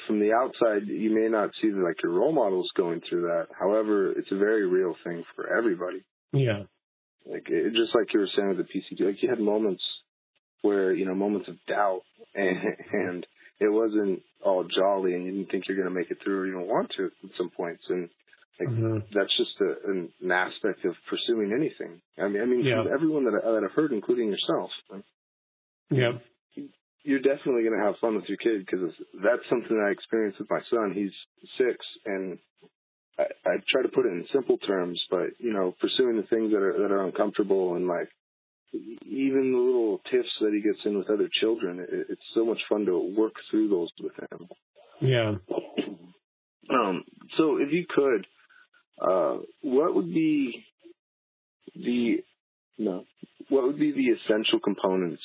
from 0.06 0.20
the 0.20 0.32
outside 0.32 0.86
you 0.86 1.14
may 1.14 1.28
not 1.28 1.50
see 1.60 1.70
that 1.70 1.82
like 1.82 2.02
your 2.02 2.12
role 2.12 2.32
models 2.32 2.70
going 2.76 3.00
through 3.08 3.22
that. 3.22 3.46
However 3.58 4.12
it's 4.12 4.30
a 4.32 4.36
very 4.36 4.66
real 4.66 4.94
thing 5.04 5.24
for 5.34 5.56
everybody. 5.56 6.02
Yeah. 6.32 6.64
Like 7.26 7.48
it, 7.48 7.74
just 7.74 7.94
like 7.94 8.12
you 8.12 8.20
were 8.20 8.28
saying 8.34 8.48
with 8.48 8.58
the 8.58 8.64
PCT, 8.64 9.06
like 9.06 9.22
you 9.22 9.30
had 9.30 9.40
moments 9.40 9.82
where 10.64 10.94
you 10.94 11.06
know 11.06 11.14
moments 11.14 11.48
of 11.48 11.56
doubt, 11.68 12.02
and, 12.34 12.58
and 12.92 13.26
it 13.60 13.70
wasn't 13.72 14.22
all 14.44 14.64
jolly, 14.64 15.14
and 15.14 15.26
you 15.26 15.32
didn't 15.32 15.52
think 15.52 15.68
you're 15.68 15.78
going 15.78 15.88
to 15.88 15.94
make 16.00 16.10
it 16.10 16.18
through 16.24 16.40
or 16.40 16.46
you 16.46 16.54
don't 16.54 16.68
want 16.68 16.92
to 16.98 17.06
at 17.06 17.30
some 17.38 17.50
points, 17.50 17.84
and 17.90 18.10
like 18.60 18.70
Mhm. 18.70 19.04
that's 19.14 19.36
just 19.38 19.54
a, 19.60 19.90
an, 19.90 20.12
an 20.22 20.32
aspect 20.32 20.84
of 20.86 20.94
pursuing 21.10 21.52
anything. 21.52 22.02
I 22.18 22.28
mean, 22.28 22.42
I 22.42 22.46
mean, 22.46 22.64
Yeah. 22.66 22.84
everyone 22.92 23.24
that 23.26 23.40
I, 23.44 23.52
that 23.52 23.64
I've 23.64 23.76
heard, 23.76 23.92
including 23.92 24.30
yourself, 24.30 24.70
yeah 25.90 26.12
you're 27.04 27.20
definitely 27.20 27.64
going 27.64 27.78
to 27.78 27.84
have 27.84 27.96
fun 28.00 28.16
with 28.16 28.26
your 28.28 28.38
kid 28.38 28.66
because 28.66 28.90
that's 29.22 29.48
something 29.50 29.70
that 29.76 29.86
I 29.88 29.92
experienced 29.92 30.40
with 30.40 30.50
my 30.50 30.60
son. 30.70 30.92
He's 30.94 31.12
six, 31.58 31.78
and 32.06 32.38
I, 33.18 33.24
I 33.46 33.52
try 33.70 33.82
to 33.82 33.88
put 33.94 34.06
it 34.06 34.12
in 34.12 34.26
simple 34.32 34.58
terms, 34.58 35.02
but 35.10 35.30
you 35.38 35.52
know, 35.52 35.74
pursuing 35.80 36.16
the 36.16 36.28
things 36.28 36.52
that 36.52 36.62
are 36.62 36.74
that 36.82 36.92
are 36.92 37.04
uncomfortable 37.06 37.76
and 37.76 37.88
like 37.88 38.08
even 39.06 39.52
the 39.52 39.58
little 39.58 40.00
tiffs 40.10 40.28
that 40.40 40.52
he 40.52 40.62
gets 40.62 40.84
in 40.84 40.98
with 40.98 41.10
other 41.10 41.28
children, 41.40 41.80
it, 41.80 42.06
it's 42.10 42.22
so 42.34 42.44
much 42.44 42.58
fun 42.68 42.86
to 42.86 43.14
work 43.16 43.34
through 43.50 43.68
those 43.68 43.88
with 44.00 44.12
him. 44.30 44.48
yeah 45.00 45.34
Um, 46.70 47.04
so 47.36 47.58
if 47.58 47.72
you 47.72 47.84
could, 47.88 48.26
uh, 49.00 49.38
what 49.62 49.94
would 49.94 50.08
be 50.08 50.64
the 51.74 52.24
no, 52.78 53.04
what 53.48 53.64
would 53.64 53.78
be 53.78 53.92
the 53.92 54.08
essential 54.10 54.60
components 54.60 55.22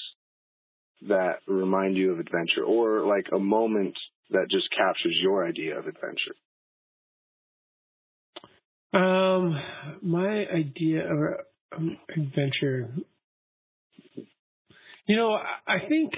that 1.07 1.37
remind 1.47 1.97
you 1.97 2.11
of 2.11 2.19
adventure, 2.19 2.63
or 2.65 3.05
like 3.07 3.27
a 3.33 3.39
moment 3.39 3.95
that 4.31 4.47
just 4.51 4.69
captures 4.71 5.17
your 5.21 5.47
idea 5.47 5.79
of 5.79 5.85
adventure? 5.87 6.35
Um, 8.93 9.57
my 10.01 10.45
idea 10.45 11.11
of 11.11 11.19
um, 11.77 11.97
adventure. 12.15 12.89
You 15.09 15.15
know, 15.15 15.31
I, 15.31 15.79
think 15.89 16.11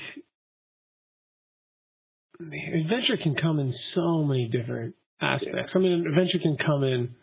adventure 2.41 3.15
can 3.23 3.35
come 3.41 3.57
in 3.59 3.73
so 3.95 4.25
many 4.25 4.49
different 4.49 4.95
aspects. 5.21 5.71
I 5.73 5.79
mean, 5.79 6.05
adventure 6.05 6.39
can 6.43 6.57
come 6.57 6.83
in 6.83 7.15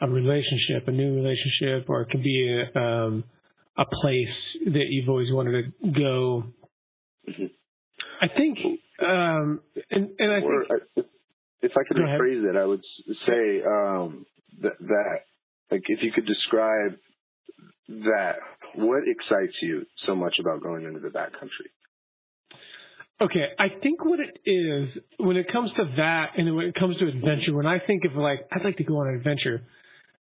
a 0.00 0.08
relationship, 0.08 0.86
a 0.86 0.92
new 0.92 1.16
relationship, 1.16 1.90
or 1.90 2.02
it 2.02 2.10
can 2.10 2.22
be 2.22 2.62
a, 2.62 2.78
um, 2.78 3.24
a 3.76 3.84
place 3.84 4.36
that 4.66 4.84
you've 4.88 5.08
always 5.08 5.32
wanted 5.32 5.64
to 5.82 5.90
go. 5.90 6.44
Mm-hmm. 7.28 7.46
I 8.22 8.28
think, 8.28 8.58
um, 9.04 9.60
and, 9.90 10.10
and 10.20 10.32
I 10.32 10.38
or, 10.42 10.64
think, 10.64 10.82
if, 10.94 11.06
if 11.62 11.72
I 11.72 11.82
could 11.88 11.96
rephrase 11.96 12.48
it, 12.48 12.54
I 12.54 12.66
would 12.66 12.84
say 13.26 13.62
um, 13.66 14.26
that, 14.62 14.78
that, 14.78 15.16
like, 15.72 15.82
if 15.86 16.04
you 16.04 16.12
could 16.12 16.26
describe 16.26 16.98
that, 17.88 18.36
what 18.74 19.02
excites 19.06 19.54
you 19.62 19.86
so 20.06 20.14
much 20.14 20.36
about 20.40 20.62
going 20.62 20.84
into 20.84 21.00
the 21.00 21.08
backcountry? 21.08 21.70
Okay, 23.20 23.46
I 23.58 23.68
think 23.82 24.04
what 24.04 24.18
it 24.20 24.40
is 24.44 24.88
when 25.16 25.36
it 25.36 25.50
comes 25.50 25.70
to 25.76 25.84
that, 25.96 26.32
and 26.36 26.54
when 26.54 26.66
it 26.66 26.74
comes 26.74 26.98
to 26.98 27.06
adventure, 27.08 27.54
when 27.54 27.66
I 27.66 27.78
think 27.78 28.04
of 28.04 28.14
like 28.14 28.40
I'd 28.52 28.62
like 28.62 28.76
to 28.76 28.84
go 28.84 28.98
on 28.98 29.08
an 29.08 29.14
adventure, 29.14 29.62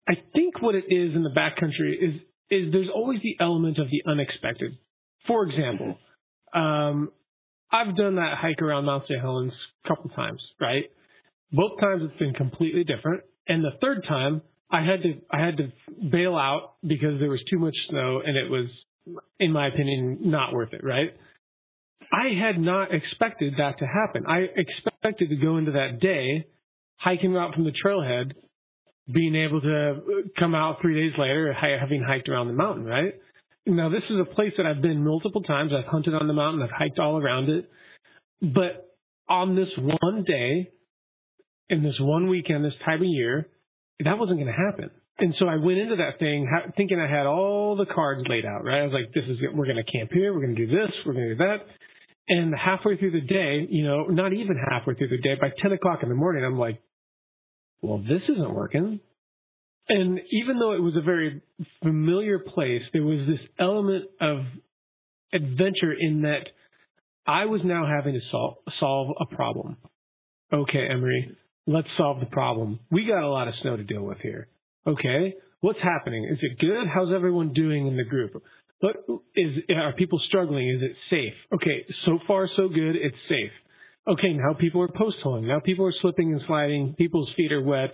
I 0.08 0.14
think 0.34 0.62
what 0.62 0.76
it 0.76 0.86
is 0.90 1.16
in 1.16 1.24
the 1.24 1.32
backcountry 1.36 1.96
is 2.00 2.22
is 2.52 2.72
there's 2.72 2.90
always 2.94 3.20
the 3.24 3.36
element 3.40 3.80
of 3.80 3.88
the 3.90 4.04
unexpected. 4.10 4.78
For 5.26 5.44
example, 5.46 5.98
um, 6.54 7.12
I've 7.72 7.96
done 7.98 8.16
that 8.16 8.38
hike 8.38 8.62
around 8.62 8.86
Mount 8.86 9.06
St. 9.08 9.20
Helens 9.20 9.54
a 9.84 9.88
couple 9.88 10.12
times, 10.12 10.42
right? 10.62 10.84
Both 11.52 11.80
times 11.80 12.04
it's 12.06 12.20
been 12.20 12.34
completely 12.34 12.84
different, 12.84 13.24
and 13.48 13.64
the 13.64 13.72
third 13.82 14.06
time 14.08 14.44
I 14.74 14.84
had 14.84 15.04
to 15.04 15.14
I 15.32 15.40
had 15.40 15.58
to 15.58 15.72
bail 16.10 16.36
out 16.36 16.74
because 16.82 17.20
there 17.20 17.30
was 17.30 17.42
too 17.50 17.60
much 17.60 17.76
snow, 17.90 18.22
and 18.26 18.36
it 18.36 18.50
was, 18.50 18.66
in 19.40 19.52
my 19.52 19.68
opinion, 19.68 20.18
not 20.22 20.52
worth 20.52 20.74
it, 20.74 20.84
right? 20.84 21.16
I 22.12 22.34
had 22.44 22.60
not 22.60 22.94
expected 22.94 23.54
that 23.60 23.78
to 23.80 23.86
happen. 23.86 24.26
I 24.28 24.48
expected 24.56 25.30
to 25.30 25.36
go 25.36 25.58
into 25.58 25.72
that 25.74 26.00
day 26.02 26.48
hiking 26.98 27.38
out 27.38 27.54
from 27.54 27.66
the 27.66 27.72
trailhead, 27.86 28.34
being 29.12 29.36
able 29.36 29.62
to 29.62 30.24
come 30.40 30.56
out 30.56 30.78
three 30.82 30.96
days 30.96 31.18
later 31.20 31.54
having 31.54 32.04
hiked 32.04 32.28
around 32.28 32.48
the 32.48 32.54
mountain, 32.54 32.86
right? 32.86 33.14
Now, 33.66 33.90
this 33.90 34.04
is 34.10 34.18
a 34.20 34.26
place 34.26 34.54
that 34.58 34.66
I've 34.66 34.82
been 34.82 35.04
multiple 35.04 35.42
times. 35.42 35.72
I've 35.72 35.90
hunted 35.90 36.16
on 36.16 36.28
the 36.28 36.34
mountain, 36.34 36.64
I've 36.64 36.76
hiked 36.76 37.00
all 37.00 37.18
around 37.18 37.50
it. 37.50 37.70
But 38.42 38.96
on 39.30 39.56
this 39.56 39.70
one 39.78 40.24
day, 40.28 40.72
in 41.70 41.84
this 41.84 41.96
one 42.00 42.28
weekend, 42.28 42.66
this 42.66 42.74
time 42.84 43.02
of 43.02 43.08
year, 43.08 43.48
that 44.00 44.18
wasn't 44.18 44.40
going 44.40 44.48
to 44.48 44.54
happen. 44.54 44.90
And 45.20 45.36
so 45.38 45.48
I 45.48 45.58
went 45.58 45.78
into 45.78 45.98
that 45.98 46.18
thing 46.20 46.50
thinking 46.76 47.00
I 47.00 47.08
had 47.08 47.26
all 47.26 47.76
the 47.76 47.86
cards 47.86 48.24
laid 48.28 48.46
out, 48.46 48.64
right? 48.64 48.82
I 48.82 48.84
was 48.84 48.94
like, 48.94 49.14
this 49.14 49.24
is, 49.30 49.38
we're 49.54 49.66
going 49.66 49.84
to 49.84 49.92
camp 49.92 50.12
here. 50.12 50.34
We're 50.34 50.42
going 50.42 50.56
to 50.56 50.66
do 50.66 50.72
this. 50.72 50.92
We're 51.06 51.14
going 51.14 51.30
to 51.30 51.36
do 51.36 51.38
that. 51.40 51.58
And 52.28 52.54
halfway 52.56 52.98
through 52.98 53.12
the 53.12 53.22
day, 53.22 53.68
you 53.70 53.84
know, 53.86 54.06
not 54.06 54.34
even 54.34 54.58
halfway 54.58 54.96
through 54.96 55.10
the 55.10 55.18
day, 55.18 55.36
by 55.40 55.50
10 55.62 55.72
o'clock 55.74 56.00
in 56.04 56.10
the 56.10 56.16
morning, 56.16 56.44
I'm 56.44 56.58
like, 56.58 56.82
well, 57.82 58.00
this 58.00 58.22
isn't 58.30 58.54
working. 58.54 59.02
And 59.90 60.20
even 60.32 60.58
though 60.58 60.74
it 60.74 60.82
was 60.82 60.96
a 60.96 61.02
very 61.02 61.42
familiar 61.84 62.40
place, 62.40 62.82
there 62.94 63.04
was 63.04 63.28
this 63.28 63.46
element 63.60 64.06
of 64.22 64.40
adventure 65.34 65.94
in 65.98 66.22
that 66.22 66.48
I 67.28 67.46
was 67.46 67.62
now 67.64 67.86
having 67.86 68.14
to 68.14 68.22
sol- 68.32 68.64
solve 68.80 69.16
a 69.20 69.36
problem. 69.36 69.78
Okay, 70.52 70.88
Emery, 70.90 71.36
let's 71.68 71.88
solve 71.98 72.20
the 72.20 72.26
problem. 72.28 72.80
We 72.92 73.06
got 73.06 73.24
a 73.24 73.30
lot 73.30 73.48
of 73.48 73.54
snow 73.62 73.78
to 73.78 73.84
deal 73.84 74.04
with 74.04 74.20
here. 74.20 74.48
Okay, 74.86 75.36
what's 75.62 75.80
happening? 75.82 76.26
Is 76.26 76.40
it 76.42 76.60
good? 76.60 76.88
How's 76.94 77.14
everyone 77.14 77.54
doing 77.54 77.88
in 77.88 77.98
the 77.98 78.04
group? 78.04 78.42
But 78.82 78.98
is 79.36 79.60
are 79.76 79.94
people 79.94 80.20
struggling? 80.28 80.70
Is 80.70 80.82
it 80.82 80.96
safe? 81.10 81.34
Okay, 81.54 81.86
so 82.06 82.20
far 82.28 82.50
so 82.56 82.68
good. 82.68 82.96
It's 82.96 83.16
safe. 83.30 83.52
Okay, 84.06 84.34
now 84.34 84.54
people 84.54 84.82
are 84.82 84.90
post 84.90 85.18
holing. 85.24 85.48
Now 85.48 85.62
people 85.62 85.86
are 85.86 85.94
slipping 86.02 86.34
and 86.34 86.42
sliding. 86.48 86.96
People's 86.98 87.30
feet 87.38 87.54
are 87.54 87.64
wet. 87.64 87.92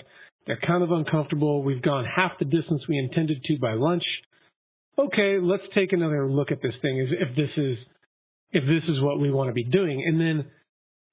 They're 0.47 0.59
kind 0.65 0.81
of 0.81 0.91
uncomfortable. 0.91 1.61
We've 1.61 1.81
gone 1.81 2.05
half 2.05 2.31
the 2.39 2.45
distance 2.45 2.81
we 2.89 2.97
intended 2.97 3.43
to 3.43 3.59
by 3.59 3.73
lunch. 3.73 4.03
Okay, 4.97 5.37
let's 5.39 5.63
take 5.75 5.93
another 5.93 6.29
look 6.29 6.51
at 6.51 6.61
this 6.63 6.73
thing. 6.81 6.99
Is 6.99 7.09
if 7.11 7.35
this 7.35 7.51
is 7.55 7.77
if 8.51 8.63
this 8.63 8.89
is 8.89 8.99
what 9.01 9.19
we 9.19 9.31
want 9.31 9.49
to 9.49 9.53
be 9.53 9.63
doing, 9.63 10.03
and 10.05 10.19
then 10.19 10.51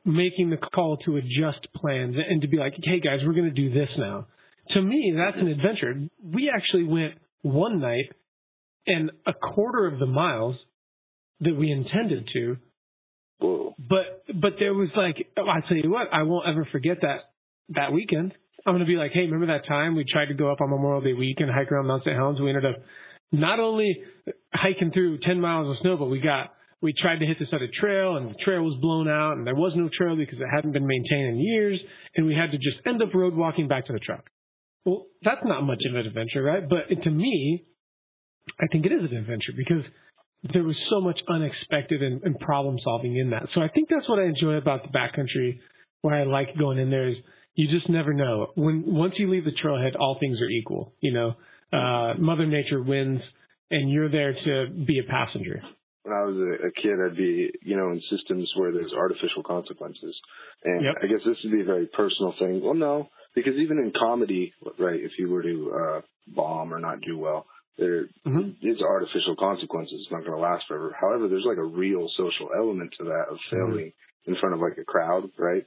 making 0.06 0.50
the 0.50 0.56
call 0.56 0.96
to 0.98 1.16
adjust 1.16 1.66
plans 1.74 2.14
and 2.16 2.40
to 2.40 2.48
be 2.48 2.56
like, 2.56 2.74
hey 2.82 3.00
guys, 3.00 3.18
we're 3.26 3.34
going 3.34 3.52
to 3.52 3.68
do 3.68 3.74
this 3.74 3.88
now. 3.98 4.26
To 4.70 4.80
me, 4.80 5.14
that's 5.16 5.36
an 5.36 5.48
adventure. 5.48 6.08
We 6.22 6.50
actually 6.54 6.84
went 6.84 7.14
one 7.42 7.80
night 7.80 8.12
and 8.86 9.10
a 9.26 9.32
quarter 9.32 9.86
of 9.86 9.98
the 9.98 10.06
miles 10.06 10.56
that 11.40 11.54
we 11.54 11.70
intended 11.70 12.28
to, 12.32 12.56
Whoa. 13.38 13.74
but 13.78 14.24
but 14.40 14.52
there 14.58 14.72
was 14.72 14.88
like 14.96 15.16
oh, 15.36 15.48
I 15.48 15.60
tell 15.68 15.76
you 15.76 15.90
what, 15.90 16.08
I 16.12 16.22
won't 16.22 16.48
ever 16.48 16.66
forget 16.70 16.98
that 17.02 17.18
that 17.70 17.92
weekend. 17.92 18.32
I'm 18.64 18.74
gonna 18.74 18.86
be 18.86 18.96
like, 18.96 19.12
hey, 19.12 19.20
remember 19.20 19.46
that 19.48 19.66
time 19.68 19.96
we 19.96 20.04
tried 20.10 20.26
to 20.26 20.34
go 20.34 20.50
up 20.50 20.60
on 20.60 20.70
Memorial 20.70 21.02
Day 21.02 21.12
weekend, 21.12 21.50
hike 21.50 21.70
around 21.70 21.86
Mount 21.86 22.04
St. 22.04 22.16
Helens? 22.16 22.40
We 22.40 22.48
ended 22.48 22.64
up 22.64 22.76
not 23.32 23.60
only 23.60 24.02
hiking 24.54 24.92
through 24.92 25.18
10 25.18 25.40
miles 25.40 25.68
of 25.68 25.76
snow, 25.82 25.96
but 25.96 26.06
we 26.06 26.20
got 26.20 26.54
we 26.86 26.94
tried 27.02 27.18
to 27.18 27.26
hit 27.26 27.36
this 27.40 27.48
other 27.52 27.68
trail, 27.80 28.16
and 28.16 28.30
the 28.30 28.38
trail 28.44 28.62
was 28.62 28.78
blown 28.80 29.08
out, 29.08 29.32
and 29.32 29.44
there 29.44 29.56
was 29.56 29.72
no 29.74 29.90
trail 29.92 30.14
because 30.14 30.38
it 30.38 30.46
hadn't 30.54 30.70
been 30.70 30.86
maintained 30.86 31.34
in 31.34 31.36
years, 31.36 31.80
and 32.14 32.24
we 32.26 32.32
had 32.32 32.52
to 32.52 32.58
just 32.58 32.76
end 32.86 33.02
up 33.02 33.12
road 33.12 33.34
walking 33.34 33.66
back 33.66 33.86
to 33.86 33.92
the 33.92 33.98
truck. 33.98 34.24
Well, 34.84 35.06
that's 35.24 35.40
not 35.44 35.62
much 35.62 35.82
of 35.88 35.96
an 35.96 36.06
adventure, 36.06 36.44
right? 36.44 36.62
But 36.68 36.88
to 37.02 37.10
me, 37.10 37.66
I 38.60 38.68
think 38.70 38.86
it 38.86 38.92
is 38.92 39.00
an 39.10 39.16
adventure 39.16 39.50
because 39.56 39.82
there 40.54 40.62
was 40.62 40.76
so 40.88 41.00
much 41.00 41.18
unexpected 41.28 42.04
and, 42.04 42.22
and 42.22 42.38
problem 42.38 42.78
solving 42.84 43.16
in 43.16 43.30
that. 43.30 43.48
So 43.52 43.60
I 43.60 43.68
think 43.68 43.88
that's 43.88 44.08
what 44.08 44.20
I 44.20 44.26
enjoy 44.26 44.54
about 44.54 44.82
the 44.84 44.96
backcountry. 44.96 45.58
Why 46.02 46.20
I 46.20 46.22
like 46.22 46.56
going 46.56 46.78
in 46.78 46.88
there 46.88 47.08
is 47.08 47.16
you 47.56 47.66
just 47.68 47.88
never 47.88 48.14
know. 48.14 48.52
When 48.54 48.84
once 48.86 49.14
you 49.16 49.28
leave 49.28 49.44
the 49.44 49.50
trailhead, 49.50 49.98
all 49.98 50.18
things 50.20 50.40
are 50.40 50.48
equal. 50.48 50.94
You 51.00 51.14
know, 51.14 51.34
uh, 51.72 52.14
Mother 52.16 52.46
Nature 52.46 52.80
wins, 52.80 53.20
and 53.72 53.90
you're 53.90 54.08
there 54.08 54.34
to 54.44 54.70
be 54.86 55.00
a 55.00 55.10
passenger. 55.10 55.62
When 56.06 56.14
I 56.16 56.22
was 56.24 56.36
a, 56.38 56.68
a 56.68 56.70
kid, 56.70 56.94
I'd 57.04 57.16
be, 57.16 57.50
you 57.62 57.76
know, 57.76 57.90
in 57.90 58.00
systems 58.10 58.50
where 58.54 58.70
there's 58.72 58.92
artificial 58.92 59.42
consequences. 59.42 60.14
And 60.64 60.84
Yep. 60.84 60.94
I 61.02 61.06
guess 61.08 61.20
this 61.26 61.36
would 61.42 61.52
be 61.52 61.62
a 61.62 61.64
very 61.64 61.86
personal 61.88 62.32
thing. 62.38 62.62
Well, 62.62 62.74
no, 62.74 63.08
because 63.34 63.54
even 63.58 63.78
in 63.78 63.92
comedy, 63.98 64.54
right, 64.78 65.00
if 65.00 65.18
you 65.18 65.28
were 65.28 65.42
to 65.42 65.72
uh, 65.74 66.00
bomb 66.28 66.72
or 66.72 66.78
not 66.78 67.00
do 67.00 67.18
well, 67.18 67.46
there 67.76 68.08
Mhm. 68.24 68.54
is 68.62 68.80
artificial 68.80 69.34
consequences. 69.36 70.00
It's 70.02 70.10
not 70.12 70.20
going 70.24 70.38
to 70.38 70.38
last 70.38 70.66
forever. 70.68 70.94
However, 70.98 71.26
there's 71.28 71.44
like 71.44 71.58
a 71.58 71.64
real 71.64 72.08
social 72.16 72.50
element 72.56 72.94
to 72.98 73.04
that 73.04 73.26
of 73.28 73.38
failing 73.50 73.92
in 74.26 74.36
front 74.36 74.54
of 74.54 74.60
like 74.60 74.78
a 74.78 74.84
crowd, 74.84 75.30
right? 75.36 75.66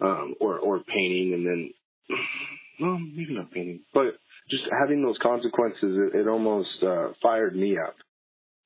um, 0.00 0.34
or 0.40 0.58
or 0.58 0.80
painting, 0.80 1.32
and 1.34 1.46
then 1.46 1.70
well, 2.80 2.98
maybe 2.98 3.34
not 3.34 3.50
painting, 3.50 3.80
but 3.94 4.18
just 4.50 4.64
having 4.78 5.02
those 5.02 5.18
consequences, 5.22 5.96
it, 6.12 6.20
it 6.20 6.28
almost 6.28 6.82
uh, 6.82 7.08
fired 7.22 7.56
me 7.56 7.78
up 7.78 7.94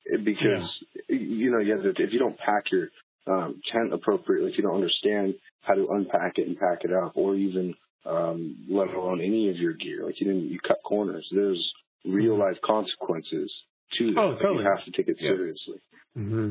Because 0.05 0.69
you 1.07 1.51
know, 1.51 1.59
you 1.59 1.73
have 1.73 1.83
to, 1.83 1.89
if 2.03 2.11
you 2.13 2.19
don't 2.19 2.37
pack 2.37 2.65
your 2.71 2.87
um, 3.27 3.61
tent 3.71 3.93
appropriately, 3.93 4.51
if 4.51 4.57
you 4.57 4.63
don't 4.63 4.75
understand 4.75 5.35
how 5.61 5.75
to 5.75 5.87
unpack 5.91 6.37
it 6.37 6.47
and 6.47 6.57
pack 6.57 6.79
it 6.83 6.91
up, 6.93 7.13
or 7.15 7.35
even 7.35 7.75
um, 8.05 8.65
let 8.69 8.87
alone 8.89 9.21
any 9.21 9.49
of 9.49 9.57
your 9.57 9.73
gear, 9.73 10.05
like 10.05 10.19
you 10.19 10.27
didn't, 10.27 10.49
you 10.49 10.59
cut 10.65 10.77
corners. 10.83 11.27
There's 11.31 11.73
real 12.05 12.37
life 12.37 12.57
consequences 12.65 13.51
to 13.97 14.13
that. 14.13 14.19
Oh, 14.19 14.35
totally. 14.41 14.63
You 14.63 14.69
have 14.69 14.85
to 14.85 14.91
take 14.91 15.07
it 15.09 15.17
Yeah. 15.19 15.31
seriously. 15.31 15.75
Mm-hmm. 16.17 16.49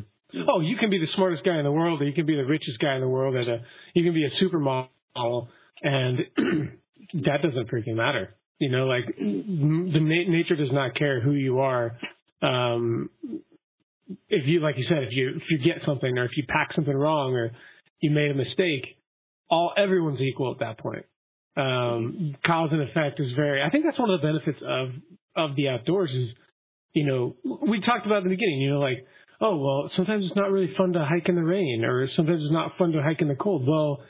Oh, 0.49 0.61
you 0.61 0.77
can 0.77 0.91
be 0.91 0.99
the 0.99 1.07
smartest 1.17 1.43
guy 1.45 1.57
in 1.59 1.65
the 1.65 1.73
world, 1.73 2.03
or 2.03 2.05
you 2.05 2.13
can 2.13 2.27
be 2.27 2.37
the 2.37 2.45
richest 2.45 2.79
guy 2.81 2.95
in 2.95 3.01
the 3.01 3.09
world, 3.09 3.35
and 3.35 3.63
you 3.95 4.05
can 4.05 4.13
be 4.13 4.25
a 4.27 4.45
supermodel, 4.45 5.49
and 5.83 6.19
that 7.15 7.39
doesn't 7.43 7.71
freaking 7.71 7.95
matter. 7.97 8.35
You 8.59 8.71
know, 8.71 8.87
like 8.87 9.07
the 9.17 10.01
na- 10.01 10.31
nature 10.31 10.57
does 10.57 10.73
not 10.73 10.95
care 10.97 11.21
who 11.21 11.33
you 11.33 11.61
are. 11.61 11.97
Um, 12.42 13.11
if 14.28 14.47
you, 14.47 14.61
like 14.61 14.76
you 14.78 14.84
said, 14.89 15.05
if 15.05 15.12
you 15.12 15.30
if 15.36 15.43
you 15.51 15.59
get 15.59 15.82
something, 15.86 16.16
or 16.16 16.24
if 16.24 16.36
you 16.36 16.45
pack 16.49 16.70
something 16.74 16.95
wrong, 16.95 17.34
or 17.34 17.53
you 18.01 18.11
made 18.11 18.30
a 18.30 18.34
mistake, 18.34 18.97
all 19.51 19.72
everyone's 19.76 20.20
equal 20.20 20.53
at 20.53 20.61
that 20.61 20.78
point. 20.78 21.05
Um, 21.57 22.36
cause 22.47 22.70
and 22.72 22.82
effect 22.82 23.20
is 23.20 23.32
very. 23.34 23.62
I 23.62 23.70
think 23.70 23.84
that's 23.84 23.99
one 23.99 24.11
of 24.11 24.20
the 24.20 24.26
benefits 24.26 24.59
of 24.64 24.89
of 25.36 25.57
the 25.57 25.68
outdoors 25.68 26.11
is, 26.11 26.28
you 26.93 27.05
know, 27.05 27.36
we 27.45 27.80
talked 27.80 28.07
about 28.07 28.22
the 28.22 28.30
beginning. 28.30 28.61
You 28.61 28.70
know, 28.70 28.80
like 28.80 29.07
oh 29.41 29.57
well 29.57 29.91
sometimes 29.97 30.24
it's 30.26 30.36
not 30.36 30.51
really 30.51 30.72
fun 30.76 30.93
to 30.93 31.05
hike 31.05 31.28
in 31.28 31.36
the 31.36 31.43
rain 31.43 31.84
or 31.84 32.09
sometimes 32.16 32.43
it's 32.43 32.53
not 32.53 32.72
fun 32.78 32.93
to 32.93 33.03
hike 33.03 33.20
in 33.20 33.28
the 33.28 33.34
cold 33.34 33.66
well 33.66 34.01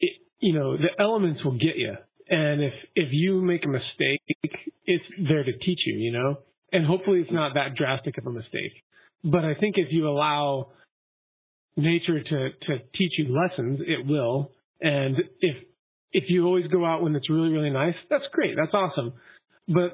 it, 0.00 0.12
you 0.40 0.52
know 0.52 0.76
the 0.76 0.88
elements 0.98 1.42
will 1.44 1.58
get 1.58 1.76
you 1.76 1.94
and 2.28 2.62
if 2.62 2.72
if 2.94 3.08
you 3.12 3.40
make 3.40 3.64
a 3.64 3.68
mistake 3.68 4.22
it's 4.86 5.04
there 5.28 5.44
to 5.44 5.52
teach 5.52 5.80
you 5.86 5.96
you 5.98 6.12
know 6.12 6.38
and 6.72 6.86
hopefully 6.86 7.20
it's 7.20 7.32
not 7.32 7.54
that 7.54 7.74
drastic 7.76 8.18
of 8.18 8.26
a 8.26 8.30
mistake 8.30 8.72
but 9.24 9.44
i 9.44 9.54
think 9.54 9.76
if 9.78 9.88
you 9.90 10.08
allow 10.08 10.68
nature 11.76 12.22
to 12.22 12.48
to 12.66 12.78
teach 12.96 13.12
you 13.18 13.34
lessons 13.34 13.80
it 13.86 14.06
will 14.06 14.50
and 14.80 15.16
if 15.40 15.56
if 16.12 16.24
you 16.28 16.46
always 16.46 16.66
go 16.68 16.84
out 16.84 17.02
when 17.02 17.14
it's 17.14 17.28
really 17.28 17.50
really 17.50 17.70
nice, 17.70 17.94
that's 18.10 18.24
great. 18.32 18.54
That's 18.56 18.72
awesome. 18.72 19.12
But 19.66 19.92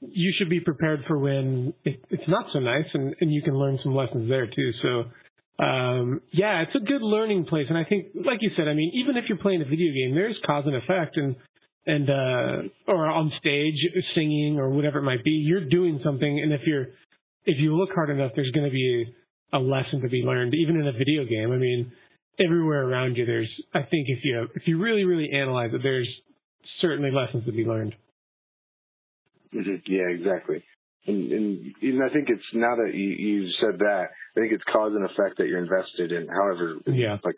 you 0.00 0.32
should 0.36 0.50
be 0.50 0.60
prepared 0.60 1.00
for 1.08 1.18
when 1.18 1.72
it, 1.84 2.04
it's 2.10 2.28
not 2.28 2.46
so 2.52 2.58
nice, 2.58 2.86
and 2.92 3.14
and 3.20 3.32
you 3.32 3.42
can 3.42 3.54
learn 3.54 3.78
some 3.82 3.94
lessons 3.94 4.28
there 4.28 4.46
too. 4.46 4.72
So. 4.82 5.04
Um, 5.58 6.20
yeah, 6.32 6.60
it's 6.60 6.74
a 6.74 6.84
good 6.84 7.00
learning 7.00 7.46
place, 7.46 7.64
and 7.70 7.78
I 7.78 7.84
think, 7.84 8.08
like 8.14 8.40
you 8.42 8.50
said, 8.58 8.68
I 8.68 8.74
mean, 8.74 8.92
even 8.92 9.16
if 9.16 9.24
you're 9.26 9.38
playing 9.38 9.62
a 9.62 9.64
video 9.64 9.90
game, 9.90 10.14
there's 10.14 10.36
cause 10.44 10.64
and 10.66 10.76
effect, 10.76 11.16
and 11.16 11.34
and 11.86 12.10
uh, 12.10 12.68
or 12.88 13.06
on 13.06 13.32
stage 13.38 13.74
singing 14.14 14.58
or 14.58 14.70
whatever 14.70 14.98
it 14.98 15.02
might 15.02 15.24
be, 15.24 15.30
you're 15.30 15.68
doing 15.68 16.00
something, 16.04 16.40
and 16.40 16.52
if 16.52 16.62
you're 16.66 16.86
if 17.44 17.58
you 17.58 17.76
look 17.76 17.90
hard 17.94 18.10
enough, 18.10 18.32
there's 18.34 18.50
going 18.50 18.66
to 18.66 18.72
be 18.72 19.14
a 19.52 19.58
lesson 19.58 20.02
to 20.02 20.08
be 20.08 20.22
learned, 20.22 20.54
even 20.54 20.80
in 20.80 20.88
a 20.88 20.92
video 20.92 21.24
game. 21.24 21.52
I 21.52 21.56
mean, 21.56 21.92
everywhere 22.38 22.88
around 22.88 23.16
you, 23.16 23.24
there's. 23.24 23.50
I 23.74 23.82
think 23.82 24.08
if 24.08 24.18
you 24.24 24.48
if 24.54 24.62
you 24.66 24.78
really 24.78 25.04
really 25.04 25.30
analyze 25.32 25.70
it, 25.72 25.80
there's 25.82 26.08
certainly 26.80 27.10
lessons 27.10 27.44
to 27.46 27.52
be 27.52 27.64
learned. 27.64 27.94
Mm-hmm. 29.54 29.76
Yeah, 29.86 30.08
exactly. 30.10 30.64
And, 31.06 31.32
and 31.32 31.74
and 31.82 32.02
I 32.02 32.12
think 32.12 32.28
it's 32.28 32.42
now 32.52 32.74
that 32.76 32.92
you 32.94 33.08
you 33.08 33.50
said 33.60 33.78
that, 33.78 34.06
I 34.36 34.40
think 34.40 34.52
it's 34.52 34.64
cause 34.72 34.92
and 34.94 35.04
effect 35.04 35.38
that 35.38 35.46
you're 35.46 35.62
invested 35.62 36.10
in. 36.10 36.26
However, 36.26 36.74
yeah, 36.86 37.18
like 37.24 37.36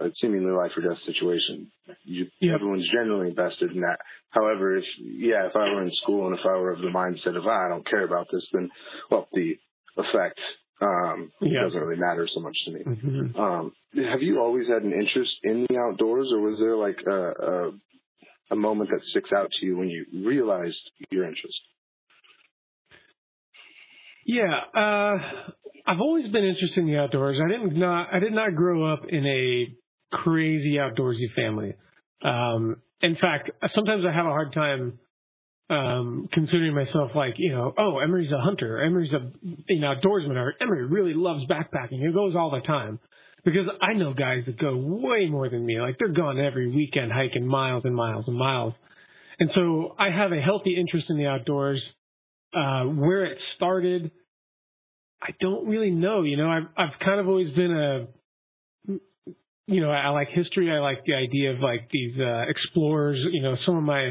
a 0.00 0.10
seemingly 0.20 0.52
life 0.52 0.72
or 0.76 0.82
death 0.82 0.98
situation. 1.06 1.70
You, 2.04 2.26
yeah. 2.40 2.54
Everyone's 2.54 2.88
generally 2.92 3.28
invested 3.28 3.72
in 3.72 3.80
that. 3.80 3.98
However, 4.30 4.76
if 4.76 4.84
yeah, 4.98 5.46
if 5.46 5.56
I 5.56 5.72
were 5.74 5.82
in 5.82 5.92
school 6.02 6.26
and 6.26 6.38
if 6.38 6.44
I 6.44 6.56
were 6.56 6.72
of 6.72 6.80
the 6.80 6.88
mindset 6.88 7.36
of 7.36 7.46
ah, 7.46 7.66
I 7.66 7.68
don't 7.68 7.88
care 7.88 8.04
about 8.04 8.28
this, 8.32 8.42
then 8.52 8.70
well, 9.10 9.28
the 9.32 9.58
effect 9.96 10.38
um, 10.80 11.30
yeah. 11.40 11.62
doesn't 11.64 11.80
really 11.80 12.00
matter 12.00 12.28
so 12.32 12.40
much 12.40 12.56
to 12.64 12.72
me. 12.72 12.80
Mm-hmm. 12.80 13.40
Um, 13.40 13.72
have 14.10 14.22
you 14.22 14.40
always 14.40 14.66
had 14.68 14.82
an 14.82 14.92
interest 14.92 15.32
in 15.42 15.66
the 15.68 15.76
outdoors, 15.76 16.28
or 16.32 16.40
was 16.40 16.58
there 16.58 16.76
like 16.76 16.98
a, 17.06 17.44
a, 17.46 17.70
a 18.52 18.56
moment 18.56 18.90
that 18.90 19.00
sticks 19.10 19.30
out 19.36 19.50
to 19.58 19.66
you 19.66 19.76
when 19.76 19.88
you 19.88 20.06
realized 20.24 20.78
your 21.10 21.24
interest? 21.24 21.60
Yeah, 24.24 24.60
uh, 24.74 25.18
I've 25.86 26.00
always 26.00 26.30
been 26.30 26.44
interested 26.44 26.78
in 26.78 26.86
the 26.86 26.98
outdoors. 26.98 27.38
I 27.44 27.48
didn't 27.50 27.78
not 27.78 28.08
I 28.12 28.18
did 28.20 28.32
not 28.32 28.54
grow 28.54 28.92
up 28.92 29.02
in 29.08 29.26
a 29.26 29.66
crazy 30.12 30.74
outdoorsy 30.74 31.34
family. 31.34 31.74
Um, 32.22 32.76
in 33.00 33.16
fact, 33.20 33.50
sometimes 33.74 34.04
I 34.06 34.12
have 34.12 34.26
a 34.26 34.30
hard 34.30 34.52
time 34.52 34.98
um, 35.70 36.28
considering 36.32 36.74
myself 36.74 37.12
like, 37.14 37.34
you 37.36 37.52
know, 37.52 37.72
oh, 37.78 37.98
Emery's 37.98 38.32
a 38.32 38.40
hunter, 38.40 38.82
Emery's 38.82 39.12
a 39.12 39.30
you 39.68 39.80
know 39.80 39.94
outdoorsman, 39.94 40.36
or 40.36 40.54
Emery 40.60 40.86
really 40.86 41.14
loves 41.14 41.44
backpacking. 41.46 42.04
He 42.04 42.12
goes 42.12 42.34
all 42.36 42.50
the 42.50 42.60
time 42.66 42.98
because 43.44 43.66
I 43.80 43.94
know 43.94 44.12
guys 44.12 44.42
that 44.46 44.58
go 44.58 44.76
way 44.76 45.28
more 45.28 45.48
than 45.48 45.64
me. 45.64 45.80
Like 45.80 45.96
they're 45.98 46.08
gone 46.08 46.38
every 46.38 46.74
weekend 46.74 47.12
hiking 47.12 47.46
miles 47.46 47.84
and 47.84 47.94
miles 47.94 48.24
and 48.26 48.36
miles. 48.36 48.74
And 49.38 49.50
so 49.54 49.94
I 49.98 50.10
have 50.10 50.32
a 50.32 50.40
healthy 50.40 50.76
interest 50.78 51.06
in 51.08 51.16
the 51.16 51.26
outdoors. 51.26 51.80
Uh, 52.52 52.82
where 52.82 53.26
it 53.26 53.38
started, 53.54 54.10
I 55.22 55.28
don't 55.40 55.68
really 55.68 55.92
know. 55.92 56.22
You 56.22 56.36
know, 56.36 56.50
I've 56.50 56.66
I've 56.76 56.98
kind 56.98 57.20
of 57.20 57.28
always 57.28 57.54
been 57.54 57.70
a 57.70 58.08
you 59.70 59.80
know, 59.80 59.90
I 59.90 60.08
like 60.08 60.28
history. 60.28 60.70
I 60.70 60.80
like 60.80 61.04
the 61.04 61.14
idea 61.14 61.52
of 61.52 61.60
like 61.60 61.88
these 61.90 62.18
uh, 62.18 62.44
explorers. 62.48 63.18
You 63.30 63.42
know, 63.42 63.56
some 63.64 63.76
of 63.76 63.84
my 63.84 64.10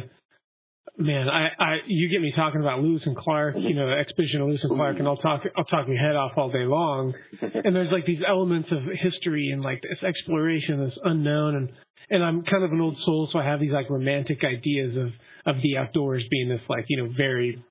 man, 0.97 1.27
I, 1.27 1.49
I, 1.59 1.77
you 1.85 2.09
get 2.09 2.21
me 2.21 2.31
talking 2.35 2.61
about 2.61 2.79
Lewis 2.79 3.01
and 3.05 3.15
Clark. 3.15 3.55
You 3.57 3.75
know, 3.75 3.87
the 3.87 3.97
expedition 3.97 4.41
of 4.41 4.47
Lewis 4.47 4.61
and 4.63 4.75
Clark, 4.75 4.99
and 4.99 5.07
I'll 5.07 5.17
talk, 5.17 5.41
I'll 5.57 5.65
talk 5.65 5.87
your 5.87 5.97
head 5.97 6.15
off 6.15 6.31
all 6.37 6.49
day 6.49 6.65
long. 6.65 7.13
And 7.41 7.75
there's 7.75 7.91
like 7.91 8.05
these 8.05 8.21
elements 8.27 8.69
of 8.71 8.79
history 9.01 9.49
and 9.51 9.61
like 9.61 9.81
this 9.81 10.01
exploration, 10.01 10.85
this 10.85 10.97
unknown, 11.03 11.55
and 11.55 11.69
and 12.09 12.23
I'm 12.23 12.43
kind 12.43 12.63
of 12.63 12.71
an 12.71 12.81
old 12.81 12.97
soul, 13.05 13.29
so 13.31 13.37
I 13.37 13.43
have 13.43 13.59
these 13.59 13.71
like 13.71 13.89
romantic 13.89 14.39
ideas 14.43 14.95
of 14.97 15.09
of 15.45 15.61
the 15.61 15.77
outdoors 15.77 16.23
being 16.29 16.49
this 16.49 16.61
like 16.69 16.85
you 16.87 16.97
know 16.97 17.11
very 17.15 17.63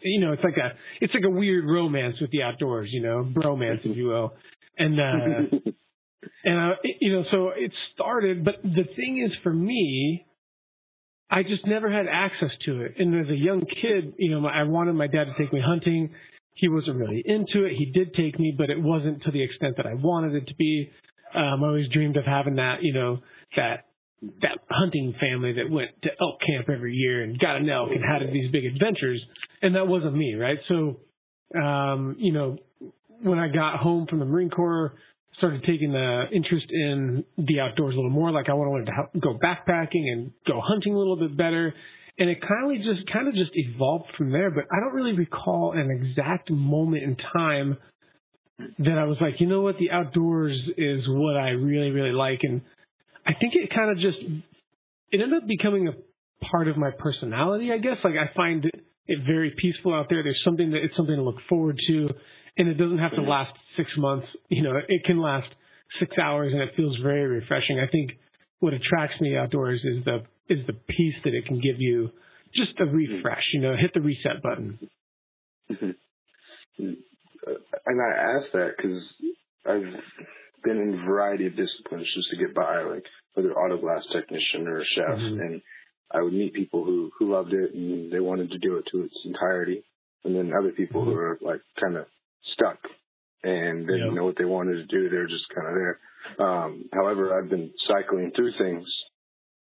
you 0.00 0.20
know 0.20 0.32
it's 0.32 0.44
like 0.44 0.56
a 0.56 0.72
it's 1.00 1.12
like 1.12 1.24
a 1.24 1.30
weird 1.30 1.64
romance 1.64 2.16
with 2.20 2.30
the 2.30 2.42
outdoors 2.42 2.88
you 2.92 3.02
know 3.02 3.24
bromance 3.24 3.80
if 3.84 3.96
you 3.96 4.06
will 4.06 4.32
and 4.78 5.00
uh 5.00 5.70
and 6.44 6.58
I, 6.58 6.72
you 7.00 7.12
know, 7.12 7.24
so 7.30 7.50
it 7.56 7.72
started. 7.94 8.44
But 8.44 8.62
the 8.62 8.84
thing 8.96 9.22
is, 9.24 9.32
for 9.42 9.52
me, 9.52 10.26
I 11.30 11.42
just 11.42 11.66
never 11.66 11.90
had 11.90 12.06
access 12.10 12.50
to 12.66 12.82
it. 12.82 12.94
And 12.98 13.18
as 13.20 13.30
a 13.30 13.36
young 13.36 13.60
kid, 13.60 14.14
you 14.18 14.30
know, 14.30 14.46
I 14.46 14.62
wanted 14.62 14.94
my 14.94 15.06
dad 15.06 15.24
to 15.24 15.34
take 15.38 15.52
me 15.52 15.60
hunting. 15.64 16.10
He 16.54 16.68
wasn't 16.68 16.96
really 16.96 17.22
into 17.24 17.64
it. 17.64 17.72
He 17.76 17.86
did 17.86 18.14
take 18.14 18.38
me, 18.38 18.54
but 18.56 18.70
it 18.70 18.80
wasn't 18.80 19.22
to 19.24 19.30
the 19.30 19.42
extent 19.42 19.76
that 19.76 19.86
I 19.86 19.94
wanted 19.94 20.34
it 20.34 20.46
to 20.48 20.54
be. 20.54 20.90
Um, 21.34 21.62
I 21.62 21.66
always 21.66 21.88
dreamed 21.92 22.16
of 22.16 22.24
having 22.24 22.56
that, 22.56 22.82
you 22.82 22.94
know, 22.94 23.18
that 23.56 23.86
that 24.40 24.58
hunting 24.70 25.14
family 25.20 25.52
that 25.52 25.70
went 25.70 25.90
to 26.02 26.08
elk 26.20 26.40
camp 26.46 26.68
every 26.74 26.94
year 26.94 27.22
and 27.22 27.38
got 27.38 27.56
an 27.56 27.68
elk 27.68 27.90
and 27.90 28.02
had 28.02 28.26
these 28.32 28.50
big 28.50 28.64
adventures. 28.64 29.22
And 29.60 29.74
that 29.74 29.86
wasn't 29.86 30.16
me, 30.16 30.34
right? 30.34 30.58
So, 30.68 31.00
um, 31.60 32.16
you 32.18 32.32
know, 32.32 32.56
when 33.22 33.38
I 33.38 33.48
got 33.48 33.76
home 33.76 34.06
from 34.08 34.20
the 34.20 34.24
Marine 34.24 34.50
Corps, 34.50 34.94
started 35.38 35.62
taking 35.64 35.92
the 35.92 36.24
interest 36.32 36.66
in 36.70 37.24
the 37.36 37.60
outdoors 37.60 37.94
a 37.94 37.96
little 37.96 38.10
more. 38.10 38.30
Like 38.30 38.48
I 38.48 38.54
wanted 38.54 38.86
to 38.86 39.20
go 39.20 39.38
backpacking 39.38 40.10
and 40.12 40.32
go 40.46 40.60
hunting 40.62 40.94
a 40.94 40.98
little 40.98 41.16
bit 41.16 41.36
better. 41.36 41.74
And 42.18 42.30
it 42.30 42.38
kind 42.40 42.74
of 42.74 42.82
just 42.82 43.12
kind 43.12 43.28
of 43.28 43.34
just 43.34 43.50
evolved 43.52 44.06
from 44.16 44.32
there. 44.32 44.50
But 44.50 44.64
I 44.72 44.80
don't 44.80 44.94
really 44.94 45.12
recall 45.12 45.74
an 45.76 45.90
exact 45.90 46.50
moment 46.50 47.02
in 47.02 47.16
time 47.34 47.76
that 48.78 48.96
I 48.98 49.04
was 49.04 49.18
like, 49.20 49.34
you 49.38 49.46
know 49.46 49.60
what, 49.60 49.76
the 49.78 49.90
outdoors 49.90 50.58
is 50.78 51.04
what 51.06 51.36
I 51.36 51.50
really 51.50 51.90
really 51.90 52.12
like. 52.12 52.40
And 52.42 52.62
I 53.26 53.34
think 53.34 53.54
it 53.54 53.70
kind 53.74 53.90
of 53.90 53.98
just 53.98 54.18
it 55.12 55.20
ended 55.20 55.42
up 55.42 55.46
becoming 55.46 55.88
a 55.88 56.44
part 56.50 56.68
of 56.68 56.78
my 56.78 56.90
personality. 56.98 57.70
I 57.72 57.78
guess 57.78 57.98
like 58.02 58.14
I 58.14 58.34
find 58.34 58.64
it, 58.64 58.74
it 59.06 59.18
very 59.26 59.54
peaceful 59.60 59.92
out 59.92 60.06
there. 60.08 60.22
There's 60.22 60.40
something 60.42 60.70
that 60.70 60.82
it's 60.82 60.96
something 60.96 61.16
to 61.16 61.22
look 61.22 61.36
forward 61.48 61.78
to 61.88 62.08
and 62.56 62.68
it 62.68 62.74
doesn't 62.74 62.98
have 62.98 63.12
to 63.12 63.18
mm-hmm. 63.18 63.30
last 63.30 63.52
six 63.76 63.90
months. 63.96 64.26
You 64.48 64.62
know, 64.62 64.72
it 64.88 65.04
can 65.04 65.20
last 65.20 65.48
six 66.00 66.16
hours, 66.18 66.52
and 66.52 66.62
it 66.62 66.70
feels 66.76 66.96
very 67.02 67.26
refreshing. 67.26 67.78
I 67.78 67.90
think 67.90 68.12
what 68.60 68.74
attracts 68.74 69.20
me 69.20 69.36
outdoors 69.36 69.80
is 69.84 70.04
the 70.04 70.22
is 70.48 70.66
the 70.66 70.72
peace 70.72 71.14
that 71.24 71.34
it 71.34 71.46
can 71.46 71.60
give 71.60 71.80
you. 71.80 72.10
Just 72.54 72.78
a 72.78 72.84
mm-hmm. 72.84 72.96
refresh, 72.96 73.42
you 73.52 73.60
know, 73.60 73.74
hit 73.76 73.92
the 73.92 74.00
reset 74.00 74.42
button. 74.42 74.78
Mm-hmm. 75.70 75.90
And 76.78 78.00
I 78.00 78.38
ask 78.38 78.52
that 78.52 78.74
because 78.76 79.02
I've 79.66 79.82
been 80.64 80.78
in 80.78 81.00
a 81.00 81.06
variety 81.06 81.46
of 81.46 81.56
disciplines 81.56 82.06
just 82.14 82.30
to 82.30 82.36
get 82.36 82.54
by, 82.54 82.82
like 82.82 83.04
whether 83.34 83.52
auto 83.52 83.78
glass 83.78 84.02
technician 84.12 84.66
or 84.66 84.80
a 84.80 84.84
chef, 84.84 85.18
mm-hmm. 85.18 85.40
and 85.40 85.62
I 86.10 86.22
would 86.22 86.32
meet 86.32 86.54
people 86.54 86.84
who 86.84 87.10
who 87.18 87.32
loved 87.32 87.52
it 87.52 87.74
and 87.74 88.12
they 88.12 88.20
wanted 88.20 88.50
to 88.52 88.58
do 88.58 88.76
it 88.76 88.86
to 88.92 89.02
its 89.02 89.14
entirety, 89.24 89.84
and 90.24 90.34
then 90.34 90.52
other 90.58 90.70
people 90.70 91.02
mm-hmm. 91.02 91.10
who 91.10 91.16
are 91.16 91.38
like 91.42 91.60
kind 91.80 91.96
of 91.96 92.06
stuck 92.54 92.78
and 93.42 93.86
didn't 93.86 94.06
yep. 94.06 94.12
know 94.14 94.24
what 94.24 94.36
they 94.38 94.44
wanted 94.44 94.74
to 94.74 94.86
do. 94.86 95.08
They're 95.08 95.26
just 95.26 95.44
kind 95.54 95.68
of 95.68 95.74
there. 95.74 96.00
Um, 96.38 96.88
however, 96.92 97.38
I've 97.38 97.50
been 97.50 97.70
cycling 97.86 98.32
through 98.34 98.52
things 98.58 98.86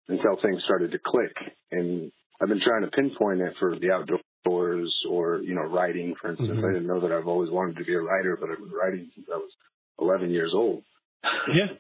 until 0.09 0.41
things 0.41 0.63
started 0.65 0.93
to 0.93 0.99
click, 1.05 1.35
and 1.71 2.13
I've 2.41 2.49
been 2.49 2.61
trying 2.65 2.83
to 2.83 2.91
pinpoint 2.91 3.41
it 3.41 3.55
for 3.59 3.79
the 3.79 3.91
outdoors 3.91 4.95
or 5.09 5.39
you 5.39 5.55
know 5.55 5.63
writing, 5.63 6.15
for 6.21 6.31
instance. 6.31 6.51
Mm-hmm. 6.51 6.65
I 6.65 6.73
didn't 6.73 6.87
know 6.87 7.01
that 7.01 7.13
I've 7.13 7.29
always 7.29 7.51
wanted 7.51 7.77
to 7.77 7.85
be 7.85 7.95
a 7.95 8.01
writer, 8.01 8.37
but 8.41 8.51
I've 8.51 8.59
been 8.59 8.73
writing 8.73 9.11
since 9.15 9.27
I 9.33 9.37
was 9.37 9.51
11 10.01 10.31
years 10.31 10.53
old. 10.55 10.83
Yeah, 11.55 11.75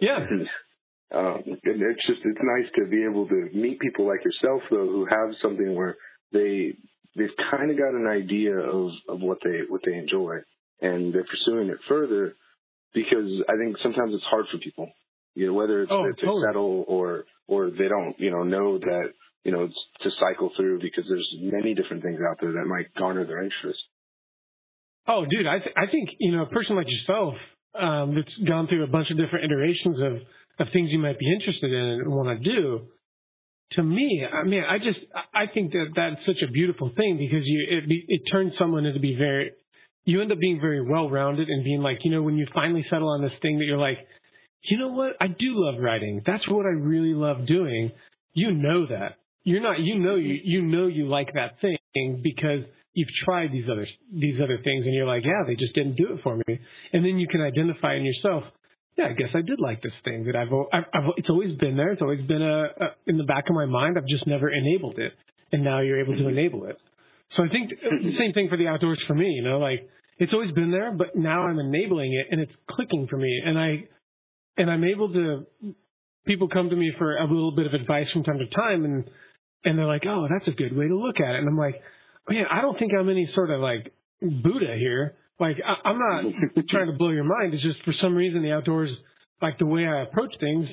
yeah. 0.00 0.18
and, 0.30 0.48
um, 1.12 1.42
and 1.46 1.82
it's 1.82 2.06
just 2.06 2.20
it's 2.24 2.40
nice 2.42 2.70
to 2.76 2.88
be 2.88 3.04
able 3.04 3.26
to 3.28 3.48
meet 3.52 3.80
people 3.80 4.06
like 4.06 4.24
yourself 4.24 4.62
though 4.70 4.86
who 4.86 5.06
have 5.06 5.34
something 5.42 5.74
where 5.74 5.96
they 6.32 6.74
they've 7.16 7.28
kind 7.50 7.70
of 7.70 7.78
got 7.78 7.94
an 7.94 8.06
idea 8.06 8.56
of 8.56 8.90
of 9.08 9.20
what 9.20 9.38
they 9.44 9.60
what 9.68 9.82
they 9.84 9.94
enjoy, 9.94 10.38
and 10.80 11.12
they're 11.12 11.24
pursuing 11.24 11.68
it 11.68 11.78
further 11.88 12.34
because 12.94 13.30
I 13.48 13.56
think 13.56 13.76
sometimes 13.82 14.14
it's 14.14 14.24
hard 14.24 14.46
for 14.50 14.58
people, 14.58 14.90
you 15.34 15.46
know, 15.46 15.52
whether 15.52 15.82
it's 15.82 15.92
oh, 15.92 16.04
to 16.04 16.12
totally. 16.14 16.42
settle 16.46 16.84
or 16.88 17.24
or 17.46 17.70
they 17.70 17.88
don't, 17.88 18.18
you 18.18 18.30
know, 18.30 18.42
know 18.42 18.78
that 18.78 19.08
you 19.44 19.52
know 19.52 19.64
it's 19.64 19.78
to 20.02 20.10
cycle 20.18 20.50
through 20.56 20.80
because 20.80 21.04
there's 21.08 21.28
many 21.40 21.74
different 21.74 22.02
things 22.02 22.20
out 22.28 22.38
there 22.40 22.52
that 22.52 22.66
might 22.66 22.94
garner 22.94 23.24
their 23.26 23.42
interest. 23.42 23.80
Oh, 25.06 25.24
dude, 25.28 25.46
I 25.46 25.58
th- 25.58 25.74
I 25.76 25.90
think 25.90 26.10
you 26.18 26.32
know 26.32 26.42
a 26.42 26.46
person 26.46 26.76
like 26.76 26.86
yourself 26.88 27.34
um, 27.78 28.14
that's 28.14 28.48
gone 28.48 28.68
through 28.68 28.84
a 28.84 28.88
bunch 28.88 29.10
of 29.10 29.16
different 29.16 29.44
iterations 29.44 29.98
of 30.00 30.66
of 30.66 30.72
things 30.72 30.90
you 30.90 30.98
might 30.98 31.18
be 31.18 31.32
interested 31.32 31.72
in 31.72 32.00
and 32.04 32.10
want 32.10 32.42
to 32.42 32.44
do 32.44 32.86
to 33.72 33.82
me, 33.82 34.24
I 34.24 34.44
mean, 34.44 34.62
I 34.68 34.78
just 34.78 34.98
I 35.34 35.46
think 35.52 35.72
that 35.72 35.86
that's 35.94 36.26
such 36.26 36.42
a 36.46 36.50
beautiful 36.50 36.90
thing 36.96 37.18
because 37.18 37.46
you 37.46 37.66
it 37.70 37.88
be, 37.88 38.04
it 38.08 38.22
turns 38.30 38.52
someone 38.58 38.86
into 38.86 39.00
be 39.00 39.16
very 39.16 39.52
you 40.04 40.22
end 40.22 40.32
up 40.32 40.38
being 40.38 40.60
very 40.60 40.80
well 40.80 41.08
rounded 41.08 41.48
and 41.48 41.62
being 41.62 41.80
like 41.80 41.98
you 42.02 42.10
know 42.10 42.22
when 42.22 42.36
you 42.36 42.46
finally 42.52 42.84
settle 42.90 43.08
on 43.08 43.22
this 43.22 43.32
thing 43.42 43.58
that 43.58 43.64
you're 43.64 43.78
like 43.78 43.98
you 44.62 44.78
know 44.78 44.88
what? 44.88 45.12
I 45.20 45.28
do 45.28 45.54
love 45.54 45.80
writing. 45.80 46.22
That's 46.26 46.46
what 46.48 46.66
I 46.66 46.70
really 46.70 47.14
love 47.14 47.46
doing. 47.46 47.92
You 48.34 48.52
know 48.52 48.86
that. 48.86 49.16
You're 49.42 49.62
not 49.62 49.80
you 49.80 49.98
know 49.98 50.16
you 50.16 50.38
you 50.44 50.62
know 50.62 50.86
you 50.86 51.08
like 51.08 51.32
that 51.34 51.60
thing 51.60 52.20
because 52.22 52.60
you've 52.92 53.08
tried 53.24 53.52
these 53.52 53.64
other 53.70 53.86
these 54.12 54.36
other 54.42 54.58
things 54.62 54.84
and 54.84 54.94
you're 54.94 55.06
like 55.06 55.24
yeah 55.24 55.44
they 55.46 55.54
just 55.54 55.74
didn't 55.74 55.96
do 55.96 56.14
it 56.14 56.20
for 56.22 56.36
me. 56.36 56.60
And 56.92 57.04
then 57.04 57.18
you 57.18 57.26
can 57.26 57.40
identify 57.40 57.96
in 57.96 58.04
yourself 58.04 58.44
yeah, 59.00 59.08
I 59.08 59.12
guess 59.14 59.28
I 59.34 59.40
did 59.40 59.60
like 59.60 59.82
this 59.82 59.92
thing 60.04 60.24
that 60.24 60.36
I've, 60.36 60.48
I've, 60.72 60.84
I've 60.92 61.10
it's 61.16 61.30
always 61.30 61.56
been 61.58 61.76
there. 61.76 61.92
It's 61.92 62.02
always 62.02 62.26
been 62.26 62.42
a, 62.42 62.62
a 62.64 62.86
in 63.06 63.16
the 63.16 63.24
back 63.24 63.44
of 63.48 63.54
my 63.54 63.66
mind. 63.66 63.96
I've 63.96 64.06
just 64.06 64.26
never 64.26 64.50
enabled 64.50 64.98
it, 64.98 65.12
and 65.52 65.64
now 65.64 65.80
you're 65.80 66.00
able 66.00 66.14
to 66.14 66.20
mm-hmm. 66.20 66.38
enable 66.38 66.66
it. 66.66 66.76
So 67.36 67.44
I 67.44 67.48
think 67.48 67.70
the 67.70 68.16
same 68.18 68.32
thing 68.32 68.48
for 68.48 68.58
the 68.58 68.66
outdoors 68.66 69.00
for 69.06 69.14
me. 69.14 69.26
You 69.26 69.42
know, 69.42 69.58
like 69.58 69.88
it's 70.18 70.32
always 70.32 70.52
been 70.52 70.70
there, 70.70 70.92
but 70.92 71.16
now 71.16 71.46
I'm 71.46 71.58
enabling 71.58 72.12
it, 72.12 72.26
and 72.30 72.40
it's 72.40 72.52
clicking 72.68 73.06
for 73.08 73.16
me, 73.16 73.40
and 73.44 73.58
I 73.58 73.84
and 74.56 74.70
I'm 74.70 74.84
able 74.84 75.12
to. 75.12 75.46
People 76.26 76.48
come 76.48 76.68
to 76.68 76.76
me 76.76 76.92
for 76.98 77.16
a 77.16 77.24
little 77.24 77.56
bit 77.56 77.66
of 77.66 77.72
advice 77.72 78.06
from 78.12 78.24
time 78.24 78.38
to 78.38 78.46
time, 78.54 78.84
and 78.84 79.04
and 79.64 79.78
they're 79.78 79.86
like, 79.86 80.04
"Oh, 80.06 80.26
that's 80.30 80.48
a 80.48 80.56
good 80.56 80.76
way 80.76 80.88
to 80.88 80.96
look 80.96 81.16
at 81.16 81.34
it," 81.34 81.38
and 81.38 81.48
I'm 81.48 81.56
like, 81.56 81.80
oh, 82.28 82.32
"Man, 82.34 82.44
I 82.50 82.60
don't 82.60 82.78
think 82.78 82.92
I'm 82.92 83.08
any 83.08 83.28
sort 83.34 83.50
of 83.50 83.60
like 83.60 83.94
Buddha 84.20 84.76
here. 84.78 85.16
Like 85.40 85.56
I, 85.66 85.88
I'm 85.88 85.98
not 85.98 86.24
trying 86.68 86.86
to 86.86 86.92
blow 86.96 87.10
your 87.10 87.24
mind. 87.24 87.54
It's 87.54 87.62
just 87.62 87.82
for 87.84 87.94
some 88.00 88.14
reason 88.14 88.42
the 88.42 88.52
outdoors, 88.52 88.90
like 89.42 89.58
the 89.58 89.66
way 89.66 89.86
I 89.86 90.02
approach 90.02 90.34
things, 90.38 90.68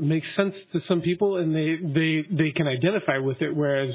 makes 0.00 0.26
sense 0.36 0.54
to 0.72 0.80
some 0.88 1.02
people, 1.02 1.36
and 1.36 1.54
they 1.54 1.76
they 1.82 2.24
they 2.34 2.50
can 2.50 2.66
identify 2.66 3.18
with 3.18 3.42
it, 3.42 3.54
whereas." 3.54 3.94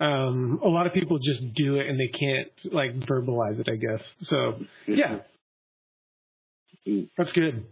Um, 0.00 0.60
a 0.64 0.68
lot 0.68 0.86
of 0.86 0.92
people 0.92 1.18
just 1.18 1.54
do 1.56 1.74
it 1.80 1.88
and 1.88 1.98
they 1.98 2.06
can't 2.06 2.72
like 2.72 2.94
verbalize 3.00 3.58
it, 3.58 3.66
I 3.68 3.74
guess. 3.74 4.00
So 4.30 4.60
yeah, 4.86 5.18
that's 7.16 7.32
good. 7.32 7.64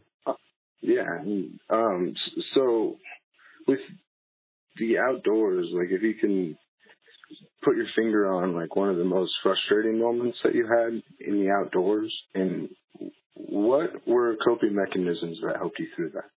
Yeah. 0.80 1.18
Um, 1.70 2.14
so 2.52 2.96
with 3.68 3.78
the 4.78 4.98
outdoors, 4.98 5.68
like 5.72 5.88
if 5.90 6.02
you 6.02 6.14
can 6.14 6.58
put 7.66 7.76
your 7.76 7.86
finger 7.96 8.32
on 8.32 8.54
like 8.54 8.76
one 8.76 8.88
of 8.88 8.96
the 8.96 9.04
most 9.04 9.32
frustrating 9.42 9.98
moments 9.98 10.38
that 10.44 10.54
you 10.54 10.66
had 10.66 11.02
in 11.20 11.40
the 11.40 11.50
outdoors 11.50 12.14
and 12.34 12.68
what 13.34 14.06
were 14.06 14.36
coping 14.44 14.74
mechanisms 14.74 15.38
that 15.44 15.56
helped 15.56 15.78
you 15.78 15.88
through 15.94 16.10
that? 16.10 16.30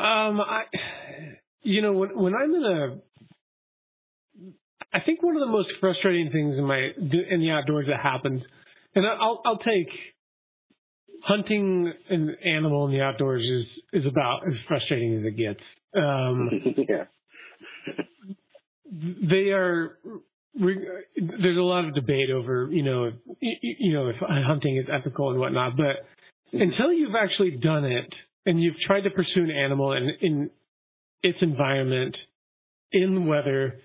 Um, 0.00 0.40
I, 0.40 0.62
you 1.62 1.82
know, 1.82 1.92
when 1.92 2.16
when 2.16 2.34
I'm 2.34 2.54
in 2.54 2.64
a 2.64 3.00
I 4.92 5.00
think 5.04 5.22
one 5.22 5.36
of 5.36 5.40
the 5.40 5.46
most 5.46 5.70
frustrating 5.80 6.30
things 6.30 6.56
in 6.56 6.64
my 6.64 6.78
in 6.98 7.40
the 7.40 7.50
outdoors 7.50 7.86
that 7.88 8.00
happens, 8.00 8.42
and 8.94 9.06
I'll 9.06 9.40
I'll 9.44 9.58
take 9.58 9.88
hunting 11.22 11.92
an 12.08 12.36
animal 12.44 12.86
in 12.86 12.92
the 12.92 13.00
outdoors 13.00 13.42
is 13.42 14.02
is 14.02 14.06
about 14.06 14.46
as 14.46 14.54
frustrating 14.68 15.18
as 15.18 15.24
it 15.24 15.36
gets. 15.36 15.60
Um, 15.94 16.50
yeah. 16.88 17.04
They 18.90 19.50
are. 19.50 19.98
There's 20.54 21.56
a 21.56 21.62
lot 21.62 21.84
of 21.84 21.94
debate 21.94 22.30
over 22.30 22.68
you 22.70 22.82
know 22.82 23.12
you 23.40 23.92
know 23.92 24.08
if 24.08 24.16
hunting 24.18 24.76
is 24.76 24.86
ethical 24.92 25.30
and 25.30 25.38
whatnot, 25.38 25.76
but 25.76 26.06
until 26.52 26.92
you've 26.92 27.14
actually 27.14 27.52
done 27.52 27.84
it 27.84 28.12
and 28.46 28.60
you've 28.60 28.78
tried 28.86 29.02
to 29.02 29.10
pursue 29.10 29.44
an 29.44 29.50
animal 29.50 29.92
in, 29.92 30.10
in 30.20 30.50
its 31.22 31.38
environment, 31.42 32.16
in 32.92 33.14
the 33.14 33.20
weather, 33.20 33.80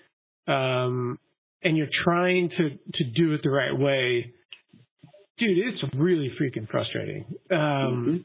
um, 0.48 1.20
and 1.64 1.78
you're 1.78 1.88
trying 2.04 2.50
to 2.50 2.70
to 2.70 3.04
do 3.16 3.34
it 3.34 3.42
the 3.44 3.50
right 3.50 3.78
way, 3.78 4.34
dude, 5.38 5.58
it's 5.58 5.84
really 5.96 6.32
freaking 6.40 6.68
frustrating. 6.70 7.26
Um, 7.52 7.58
mm-hmm. 7.58 8.18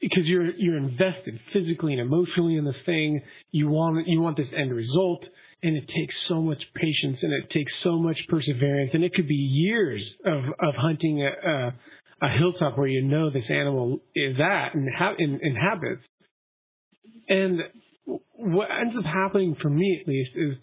Because 0.00 0.24
you're 0.24 0.50
you're 0.56 0.76
invested 0.76 1.40
physically 1.52 1.92
and 1.92 2.00
emotionally 2.00 2.56
in 2.56 2.64
this 2.64 2.76
thing. 2.84 3.22
You 3.50 3.68
want 3.68 4.06
you 4.06 4.20
want 4.20 4.36
this 4.36 4.46
end 4.56 4.74
result, 4.74 5.24
and 5.62 5.76
it 5.76 5.86
takes 5.88 6.14
so 6.28 6.42
much 6.42 6.62
patience 6.74 7.18
and 7.22 7.32
it 7.32 7.50
takes 7.50 7.72
so 7.82 7.98
much 7.98 8.16
perseverance, 8.28 8.90
and 8.94 9.04
it 9.04 9.14
could 9.14 9.28
be 9.28 9.34
years 9.34 10.02
of 10.24 10.44
of 10.60 10.74
hunting 10.76 11.22
a, 11.22 11.48
a, 11.48 11.74
a 12.22 12.38
hilltop 12.38 12.78
where 12.78 12.88
you 12.88 13.02
know 13.02 13.30
this 13.30 13.44
animal 13.50 14.00
is 14.14 14.36
at 14.40 14.74
and 14.74 14.88
ha- 14.96 15.14
in, 15.18 15.40
inhabits. 15.42 16.02
And 17.28 17.60
what 18.34 18.68
ends 18.70 18.94
up 18.96 19.04
happening 19.04 19.56
for 19.60 19.70
me, 19.70 19.98
at 20.00 20.08
least, 20.08 20.30
is 20.36 20.56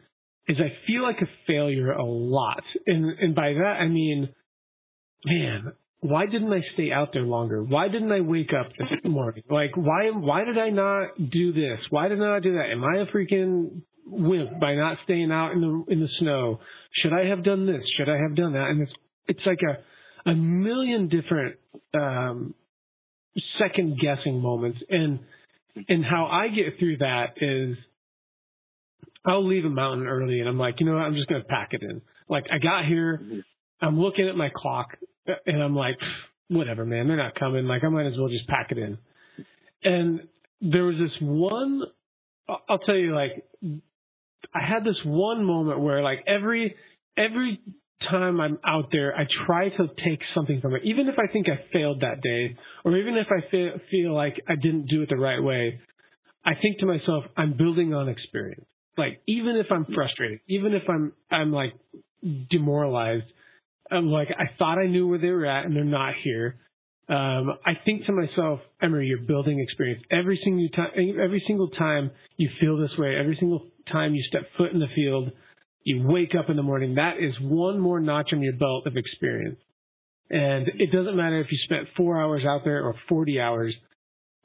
is 0.48 0.58
I 0.60 0.74
feel 0.86 1.04
like 1.04 1.22
a 1.22 1.30
failure 1.48 1.91
a 1.91 2.06
lot. 2.06 2.64
And 2.86 3.06
and 3.20 3.36
by 3.36 3.54
that 3.54 3.78
I 3.82 3.88
mean, 3.88 4.30
man, 5.26 5.74
why 6.02 6.28
didn't 6.28 6.54
I 6.54 6.62
stay 6.74 6.91
out 6.91 7.10
there 7.14 7.24
longer? 7.24 7.64
Why 7.64 7.88
didn't 7.88 8.12
I 8.12 8.22
wake 8.22 8.52
up 8.54 8.72
this 8.78 9.00
morning? 9.10 9.44
Like 9.50 9.76
why 9.76 10.12
why 10.12 10.44
did 10.44 10.58
I 10.58 10.70
not 10.70 11.10
do 11.32 11.52
this? 11.52 11.80
Why 11.89 12.10
did 12.10 12.22
I 12.22 12.26
not 12.26 12.44
do 12.44 12.54
that? 12.54 12.72
Am 12.72 12.84
I 12.84 13.02
a 13.02 13.06
freaking 13.08 13.82
wimp 14.14 14.59
by 14.59 14.76
not 14.76 14.97
staying 15.03 15.32
out 15.32 15.51
in 15.53 15.61
the 15.61 15.93
in 15.93 15.99
the 15.99 16.09
snow? 16.20 16.59
Should 16.91 17.14
I 17.14 17.26
have 17.26 17.43
done 17.43 17.66
this? 17.66 17.84
Should 17.97 18.09
I 18.09 18.18
have 18.18 18.36
done 18.36 18.53
that? 18.53 18.70
And 18.70 18.82
it's 18.82 18.93
it's 19.28 19.45
like 19.45 19.59
a 19.61 20.30
a 20.30 20.36
million 20.36 21.09
different 21.09 21.57
um 21.93 22.53
second 23.57 23.99
guessing 23.99 24.39
moments 24.39 24.80
and 24.89 25.20
and 25.89 26.05
how 26.05 26.28
I 26.28 26.49
get 26.49 26.78
through 26.80 26.97
that 26.97 27.34
is 27.41 27.78
I'll 29.26 29.47
leave 29.47 29.66
a 29.66 29.70
mountain 29.70 30.07
early 30.07 30.39
and 30.39 30.49
I'm 30.49 30.59
like, 30.59 30.80
you 30.80 30.86
know 30.86 30.93
what? 30.93 31.01
I'm 31.01 31.16
just 31.16 31.28
going 31.28 31.41
to 31.41 31.47
pack 31.47 31.70
it 31.72 31.82
in. 31.82 32.01
Like 32.30 32.45
I 32.51 32.59
got 32.59 32.86
here. 32.86 33.43
I'm 33.82 33.99
looking 33.99 34.28
at 34.28 34.36
my 34.36 34.49
clock 34.53 34.89
and 35.45 35.64
I'm 35.64 35.76
like, 35.76 35.95
whatever, 36.49 36.86
man, 36.86 37.07
they're 37.07 37.18
not 37.18 37.36
coming. 37.36 37.66
Like 37.66 37.84
I 37.84 37.89
might 37.89 38.05
as 38.05 38.18
well 38.18 38.30
just 38.30 38.47
pack 38.47 38.72
it 38.72 38.78
in. 38.78 38.97
And 39.84 40.28
there 40.61 40.84
was 40.84 40.95
this 40.97 41.11
one, 41.22 41.82
I'll 42.70 42.80
tell 42.80 42.95
you, 42.95 43.16
like, 43.16 43.45
I 44.54 44.66
had 44.66 44.84
this 44.84 44.98
one 45.06 45.46
moment 45.46 45.80
where 45.80 46.02
like 46.02 46.24
every, 46.28 46.76
every 47.18 47.60
time 48.10 48.39
I'm 48.41 48.60
out 48.66 48.89
there, 48.91 49.16
I 49.16 49.26
try 49.46 49.70
to 49.70 49.88
take 50.04 50.20
something 50.34 50.62
from 50.62 50.76
it, 50.76 50.82
even 50.84 51.08
if 51.08 51.16
I 51.18 51.32
think 51.32 51.48
I 51.50 51.72
failed 51.72 52.02
that 52.02 52.22
day, 52.22 52.58
or 52.84 52.98
even 52.98 53.16
if 53.18 53.28
I 53.30 53.50
feel, 53.50 53.72
feel 53.89 54.14
like 54.14 54.36
I 54.48 54.56
didn't 54.56 54.88
do 54.88 55.02
it 55.02 55.10
the 55.10 55.16
right 55.16 55.41
way. 55.41 55.80
I 56.46 56.54
think 56.62 56.80
to 56.80 56.86
myself, 56.86 57.24
I'm 57.38 57.56
building 57.56 57.94
on 57.94 58.10
experience. 58.10 58.66
Like 58.98 59.22
even 59.28 59.56
if 59.56 59.68
I'm 59.72 59.86
frustrated, 59.94 60.39
even 60.48 60.74
if 60.74 60.84
I'm 60.88 61.14
I'm 61.32 61.52
like 61.52 61.74
demoralized, 62.50 63.26
I'm 63.89 64.08
like 64.08 64.28
I 64.30 64.56
thought 64.58 64.78
I 64.78 64.88
knew 64.88 65.08
where 65.08 65.20
they 65.20 65.30
were 65.30 65.46
at 65.46 65.66
and 65.66 65.76
they're 65.76 65.84
not 65.84 66.14
here. 66.24 66.60
Um, 67.10 67.58
I 67.66 67.74
think 67.84 68.06
to 68.06 68.14
myself, 68.14 68.60
Emery, 68.82 69.08
you're 69.08 69.26
building 69.28 69.60
experience 69.60 70.04
every 70.12 70.39
single 70.44 70.70
time. 70.70 70.91
Every 71.22 71.44
single 71.48 71.70
time 71.70 72.12
you 72.38 72.50
feel 72.62 72.78
this 72.78 72.96
way, 72.98 73.16
every 73.20 73.36
single 73.39 73.68
time 73.91 74.15
you 74.15 74.23
step 74.23 74.43
foot 74.57 74.71
in 74.71 74.79
the 74.79 74.88
field, 74.95 75.31
you 75.84 76.03
wake 76.05 76.34
up 76.38 76.49
in 76.49 76.55
the 76.55 76.63
morning. 76.63 76.95
That 76.95 77.17
is 77.19 77.34
one 77.41 77.79
more 77.79 77.99
notch 77.99 78.29
on 78.34 78.41
your 78.41 78.53
belt 78.53 78.88
of 78.88 78.97
experience. 78.97 79.59
And 80.29 80.67
it 80.67 80.91
doesn't 80.91 81.15
matter 81.15 81.39
if 81.41 81.51
you 81.51 81.57
spent 81.65 81.88
four 81.97 82.21
hours 82.21 82.43
out 82.45 82.61
there 82.63 82.84
or 82.84 82.95
40 83.09 83.39
hours 83.39 83.75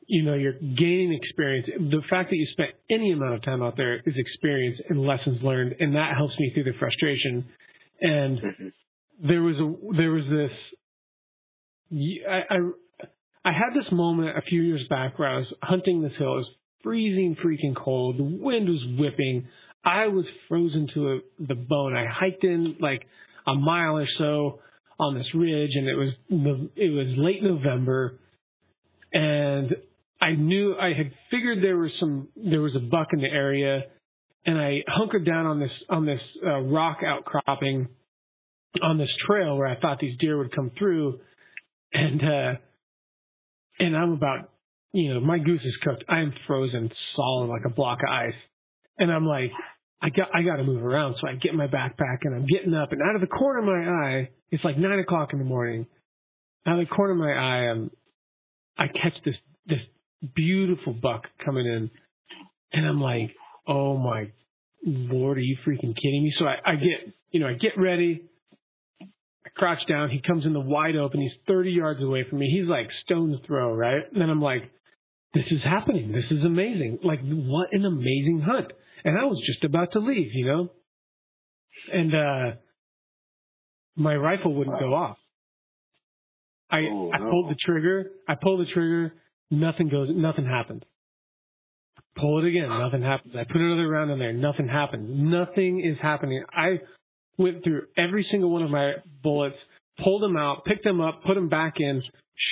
you 0.09 0.22
know, 0.22 0.34
you're 0.34 0.55
gaining 0.55 1.12
experience. 1.22 1.68
The 1.68 2.01
fact 2.09 2.30
that 2.30 2.36
you 2.36 2.47
spent 2.53 2.70
any 2.91 3.12
amount 3.12 3.34
of 3.34 3.43
time 3.43 3.62
out 3.62 3.76
there 3.76 3.97
is 3.99 4.14
experience 4.16 4.80
and 4.89 5.07
lessons 5.07 5.43
learned, 5.43 5.76
and 5.78 5.95
that 5.95 6.16
helps 6.16 6.32
me 6.41 6.51
through 6.53 6.64
the 6.64 6.72
frustration. 6.78 7.45
And 8.01 8.39
mm-hmm. 8.39 9.28
there 9.28 9.43
was 9.43 9.57
a 9.57 9.97
there 9.97 10.11
was 10.11 10.24
this. 10.30 10.51
I, 12.26 12.55
I 12.55 12.57
I 13.45 13.53
had 13.53 13.74
this 13.74 13.93
moment 13.93 14.36
a 14.36 14.43
few 14.43 14.62
years 14.62 14.82
back 14.89 15.18
where 15.18 15.28
I 15.28 15.39
was 15.39 15.53
hunting 15.62 16.01
this 16.03 16.12
hill. 16.18 16.32
It 16.32 16.36
was 16.36 16.51
freezing, 16.83 17.37
freaking 17.45 17.76
cold. 17.76 18.18
The 18.18 18.24
wind 18.24 18.68
was 18.68 18.85
whipping. 18.99 19.47
I 19.85 20.09
was 20.09 20.24
frozen 20.49 20.89
to 20.95 21.12
a, 21.12 21.18
the 21.47 21.55
bone. 21.55 21.97
I 21.97 22.07
hiked 22.11 22.45
in 22.45 22.76
like 22.81 23.03
a 23.47 23.55
mile 23.55 23.97
or 23.97 24.07
so 24.18 24.61
on 24.99 25.16
this 25.16 25.26
ridge, 25.35 25.70
and 25.74 25.89
it 25.89 25.95
was 25.95 26.09
it 26.76 26.93
was 26.93 27.07
late 27.16 27.43
November, 27.43 28.18
and 29.12 29.76
I 30.20 30.33
knew 30.33 30.76
I 30.76 30.89
had 30.89 31.12
figured 31.31 31.62
there 31.62 31.76
was 31.76 31.93
some 32.01 32.29
there 32.37 32.61
was 32.61 32.74
a 32.74 32.81
buck 32.81 33.09
in 33.12 33.20
the 33.20 33.29
area, 33.29 33.83
and 34.45 34.59
I 34.59 34.81
hunkered 34.89 35.24
down 35.24 35.47
on 35.47 35.61
this 35.61 35.70
on 35.89 36.05
this 36.05 36.20
uh, 36.45 36.61
rock 36.61 36.99
outcropping 37.07 37.89
on 38.83 38.99
this 38.99 39.11
trail 39.26 39.57
where 39.57 39.68
I 39.68 39.79
thought 39.81 39.99
these 40.01 40.18
deer 40.18 40.37
would 40.39 40.55
come 40.55 40.72
through, 40.76 41.20
and 41.93 42.20
uh, 42.20 42.53
and 43.79 43.97
I'm 43.97 44.12
about 44.12 44.51
you 44.93 45.14
know 45.14 45.20
my 45.20 45.39
goose 45.39 45.62
is 45.64 45.76
cooked. 45.82 46.05
I 46.09 46.20
am 46.20 46.32
frozen 46.47 46.91
solid 47.16 47.47
like 47.47 47.62
a 47.66 47.70
block 47.70 47.99
of 48.07 48.12
ice, 48.12 48.39
and 48.99 49.12
I'm 49.12 49.26
like 49.26 49.51
I 50.03 50.11
got 50.11 50.28
I 50.34 50.43
got 50.43 50.57
to 50.57 50.64
move 50.64 50.84
around. 50.84 51.16
So 51.20 51.28
I 51.28 51.34
get 51.34 51.55
my 51.55 51.66
backpack 51.66 52.18
and 52.22 52.34
I'm 52.34 52.47
getting 52.47 52.74
up, 52.74 52.93
and 52.93 53.03
out 53.03 53.14
of 53.14 53.20
the 53.20 53.26
corner 53.26 53.61
of 53.61 53.64
my 53.64 53.91
eye, 53.91 54.30
it's 54.51 54.64
like 54.64 54.78
nine 54.78 54.99
o'clock 54.99 55.30
in 55.32 55.39
the 55.39 55.45
morning. 55.45 55.86
Out 56.66 56.78
of 56.78 56.89
the 56.89 56.95
corner 56.95 57.12
of 57.12 57.18
my 57.18 57.32
eye, 57.32 57.70
I'm 57.70 57.91
I 58.78 58.86
catch 58.86 59.14
this 59.24 59.34
this 59.66 59.80
beautiful 60.34 60.93
buck 60.93 61.24
coming 61.45 61.66
in. 61.66 61.91
And 62.72 62.86
I'm 62.86 63.01
like, 63.01 63.30
oh 63.66 63.97
my 63.97 64.30
lord, 64.84 65.39
are 65.39 65.43
you 65.43 65.57
freaking 65.66 65.95
kidding 65.95 66.24
me? 66.24 66.34
So 66.39 66.45
I, 66.45 66.57
I 66.64 66.74
get, 66.76 67.14
you 67.30 67.41
know, 67.41 67.49
I 67.49 67.55
get 67.55 67.72
ready. 67.76 68.24
I 69.01 69.49
crouch 69.57 69.86
down. 69.89 70.11
He 70.11 70.20
comes 70.20 70.45
in 70.45 70.53
the 70.53 70.61
wide 70.61 70.97
open. 70.97 71.20
He's 71.20 71.32
30 71.47 71.70
yards 71.70 72.03
away 72.03 72.24
from 72.28 72.39
me. 72.39 72.51
He's 72.51 72.68
like 72.68 72.89
stone's 73.05 73.39
throw, 73.47 73.74
right? 73.74 74.03
And 74.12 74.20
then 74.20 74.30
I'm 74.30 74.43
like, 74.43 74.62
this 75.35 75.45
is 75.51 75.61
happening. 75.64 76.12
This 76.12 76.24
is 76.31 76.45
amazing. 76.45 76.99
Like, 77.03 77.20
what 77.22 77.68
an 77.72 77.85
amazing 77.85 78.43
hunt. 78.45 78.72
And 79.05 79.18
I 79.18 79.24
was 79.24 79.43
just 79.47 79.64
about 79.64 79.93
to 79.93 80.01
leave, 80.01 80.31
you 80.33 80.47
know? 80.47 80.68
And, 81.93 82.14
uh, 82.14 82.57
my 83.97 84.14
rifle 84.14 84.55
wouldn't 84.55 84.79
go 84.79 84.95
off. 84.95 85.18
I, 86.70 86.79
oh, 86.79 87.11
no. 87.11 87.12
I 87.12 87.18
pulled 87.18 87.51
the 87.51 87.57
trigger. 87.64 88.11
I 88.29 88.35
pulled 88.41 88.61
the 88.61 88.72
trigger 88.72 89.14
Nothing 89.51 89.89
goes, 89.89 90.09
nothing 90.12 90.45
happens. 90.45 90.83
Pull 92.16 92.45
it 92.45 92.49
again, 92.49 92.68
nothing 92.68 93.03
happens. 93.03 93.35
I 93.37 93.45
put 93.45 93.61
another 93.61 93.89
round 93.89 94.11
in 94.11 94.18
there, 94.18 94.33
nothing 94.33 94.68
happens. 94.68 95.09
Nothing 95.11 95.81
is 95.81 95.97
happening. 96.03 96.45
I 96.53 96.81
went 97.39 97.64
through 97.64 97.83
every 97.97 98.26
single 98.31 98.51
one 98.51 98.62
of 98.62 98.70
my 98.70 98.95
bullets, 99.22 99.57
pulled 100.03 100.22
them 100.22 100.37
out, 100.37 100.64
picked 100.64 100.85
them 100.85 101.01
up, 101.01 101.22
put 101.24 101.35
them 101.35 101.49
back 101.49 101.74
in, 101.79 102.03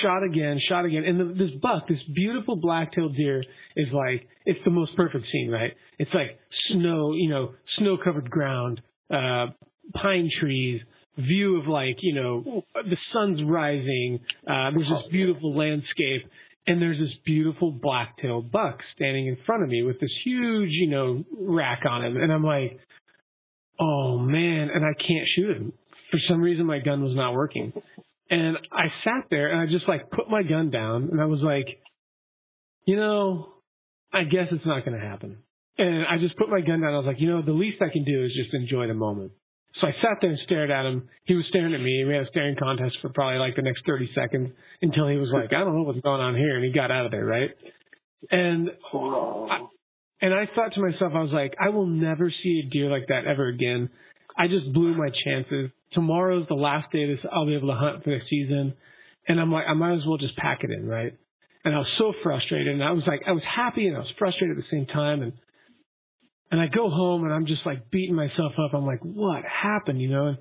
shot 0.03 0.22
again, 0.22 0.61
shot 0.68 0.84
again. 0.84 1.05
And 1.05 1.20
the, 1.20 1.34
this 1.34 1.55
buck, 1.62 1.89
this 1.89 2.03
beautiful 2.14 2.57
black-tailed 2.57 3.16
deer 3.16 3.43
is 3.76 3.89
like, 3.93 4.26
it's 4.45 4.61
the 4.64 4.70
most 4.70 4.97
perfect 4.97 5.26
scene, 5.30 5.51
right? 5.51 5.72
It's 5.99 6.11
like 6.12 6.39
snow, 6.70 7.12
you 7.14 7.30
know, 7.30 7.55
snow-covered 7.78 8.30
ground, 8.30 8.80
uh, 9.12 9.47
pine 9.95 10.30
trees, 10.41 10.80
view 11.18 11.61
of 11.61 11.66
like, 11.66 11.97
you 12.01 12.14
know, 12.14 12.64
the 12.74 12.97
sun's 13.12 13.43
rising, 13.45 14.20
uh, 14.47 14.70
there's 14.70 14.89
this 14.89 15.11
beautiful 15.11 15.57
landscape, 15.57 16.28
and 16.66 16.82
there's 16.82 16.99
this 16.99 17.14
beautiful 17.24 17.70
black-tailed 17.70 18.51
buck 18.51 18.80
standing 18.97 19.28
in 19.28 19.39
front 19.47 19.62
of 19.62 19.68
me 19.68 19.82
with 19.82 20.01
this 20.01 20.11
huge, 20.24 20.70
you 20.72 20.89
know, 20.89 21.24
rack 21.41 21.82
on 21.89 22.05
him. 22.05 22.16
And 22.16 22.32
I'm 22.32 22.45
like, 22.45 22.78
oh 23.78 24.18
man, 24.18 24.68
and 24.74 24.84
I 24.84 24.93
can't 25.01 25.26
shoot 25.37 25.57
him. 25.57 25.72
For 26.11 26.20
some 26.28 26.41
reason, 26.41 26.66
my 26.66 26.80
gun 26.80 27.03
was 27.03 27.14
not 27.14 27.34
working. 27.34 27.72
And 28.29 28.57
I 28.72 28.87
sat 29.05 29.27
there 29.31 29.53
and 29.53 29.61
I 29.61 29.72
just 29.72 29.89
like 29.89 30.11
put 30.11 30.29
my 30.29 30.43
gun 30.43 30.70
down 30.70 31.11
and 31.12 31.20
I 31.20 31.27
was 31.27 31.41
like, 31.43 31.66
you 32.85 32.97
know, 32.97 33.55
I 34.12 34.24
guess 34.24 34.49
it's 34.51 34.66
not 34.66 34.85
going 34.85 34.99
to 34.99 35.05
happen. 35.05 35.39
And 35.79 36.07
I 36.07 36.18
just 36.18 36.37
put 36.37 36.49
my 36.49 36.61
gun 36.61 36.81
down. 36.81 36.95
I 36.95 36.99
was 36.99 37.07
like, 37.07 37.20
you 37.20 37.29
know, 37.29 37.43
the 37.43 37.53
least 37.53 37.83
I 37.83 37.91
can 37.93 38.05
do 38.05 38.24
is 38.24 38.33
just 38.35 38.55
enjoy 38.55 38.87
the 38.87 38.95
moment. 38.95 39.33
So 39.81 39.87
I 39.87 39.93
sat 40.01 40.18
there 40.22 40.31
and 40.31 40.39
stared 40.45 40.70
at 40.70 40.87
him. 40.87 41.09
He 41.24 41.35
was 41.35 41.45
staring 41.49 41.74
at 41.74 41.81
me. 41.81 42.05
We 42.05 42.14
had 42.14 42.22
a 42.22 42.29
staring 42.29 42.57
contest 42.57 42.97
for 43.03 43.11
probably 43.11 43.39
like 43.39 43.57
the 43.57 43.62
next 43.62 43.83
30 43.87 44.11
seconds 44.14 44.51
until 44.81 45.07
he 45.07 45.16
was 45.16 45.29
like, 45.33 45.53
I 45.53 45.64
don't 45.64 45.77
know 45.77 45.83
what's 45.83 46.01
going 46.01 46.20
on 46.20 46.35
here. 46.35 46.57
And 46.57 46.64
he 46.64 46.72
got 46.72 46.91
out 46.91 47.05
of 47.05 47.12
there, 47.12 47.27
right? 47.27 47.51
And 48.31 48.70
I, 49.51 49.66
and 50.22 50.33
I 50.35 50.49
thought 50.55 50.72
to 50.74 50.81
myself, 50.81 51.12
I 51.14 51.20
was 51.20 51.33
like, 51.33 51.55
I 51.61 51.68
will 51.68 51.87
never 51.87 52.33
see 52.43 52.62
a 52.66 52.70
deer 52.70 52.91
like 52.91 53.09
that 53.09 53.27
ever 53.27 53.49
again. 53.49 53.91
I 54.39 54.49
just 54.49 54.72
blew 54.72 54.97
my 54.97 55.11
chances. 55.24 55.70
Tomorrow's 55.97 56.47
the 56.47 56.55
last 56.55 56.93
day 56.93 57.07
this 57.07 57.19
I'll 57.33 57.47
be 57.47 57.57
able 57.57 57.69
to 57.69 57.75
hunt 57.75 58.05
for 58.05 58.11
the 58.11 58.21
season. 58.29 58.75
And 59.27 59.41
I'm 59.41 59.51
like, 59.51 59.65
I 59.67 59.73
might 59.73 59.95
as 59.95 60.07
well 60.07 60.19
just 60.19 60.37
pack 60.37 60.61
it 60.63 60.71
in, 60.71 60.87
right? 60.87 61.13
And 61.65 61.75
I 61.75 61.79
was 61.79 61.89
so 61.99 62.13
frustrated 62.23 62.69
and 62.69 62.85
I 62.85 62.93
was 62.93 63.03
like, 63.07 63.23
I 63.27 63.33
was 63.33 63.43
happy 63.43 63.89
and 63.89 63.97
I 63.97 64.01
was 64.01 64.13
frustrated 64.19 64.59
at 64.59 64.63
the 64.63 64.77
same 64.77 64.87
time. 64.87 65.23
And, 65.23 65.33
and 66.51 66.61
I 66.61 66.67
go 66.67 66.91
home 66.91 67.25
and 67.25 67.33
I'm 67.33 67.47
just 67.47 67.65
like 67.65 67.91
beating 67.91 68.15
myself 68.15 68.53
up. 68.63 68.75
I'm 68.75 68.85
like, 68.85 69.01
what 69.01 69.43
happened? 69.45 70.03
You 70.03 70.11
know, 70.11 70.27
and 70.27 70.39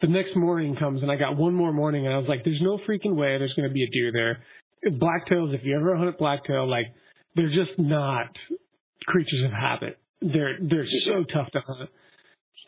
the 0.00 0.08
next 0.08 0.36
morning 0.36 0.74
comes 0.76 1.02
and 1.02 1.10
I 1.10 1.16
got 1.16 1.36
one 1.36 1.54
more 1.54 1.72
morning 1.72 2.04
and 2.04 2.14
I 2.14 2.18
was 2.18 2.28
like, 2.28 2.44
there's 2.44 2.60
no 2.60 2.78
freaking 2.78 3.14
way 3.14 3.38
there's 3.38 3.54
going 3.54 3.68
to 3.68 3.72
be 3.72 3.84
a 3.84 3.90
deer 3.90 4.10
there. 4.12 4.42
Blacktails, 4.98 5.54
if 5.54 5.62
you 5.64 5.76
ever 5.76 5.96
hunt 5.96 6.18
blacktail, 6.18 6.68
like 6.68 6.86
they're 7.36 7.48
just 7.48 7.78
not 7.78 8.28
creatures 9.06 9.44
of 9.44 9.52
habit. 9.52 9.98
They're, 10.20 10.58
they're 10.60 10.86
so 11.06 11.24
tough 11.32 11.50
to 11.52 11.60
hunt 11.60 11.90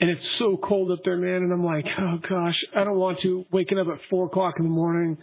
and 0.01 0.11
it's 0.11 0.25
so 0.39 0.59
cold 0.63 0.93
up 0.93 1.01
there, 1.05 1.17
man. 1.17 1.43
And 1.43 1.53
I'm 1.53 1.65
like, 1.65 1.85
oh 2.01 2.19
gosh, 2.29 2.57
I 2.77 2.85
don't 2.85 2.99
want 2.99 3.19
to. 3.23 3.45
Waking 3.53 3.79
up 3.79 3.89
at 3.89 3.99
four 4.11 4.27
o'clock 4.27 4.55
in 4.59 4.65
the 4.65 4.71
morning, 4.71 5.19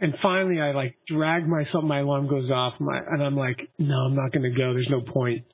and 0.00 0.14
finally 0.22 0.60
I 0.60 0.72
like 0.72 0.96
drag 1.06 1.46
myself. 1.46 1.84
My 1.84 2.00
alarm 2.00 2.28
goes 2.28 2.50
off, 2.50 2.74
my, 2.80 2.98
and 2.98 3.22
I'm 3.22 3.36
like, 3.36 3.58
no, 3.78 3.94
I'm 3.94 4.14
not 4.14 4.32
going 4.32 4.42
to 4.42 4.56
go. 4.56 4.74
There's 4.74 4.88
no 4.90 5.00
point. 5.00 5.44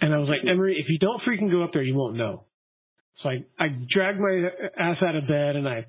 And 0.00 0.14
I 0.14 0.18
was 0.18 0.28
like, 0.28 0.40
Emery, 0.50 0.76
if 0.78 0.88
you 0.88 0.98
don't 0.98 1.20
freaking 1.22 1.50
go 1.50 1.62
up 1.62 1.70
there, 1.72 1.82
you 1.82 1.94
won't 1.94 2.16
know. 2.16 2.44
So 3.22 3.28
I 3.28 3.44
I 3.58 3.68
drag 3.92 4.18
my 4.18 4.48
ass 4.78 4.96
out 5.02 5.16
of 5.16 5.28
bed 5.28 5.56
and 5.56 5.68
I 5.68 5.86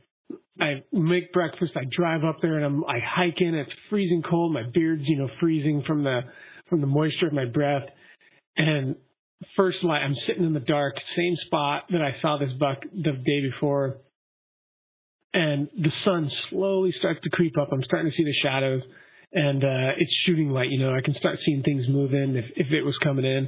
I 0.59 0.83
make 0.91 1.31
breakfast. 1.31 1.71
I 1.75 1.83
drive 1.95 2.23
up 2.25 2.37
there 2.41 2.57
and 2.57 2.65
I'm 2.65 2.83
I 2.85 2.99
hike 2.99 3.39
in. 3.39 3.55
It's 3.55 3.71
freezing 3.89 4.23
cold. 4.29 4.53
My 4.53 4.63
beard's 4.73 5.03
you 5.05 5.17
know 5.17 5.29
freezing 5.39 5.83
from 5.87 6.03
the 6.03 6.21
from 6.69 6.81
the 6.81 6.87
moisture 6.87 7.27
of 7.27 7.33
my 7.33 7.45
breath. 7.45 7.83
And 8.57 8.95
first 9.55 9.83
light, 9.83 10.01
I'm 10.01 10.15
sitting 10.27 10.43
in 10.43 10.53
the 10.53 10.59
dark, 10.59 10.95
same 11.15 11.35
spot 11.45 11.85
that 11.89 12.01
I 12.01 12.15
saw 12.21 12.37
this 12.37 12.51
buck 12.59 12.79
the 12.93 13.11
day 13.11 13.41
before. 13.41 13.97
And 15.33 15.69
the 15.77 15.91
sun 16.03 16.29
slowly 16.49 16.93
starts 16.99 17.21
to 17.23 17.29
creep 17.29 17.57
up. 17.57 17.69
I'm 17.71 17.83
starting 17.83 18.11
to 18.11 18.17
see 18.17 18.23
the 18.23 18.35
shadows 18.43 18.81
and, 19.33 19.63
uh, 19.63 19.95
it's 19.97 20.11
shooting 20.25 20.49
light. 20.49 20.69
You 20.69 20.79
know, 20.79 20.93
I 20.93 21.01
can 21.01 21.15
start 21.15 21.39
seeing 21.45 21.63
things 21.63 21.85
move 21.87 22.13
in 22.13 22.35
if, 22.35 22.45
if 22.57 22.71
it 22.71 22.81
was 22.83 22.97
coming 23.01 23.25
in. 23.25 23.47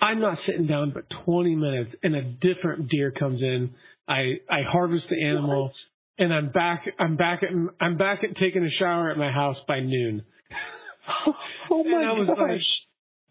I'm 0.00 0.20
not 0.20 0.38
sitting 0.46 0.66
down 0.66 0.92
but 0.94 1.04
20 1.24 1.56
minutes 1.56 1.90
and 2.02 2.14
a 2.14 2.22
different 2.22 2.88
deer 2.88 3.10
comes 3.10 3.42
in. 3.42 3.74
I, 4.08 4.38
I 4.48 4.62
harvest 4.70 5.04
the 5.10 5.22
animal 5.22 5.64
what? 5.64 5.72
and 6.18 6.32
I'm 6.32 6.50
back, 6.50 6.84
I'm 6.98 7.16
back 7.16 7.42
at, 7.42 7.48
I'm 7.80 7.96
back 7.96 8.20
at 8.22 8.36
taking 8.36 8.64
a 8.64 8.70
shower 8.78 9.10
at 9.10 9.18
my 9.18 9.30
house 9.30 9.56
by 9.66 9.80
noon. 9.80 10.22
Oh 11.72 11.82
my 11.84 12.00
and 12.00 12.08
I 12.08 12.12
was 12.12 12.28
gosh. 12.28 12.38
like, 12.38 12.60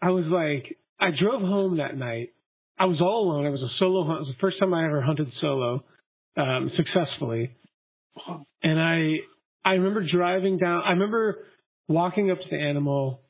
I 0.02 0.10
was 0.10 0.24
like, 0.26 0.76
I 1.00 1.10
drove 1.18 1.40
home 1.40 1.78
that 1.78 1.96
night. 1.96 2.30
I 2.78 2.86
was 2.86 3.00
all 3.00 3.30
alone. 3.30 3.46
It 3.46 3.50
was 3.50 3.62
a 3.62 3.78
solo 3.78 4.04
hunt. 4.06 4.18
It 4.18 4.20
was 4.20 4.34
the 4.36 4.40
first 4.40 4.58
time 4.58 4.72
I 4.74 4.84
ever 4.84 5.02
hunted 5.02 5.28
solo 5.40 5.84
um, 6.36 6.70
successfully. 6.76 7.56
And 8.62 8.80
I 8.80 9.16
I 9.64 9.74
remember 9.74 10.04
driving 10.10 10.58
down. 10.58 10.82
I 10.84 10.90
remember 10.90 11.38
walking 11.88 12.30
up 12.30 12.38
to 12.38 12.46
the 12.50 12.56
animal, 12.56 13.20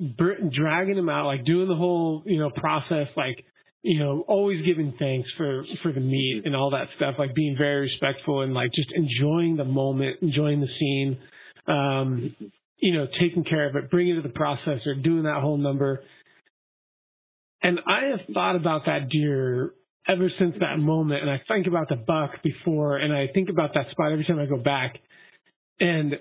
dragging 0.00 0.96
him 0.96 1.08
out, 1.08 1.26
like 1.26 1.44
doing 1.44 1.68
the 1.68 1.74
whole 1.74 2.22
you 2.26 2.38
know 2.38 2.50
process, 2.50 3.08
like 3.16 3.44
you 3.82 3.98
know 3.98 4.24
always 4.28 4.64
giving 4.64 4.94
thanks 4.98 5.28
for 5.36 5.64
for 5.82 5.92
the 5.92 6.00
meat 6.00 6.42
and 6.44 6.56
all 6.56 6.70
that 6.70 6.88
stuff, 6.96 7.16
like 7.18 7.34
being 7.34 7.56
very 7.58 7.82
respectful 7.82 8.42
and 8.42 8.54
like 8.54 8.72
just 8.72 8.90
enjoying 8.92 9.56
the 9.56 9.64
moment, 9.64 10.16
enjoying 10.22 10.60
the 10.60 10.68
scene. 10.78 11.18
Um, 11.66 12.34
you 12.78 12.94
know, 12.94 13.06
taking 13.20 13.44
care 13.44 13.68
of 13.68 13.76
it, 13.76 13.90
bringing 13.90 14.16
it 14.16 14.22
to 14.22 14.28
the 14.28 14.34
processor, 14.34 15.02
doing 15.02 15.24
that 15.24 15.40
whole 15.42 15.58
number. 15.58 16.02
And 17.62 17.80
I 17.86 18.06
have 18.10 18.20
thought 18.32 18.56
about 18.56 18.86
that 18.86 19.08
deer 19.10 19.74
ever 20.08 20.30
since 20.38 20.54
that 20.60 20.78
moment. 20.78 21.22
And 21.22 21.30
I 21.30 21.40
think 21.46 21.66
about 21.66 21.88
the 21.88 21.96
buck 21.96 22.42
before, 22.42 22.96
and 22.96 23.12
I 23.12 23.28
think 23.32 23.48
about 23.48 23.74
that 23.74 23.90
spot 23.90 24.12
every 24.12 24.24
time 24.24 24.38
I 24.38 24.46
go 24.46 24.56
back. 24.56 24.96
And 25.78 26.14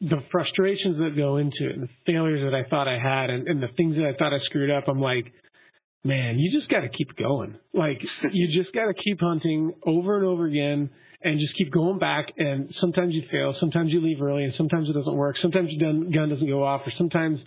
the 0.00 0.22
frustrations 0.30 0.98
that 0.98 1.16
go 1.16 1.38
into 1.38 1.68
it, 1.68 1.74
and 1.74 1.84
the 1.84 1.88
failures 2.04 2.42
that 2.44 2.54
I 2.54 2.68
thought 2.68 2.86
I 2.86 2.98
had, 2.98 3.30
and, 3.30 3.48
and 3.48 3.62
the 3.62 3.68
things 3.76 3.96
that 3.96 4.04
I 4.04 4.12
thought 4.18 4.34
I 4.34 4.38
screwed 4.44 4.70
up, 4.70 4.84
I'm 4.88 5.00
like, 5.00 5.32
man, 6.04 6.38
you 6.38 6.56
just 6.58 6.70
got 6.70 6.80
to 6.80 6.88
keep 6.88 7.16
going. 7.16 7.58
Like, 7.72 8.00
you 8.32 8.48
just 8.62 8.74
got 8.74 8.86
to 8.86 8.94
keep 8.94 9.20
hunting 9.20 9.72
over 9.86 10.16
and 10.16 10.26
over 10.26 10.46
again 10.46 10.90
and 11.22 11.40
just 11.40 11.56
keep 11.56 11.72
going 11.72 11.98
back. 11.98 12.26
And 12.36 12.72
sometimes 12.80 13.14
you 13.14 13.22
fail, 13.30 13.54
sometimes 13.58 13.90
you 13.90 14.00
leave 14.00 14.20
early, 14.20 14.44
and 14.44 14.52
sometimes 14.56 14.88
it 14.88 14.92
doesn't 14.92 15.16
work. 15.16 15.36
Sometimes 15.40 15.68
your 15.70 15.92
gun 16.10 16.28
doesn't 16.28 16.46
go 16.46 16.62
off, 16.62 16.82
or 16.86 16.92
sometimes 16.98 17.40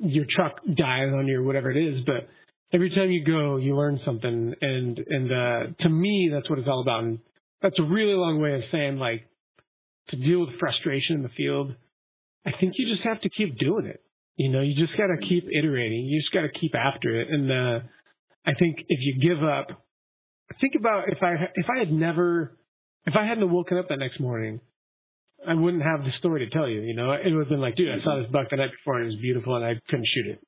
your 0.00 0.24
truck 0.28 0.56
dies 0.64 1.12
on 1.14 1.26
you 1.26 1.40
or 1.40 1.42
whatever 1.42 1.70
it 1.70 1.76
is, 1.76 2.04
but 2.06 2.28
every 2.72 2.90
time 2.90 3.10
you 3.10 3.24
go, 3.24 3.56
you 3.56 3.76
learn 3.76 4.00
something. 4.04 4.54
And, 4.60 4.98
and, 4.98 5.32
uh, 5.32 5.82
to 5.82 5.88
me, 5.88 6.30
that's 6.32 6.48
what 6.48 6.58
it's 6.58 6.68
all 6.68 6.82
about. 6.82 7.04
And 7.04 7.18
that's 7.62 7.78
a 7.78 7.82
really 7.82 8.14
long 8.14 8.40
way 8.40 8.54
of 8.54 8.62
saying 8.72 8.98
like 8.98 9.26
to 10.08 10.16
deal 10.16 10.40
with 10.40 10.58
frustration 10.58 11.16
in 11.16 11.22
the 11.22 11.28
field. 11.36 11.74
I 12.46 12.52
think 12.58 12.74
you 12.76 12.88
just 12.88 13.06
have 13.06 13.20
to 13.20 13.28
keep 13.28 13.58
doing 13.58 13.86
it. 13.86 14.02
You 14.36 14.50
know, 14.50 14.62
you 14.62 14.74
just 14.74 14.96
got 14.96 15.08
to 15.08 15.26
keep 15.28 15.44
iterating. 15.52 16.06
You 16.06 16.20
just 16.20 16.32
got 16.32 16.42
to 16.42 16.48
keep 16.48 16.74
after 16.74 17.20
it. 17.20 17.28
And, 17.30 17.50
uh, 17.50 17.80
I 18.46 18.54
think 18.58 18.78
if 18.88 19.00
you 19.00 19.20
give 19.20 19.44
up, 19.44 19.68
think 20.60 20.74
about 20.78 21.08
if 21.08 21.22
I, 21.22 21.34
if 21.54 21.66
I 21.68 21.78
had 21.78 21.92
never, 21.92 22.56
if 23.04 23.14
I 23.14 23.26
hadn't 23.26 23.50
woken 23.50 23.76
up 23.76 23.88
that 23.90 23.98
next 23.98 24.18
morning 24.18 24.60
I 25.46 25.54
wouldn't 25.54 25.82
have 25.82 26.04
the 26.04 26.10
story 26.18 26.44
to 26.46 26.50
tell 26.50 26.68
you. 26.68 26.80
You 26.80 26.94
know, 26.94 27.12
it 27.12 27.32
would 27.32 27.40
have 27.40 27.48
been 27.48 27.60
like, 27.60 27.76
dude, 27.76 27.88
I 27.90 28.02
saw 28.04 28.20
this 28.20 28.30
buck 28.30 28.50
the 28.50 28.56
night 28.56 28.70
before 28.72 28.98
and 28.98 29.06
it 29.06 29.14
was 29.14 29.20
beautiful 29.20 29.56
and 29.56 29.64
I 29.64 29.74
couldn't 29.88 30.06
shoot 30.06 30.26
it. 30.26 30.40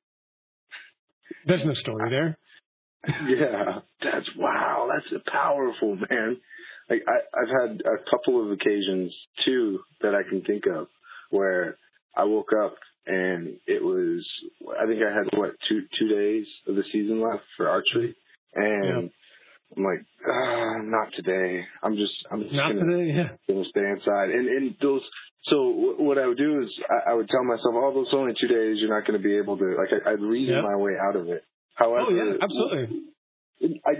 There's 1.45 1.65
no 1.65 1.73
story 1.75 2.09
there. 2.09 2.37
Yeah, 3.27 3.79
that's 4.01 4.29
wow. 4.37 4.89
That's 4.93 5.21
a 5.21 5.31
powerful, 5.31 5.97
man. 6.09 6.37
Like 6.89 7.01
I, 7.07 7.39
I've 7.39 7.69
had 7.69 7.81
a 7.81 8.09
couple 8.09 8.41
of 8.43 8.51
occasions 8.51 9.13
too 9.43 9.79
that 10.01 10.15
I 10.15 10.27
can 10.27 10.41
think 10.41 10.65
of 10.67 10.87
where 11.29 11.77
I 12.15 12.23
woke 12.23 12.51
up 12.53 12.75
and 13.05 13.57
it 13.67 13.83
was 13.83 14.25
I 14.79 14.85
think 14.85 15.01
I 15.01 15.13
had 15.13 15.37
what 15.37 15.51
two 15.67 15.81
two 15.99 16.07
days 16.07 16.45
of 16.67 16.75
the 16.75 16.83
season 16.91 17.21
left 17.21 17.43
for 17.57 17.69
archery, 17.69 18.15
and 18.55 19.11
I'm 19.75 19.83
like, 19.83 20.05
ah, 20.27 20.75
not 20.83 21.09
today. 21.15 21.63
I'm 21.81 21.95
just, 21.95 22.13
I'm 22.31 22.41
just 22.43 22.53
Not 22.53 22.73
gonna, 22.73 22.85
today, 22.85 23.11
yeah. 23.13 23.29
gonna 23.47 23.65
stay 23.69 23.81
inside. 23.89 24.29
And 24.31 24.47
and 24.47 24.75
those, 24.81 25.01
so 25.45 25.95
what 25.99 26.17
I 26.17 26.27
would 26.27 26.37
do 26.37 26.61
is 26.63 26.69
I, 26.89 27.11
I 27.11 27.13
would 27.15 27.27
tell 27.29 27.43
myself, 27.43 27.73
oh, 27.75 27.91
those 27.93 28.13
only 28.13 28.33
two 28.39 28.47
days. 28.47 28.77
You're 28.79 28.93
not 28.97 29.05
going 29.07 29.19
to 29.19 29.23
be 29.23 29.35
able 29.37 29.57
to. 29.57 29.75
Like 29.77 29.89
I, 29.91 30.11
I'd 30.11 30.21
reason 30.21 30.55
Yep. 30.55 30.63
my 30.63 30.75
way 30.75 30.93
out 31.01 31.15
of 31.15 31.27
it. 31.27 31.43
However, 31.75 32.05
Oh 32.07 32.13
yeah, 32.15 32.33
absolutely. 32.41 33.01
I 33.85 33.91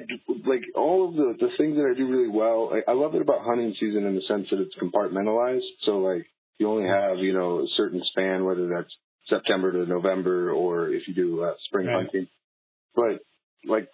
like 0.45 0.61
all 0.75 1.07
of 1.09 1.15
the 1.15 1.35
the 1.39 1.49
things 1.57 1.77
that 1.77 1.89
I 1.89 1.97
do 1.97 2.07
really 2.07 2.29
well. 2.29 2.71
I, 2.73 2.91
I 2.91 2.93
love 2.93 3.15
it 3.15 3.21
about 3.21 3.41
hunting 3.45 3.73
season 3.79 4.05
in 4.05 4.15
the 4.15 4.21
sense 4.27 4.47
that 4.51 4.59
it's 4.59 4.75
compartmentalized. 4.81 5.67
So 5.83 5.99
like 5.99 6.25
you 6.59 6.69
only 6.69 6.87
have 6.87 7.17
you 7.19 7.33
know 7.33 7.59
a 7.61 7.67
certain 7.77 8.01
span, 8.11 8.43
whether 8.45 8.67
that's 8.67 8.93
September 9.29 9.71
to 9.71 9.89
November, 9.89 10.51
or 10.51 10.89
if 10.89 11.07
you 11.07 11.13
do 11.13 11.43
uh, 11.43 11.53
spring 11.67 11.87
Right. 11.87 12.03
hunting. 12.05 12.27
But 12.95 13.19
like 13.65 13.87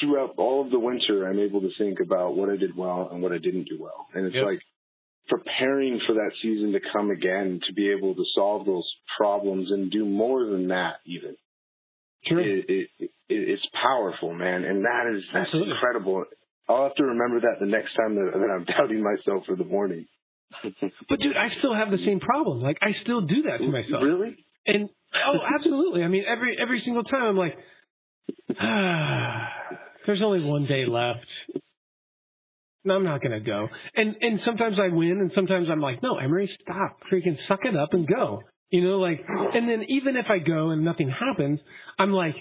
throughout 0.00 0.34
all 0.36 0.60
of 0.64 0.70
the 0.70 0.78
winter, 0.78 1.26
I'm 1.28 1.38
able 1.38 1.60
to 1.62 1.70
think 1.78 1.98
about 2.00 2.36
what 2.36 2.48
I 2.50 2.56
did 2.56 2.76
well 2.76 3.08
and 3.12 3.22
what 3.22 3.32
I 3.32 3.38
didn't 3.38 3.68
do 3.68 3.78
well, 3.80 4.06
and 4.14 4.26
it's 4.26 4.34
Yep. 4.36 4.44
like 4.46 4.60
preparing 5.28 6.00
for 6.06 6.14
that 6.14 6.30
season 6.42 6.72
to 6.72 6.80
come 6.92 7.10
again 7.10 7.60
to 7.66 7.72
be 7.72 7.90
able 7.90 8.14
to 8.14 8.24
solve 8.34 8.66
those 8.66 8.88
problems 9.16 9.70
and 9.70 9.90
do 9.90 10.04
more 10.04 10.44
than 10.46 10.68
that 10.68 10.96
even. 11.06 11.36
Sure. 12.26 12.40
It, 12.40 12.64
it, 12.68 12.88
it, 12.98 13.10
it's 13.28 13.66
powerful, 13.82 14.32
man, 14.34 14.64
and 14.64 14.84
that 14.84 15.12
is 15.14 15.22
that's 15.32 15.46
Absolutely. 15.46 15.72
incredible. 15.74 16.24
I'll 16.68 16.84
have 16.84 16.94
to 16.96 17.04
remember 17.04 17.40
that 17.40 17.56
the 17.60 17.66
next 17.66 17.94
time 17.94 18.14
that, 18.16 18.30
that 18.34 18.50
I'm 18.50 18.64
doubting 18.76 19.02
myself 19.02 19.44
for 19.46 19.56
the 19.56 19.64
morning. 19.64 20.06
But 21.08 21.20
dude, 21.20 21.36
I 21.36 21.48
still 21.58 21.74
have 21.74 21.90
the 21.90 21.98
same 22.06 22.20
problem. 22.20 22.62
Like 22.62 22.78
I 22.80 22.92
still 23.02 23.20
do 23.22 23.42
that 23.42 23.58
to 23.58 23.68
myself. 23.70 24.02
Really? 24.02 24.36
And 24.66 24.88
oh, 25.14 25.38
absolutely. 25.58 26.02
I 26.02 26.08
mean, 26.08 26.24
every 26.26 26.56
every 26.60 26.80
single 26.84 27.02
time 27.04 27.24
I'm 27.24 27.36
like, 27.36 27.56
ah, 28.60 29.48
there's 30.06 30.22
only 30.22 30.44
one 30.44 30.66
day 30.66 30.84
left. 30.86 31.26
No, 32.84 32.94
I'm 32.96 33.04
not 33.04 33.22
gonna 33.22 33.40
go. 33.40 33.68
And 33.94 34.14
and 34.20 34.40
sometimes 34.44 34.76
I 34.78 34.94
win, 34.94 35.18
and 35.20 35.32
sometimes 35.34 35.68
I'm 35.70 35.80
like, 35.80 36.02
no, 36.02 36.16
Emery, 36.18 36.50
stop, 36.62 36.98
freaking 37.10 37.36
suck 37.48 37.60
it 37.64 37.76
up 37.76 37.94
and 37.94 38.06
go. 38.06 38.42
You 38.70 38.82
know, 38.82 38.98
like, 38.98 39.20
and 39.54 39.68
then 39.68 39.84
even 39.88 40.16
if 40.16 40.26
I 40.28 40.38
go 40.38 40.70
and 40.70 40.84
nothing 40.84 41.08
happens, 41.08 41.60
I'm 41.98 42.12
like, 42.12 42.34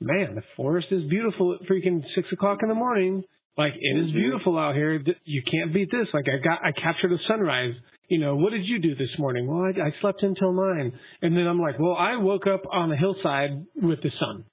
man, 0.00 0.34
the 0.34 0.42
forest 0.56 0.88
is 0.90 1.08
beautiful 1.08 1.54
at 1.54 1.68
freaking 1.68 2.02
six 2.14 2.28
o'clock 2.32 2.58
in 2.62 2.68
the 2.68 2.74
morning. 2.74 3.24
Like 3.56 3.72
it 3.74 3.98
is 3.98 4.10
Mhm. 4.10 4.14
beautiful 4.14 4.58
out 4.58 4.74
here. 4.76 5.02
You 5.24 5.42
can't 5.42 5.72
beat 5.72 5.90
this. 5.90 6.06
Like 6.14 6.26
I 6.28 6.38
got, 6.38 6.64
I 6.64 6.72
captured 6.72 7.12
a 7.12 7.18
sunrise. 7.26 7.74
You 8.08 8.18
know, 8.18 8.36
what 8.36 8.50
did 8.52 8.64
you 8.64 8.78
do 8.80 8.94
this 8.94 9.10
morning? 9.18 9.46
Well, 9.46 9.62
I, 9.64 9.88
I 9.88 9.94
slept 10.00 10.22
until 10.22 10.52
nine, 10.52 10.92
and 11.22 11.36
then 11.36 11.46
I'm 11.46 11.60
like, 11.60 11.78
well, 11.78 11.94
I 11.94 12.16
woke 12.16 12.46
up 12.46 12.62
on 12.70 12.92
a 12.92 12.96
hillside 12.96 13.64
with 13.76 14.02
the 14.02 14.10
sun. 14.18 14.44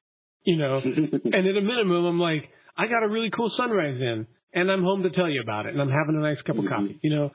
You 0.48 0.56
know, 0.56 0.80
and 0.84 1.43
at 1.52 1.58
a 1.58 1.62
minimum, 1.62 2.06
I'm 2.06 2.20
like, 2.22 2.43
I 2.78 2.88
got 2.88 3.04
a 3.04 3.10
really 3.10 3.30
cool 3.36 3.52
sunrise 3.58 4.00
in, 4.00 4.26
and 4.54 4.72
I'm 4.72 4.82
home 4.82 5.04
to 5.04 5.10
tell 5.10 5.30
you 5.30 5.41
about 5.41 5.66
it, 5.66 5.74
and 5.74 5.82
I'm 5.82 5.89
having 5.91 6.16
a 6.16 6.22
nice 6.22 6.41
cup 6.48 6.56
of 6.58 6.64
Mhm. 6.64 6.70
coffee. 6.70 6.98
You 7.04 7.10
know, 7.16 7.32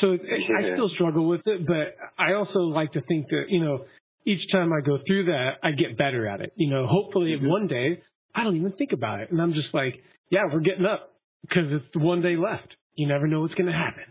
so 0.00 0.12
it, 0.12 0.22
I 0.24 0.60
Yeah. 0.60 0.72
still 0.76 0.88
struggle 0.96 1.28
with 1.28 1.46
it, 1.46 1.66
but 1.66 1.94
I 2.18 2.32
also 2.32 2.60
like 2.60 2.92
to 2.92 3.02
think 3.02 3.28
that 3.28 3.44
you 3.50 3.60
know, 3.60 3.84
each 4.24 4.50
time 4.50 4.72
I 4.72 4.80
go 4.80 4.96
through 5.06 5.24
that, 5.26 5.58
I 5.62 5.72
get 5.72 5.98
better 5.98 6.26
at 6.26 6.40
it. 6.40 6.52
You 6.56 6.70
know, 6.70 6.86
hopefully 6.86 7.36
Mhm. 7.38 7.46
one 7.48 7.66
day 7.66 8.00
I 8.34 8.44
don't 8.44 8.56
even 8.56 8.72
think 8.72 8.92
about 8.92 9.20
it, 9.20 9.30
and 9.30 9.42
I'm 9.42 9.52
just 9.52 9.72
like, 9.74 10.02
yeah, 10.30 10.44
we're 10.50 10.60
getting 10.60 10.86
up 10.86 11.12
because 11.42 11.70
it's 11.70 11.94
one 11.96 12.22
day 12.22 12.36
left. 12.36 12.74
You 12.94 13.06
never 13.08 13.26
know 13.26 13.42
what's 13.42 13.54
going 13.54 13.66
to 13.66 13.72
happen. 13.86 14.04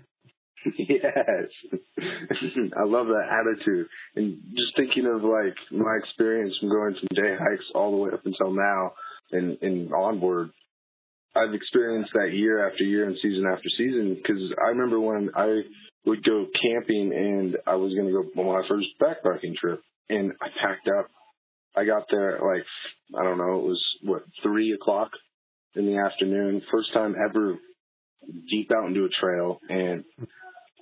yes. 0.77 1.49
I 2.77 2.83
love 2.85 3.07
that 3.07 3.27
attitude. 3.29 3.87
And 4.15 4.37
just 4.55 4.75
thinking 4.75 5.05
of 5.05 5.23
like 5.23 5.55
my 5.71 5.97
experience 6.03 6.55
from 6.59 6.69
going 6.69 6.95
from 6.95 7.15
day 7.15 7.35
hikes 7.37 7.65
all 7.75 7.91
the 7.91 7.97
way 7.97 8.11
up 8.13 8.25
until 8.25 8.51
now 8.51 8.93
and, 9.31 9.57
and 9.61 9.93
onboard, 9.93 10.51
I've 11.35 11.53
experienced 11.53 12.11
that 12.13 12.33
year 12.33 12.69
after 12.69 12.83
year 12.83 13.07
and 13.07 13.17
season 13.21 13.45
after 13.51 13.69
season 13.77 14.15
because 14.15 14.41
I 14.63 14.69
remember 14.69 14.99
when 14.99 15.29
I 15.35 15.61
would 16.05 16.23
go 16.23 16.45
camping 16.61 17.11
and 17.13 17.57
I 17.65 17.75
was 17.75 17.93
going 17.93 18.07
to 18.07 18.13
go 18.13 18.41
on 18.41 18.61
my 18.61 18.67
first 18.67 18.87
backpacking 19.01 19.55
trip 19.55 19.81
and 20.09 20.33
I 20.41 20.47
packed 20.61 20.87
up. 20.87 21.07
I 21.75 21.85
got 21.85 22.03
there 22.11 22.37
at 22.37 22.43
like, 22.43 22.65
I 23.19 23.23
don't 23.23 23.39
know, 23.39 23.57
it 23.57 23.63
was 23.63 23.83
what, 24.03 24.23
three 24.43 24.73
o'clock 24.73 25.09
in 25.75 25.87
the 25.87 25.97
afternoon. 25.97 26.61
First 26.71 26.93
time 26.93 27.15
ever 27.15 27.57
deep 28.49 28.71
out 28.71 28.87
into 28.87 29.05
a 29.05 29.09
trail 29.09 29.59
and 29.69 30.03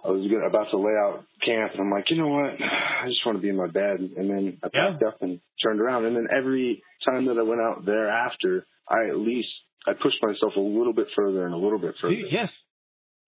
I 0.04 0.10
was 0.10 0.26
gonna, 0.28 0.47
about 0.47 0.72
to 0.72 0.78
lay 0.78 0.93
out 0.97 1.24
camp, 1.45 1.74
and 1.74 1.82
I'm 1.82 1.91
like, 1.91 2.10
you 2.10 2.18
know 2.18 2.28
what? 2.28 2.52
I 2.60 3.08
just 3.08 3.26
want 3.26 3.38
to 3.38 3.41
be 3.41 3.49
in 3.49 3.56
my 3.56 3.68
bed. 3.68 3.99
And 3.99 4.30
then 4.30 4.58
I 4.64 4.70
Yeah. 4.74 4.91
packed 4.91 5.04
up 5.04 5.22
and 5.22 5.39
turned 5.64 5.80
around. 5.80 6.06
And 6.06 6.16
then 6.16 6.28
every 6.36 6.82
time 7.06 7.26
that 7.26 7.38
I 7.38 7.43
went 7.43 7.62
out 7.62 7.86
thereafter, 7.86 8.66
I 8.89 9.10
at 9.10 9.18
least 9.18 9.49
I 9.88 9.93
pushed 9.93 10.22
myself 10.24 10.54
a 10.56 10.60
little 10.60 10.93
bit 10.93 11.08
further 11.16 11.45
and 11.45 11.54
a 11.54 11.58
little 11.58 11.80
bit 11.80 11.95
further. 12.02 12.14
Yes, 12.16 12.49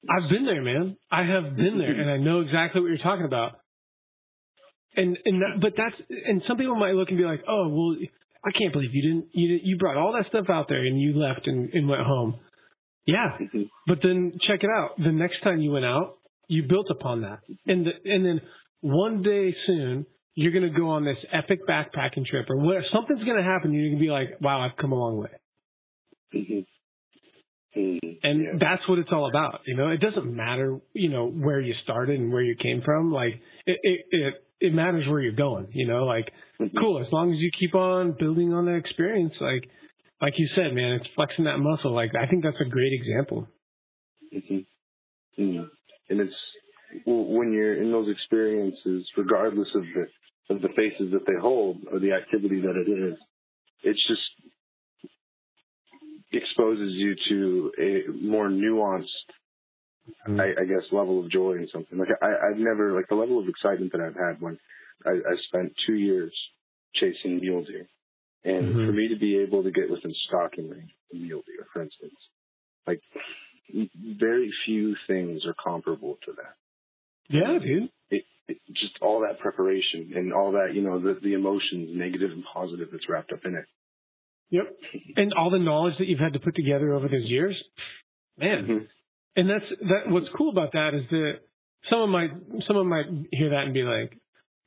I've 0.10 0.30
been 0.30 0.46
there, 0.46 0.62
man. 0.62 0.98
I 1.12 1.24
have 1.24 1.56
been 1.56 1.78
there, 1.78 1.94
and 1.94 2.10
I 2.10 2.18
know 2.18 2.42
exactly 2.42 2.82
what 2.82 2.88
you're 2.88 2.98
talking 2.98 3.26
about. 3.26 3.60
And 4.96 5.18
and 5.26 5.42
that, 5.42 5.60
but 5.62 5.74
that's 5.76 5.96
and 6.28 6.44
some 6.48 6.58
people 6.58 6.76
might 6.76 6.94
look 6.94 7.10
and 7.10 7.18
be 7.18 7.24
like, 7.24 7.44
oh 7.48 7.68
well, 7.70 7.98
I 8.46 8.52
can't 8.52 8.72
believe 8.74 8.94
you 8.94 9.02
didn't 9.02 9.26
you 9.34 9.48
didn't, 9.48 9.64
you 9.68 9.78
brought 9.78 9.98
all 9.98 10.14
that 10.14 10.28
stuff 10.28 10.50
out 10.50 10.68
there 10.70 10.84
and 10.86 11.00
you 11.00 11.14
left 11.18 11.48
and, 11.48 11.70
and 11.74 11.88
went 11.88 12.04
home. 12.04 12.36
Yeah, 13.06 13.38
Mhm. 13.40 13.70
but 13.88 14.00
then 14.04 14.34
check 14.48 14.64
it 14.64 14.70
out. 14.70 14.98
The 14.98 15.12
next 15.12 15.42
time 15.42 15.60
you 15.60 15.72
went 15.72 15.86
out, 15.86 16.18
you 16.48 16.64
built 16.64 16.88
upon 16.90 17.22
that, 17.22 17.40
and 17.66 17.86
the, 17.86 17.92
and 18.12 18.26
then 18.26 18.42
one 18.82 19.22
day 19.24 19.56
soon 19.66 20.06
you're 20.36 20.52
gonna 20.52 20.70
go 20.70 20.90
on 20.90 21.06
this 21.06 21.18
epic 21.32 21.60
backpacking 21.68 22.26
trip 22.26 22.48
or 22.50 22.58
what 22.58 22.84
something's 22.92 23.24
gonna 23.24 23.44
happen. 23.44 23.72
You're 23.72 23.90
gonna 23.92 24.00
be 24.02 24.10
like, 24.10 24.42
wow, 24.42 24.62
I've 24.62 24.76
come 24.78 24.92
a 24.92 24.96
long 24.96 25.18
way. 25.18 25.30
Mhm. 26.34 26.66
Mhm. 27.76 28.20
And 28.24 28.44
Yeah. 28.44 28.52
that's 28.60 28.88
what 28.88 29.00
it's 29.00 29.12
all 29.12 29.28
about. 29.30 29.62
You 29.68 29.76
know, 29.76 29.90
it 29.90 30.00
doesn't 30.00 30.26
matter, 30.36 30.80
you 30.94 31.10
know, 31.10 31.28
where 31.30 31.60
you 31.60 31.74
started 31.84 32.20
and 32.20 32.32
where 32.34 32.42
you 32.42 32.56
came 32.56 32.82
from. 32.82 33.12
Like 33.12 33.42
it, 33.66 33.80
it, 33.84 34.06
it, 34.12 34.34
it 34.60 34.74
matters 34.74 35.08
where 35.08 35.20
you're 35.22 35.34
going, 35.34 35.68
you 35.72 35.88
know, 35.88 36.06
like 36.06 36.32
Mhm. 36.60 36.72
cool. 36.80 37.00
As 37.00 37.12
long 37.12 37.32
as 37.34 37.40
you 37.40 37.52
keep 37.60 37.76
on 37.76 38.14
building 38.14 38.54
on 38.54 38.66
that 38.66 38.76
experience, 38.76 39.34
like, 39.40 39.70
like 40.22 40.34
you 40.38 40.48
said, 40.56 40.74
man, 40.74 40.94
it's 40.94 41.08
flexing 41.16 41.46
that 41.46 41.58
muscle. 41.60 41.92
Like 41.94 42.16
I 42.16 42.26
think 42.28 42.44
that's 42.44 42.60
a 42.62 42.66
great 42.70 42.94
example. 42.94 43.48
Mhm. 44.34 44.66
And 46.10 46.22
it's 46.22 46.36
when 47.06 47.54
you're 47.54 47.82
in 47.82 47.92
those 47.92 48.10
experiences, 48.10 49.10
regardless 49.18 49.70
of 49.76 49.84
the 49.84 50.08
of 50.56 50.62
the 50.62 50.70
faces 50.76 51.12
that 51.14 51.26
they 51.28 51.40
hold 51.42 51.86
or 51.92 52.00
the 52.00 52.14
activity 52.14 52.62
that 52.62 52.76
it 52.76 52.92
is, 53.14 53.20
it's 53.84 54.08
just 54.08 54.22
exposes 56.34 56.94
you 56.94 57.16
to 57.30 57.72
a 57.80 58.12
more 58.14 58.50
nuanced, 58.50 59.08
I, 60.38 60.44
I 60.62 60.66
guess, 60.66 60.92
level 60.92 61.24
of 61.24 61.32
joy 61.32 61.54
and 61.54 61.70
something. 61.74 61.98
Like 62.00 62.10
I, 62.22 62.50
I've 62.52 62.60
never 62.60 62.94
like 62.94 63.10
the 63.10 63.16
level 63.16 63.40
of 63.40 63.48
excitement 63.50 63.92
that 63.94 64.02
I've 64.02 64.16
had 64.16 64.42
when 64.42 64.60
I, 65.06 65.12
I 65.12 65.36
spent 65.48 65.74
two 65.88 65.96
years 65.96 66.34
chasing 66.96 67.40
mule 67.40 67.66
deer, 67.66 67.88
and 68.46 68.76
Mhm. 68.76 68.86
for 68.86 68.94
me 68.94 69.10
to 69.10 69.18
be 69.20 69.38
able 69.40 69.64
to 69.64 69.72
get 69.72 69.90
within 69.92 70.14
stalking 70.28 70.70
range 70.70 70.92
of 71.14 71.20
mule 71.20 71.44
deer, 71.48 71.68
for 71.74 71.84
instance, 71.84 72.16
like 72.88 73.02
very 74.20 74.52
few 74.66 74.96
things 75.08 75.46
are 75.46 75.56
comparable 75.62 76.18
to 76.26 76.34
that. 76.34 76.56
Yeah, 77.30 77.60
dude. 77.60 77.90
It, 78.10 78.26
it, 78.48 78.58
just 78.74 78.94
all 79.02 79.22
that 79.22 79.40
preparation 79.40 80.12
and 80.16 80.34
all 80.34 80.52
that, 80.54 80.74
you 80.74 80.82
know, 80.82 81.00
the, 81.00 81.18
the 81.22 81.34
emotions, 81.34 81.90
negative 81.94 82.32
and 82.32 82.44
positive, 82.54 82.90
that's 82.92 83.08
wrapped 83.08 83.32
up 83.32 83.40
in 83.46 83.56
it. 83.56 83.66
Yep. 84.50 84.66
And 85.16 85.34
all 85.34 85.50
the 85.50 85.60
knowledge 85.60 85.96
that 86.00 86.08
you've 86.08 86.20
had 86.20 86.34
to 86.34 86.40
put 86.40 86.56
together 86.56 86.94
over 86.94 87.08
those 87.08 87.26
years, 87.26 87.56
man. 88.38 88.68
Mhm. 88.68 88.88
And 89.36 89.50
that's 89.50 89.66
that. 89.82 90.12
What's 90.12 90.28
cool 90.38 90.52
about 90.52 90.74
that 90.74 90.94
is 90.94 91.10
that 91.10 91.40
someone 91.90 92.12
might 92.12 92.30
someone 92.68 92.88
might 92.88 93.06
hear 93.32 93.50
that 93.50 93.64
and 93.64 93.74
be 93.74 93.82
like, 93.82 94.16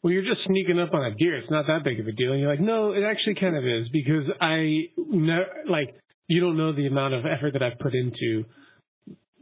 "Well, 0.02 0.12
you're 0.12 0.24
just 0.24 0.44
sneaking 0.44 0.80
up 0.80 0.92
on 0.92 1.04
a 1.04 1.14
deer. 1.14 1.36
It's 1.36 1.50
not 1.50 1.68
that 1.68 1.84
big 1.84 2.00
of 2.00 2.08
a 2.08 2.12
deal." 2.12 2.32
And 2.32 2.40
you're 2.40 2.50
like, 2.50 2.58
"No, 2.58 2.90
it 2.90 3.04
actually 3.04 3.36
kind 3.36 3.56
of 3.56 3.64
is 3.64 3.88
because 3.90 4.24
I 4.40 4.88
know, 4.96 5.44
like 5.68 5.94
you 6.26 6.40
don't 6.40 6.56
know 6.56 6.72
the 6.72 6.86
amount 6.86 7.14
of 7.14 7.24
effort 7.26 7.52
that 7.52 7.62
I've 7.62 7.78
put 7.78 7.94
into 7.94 8.44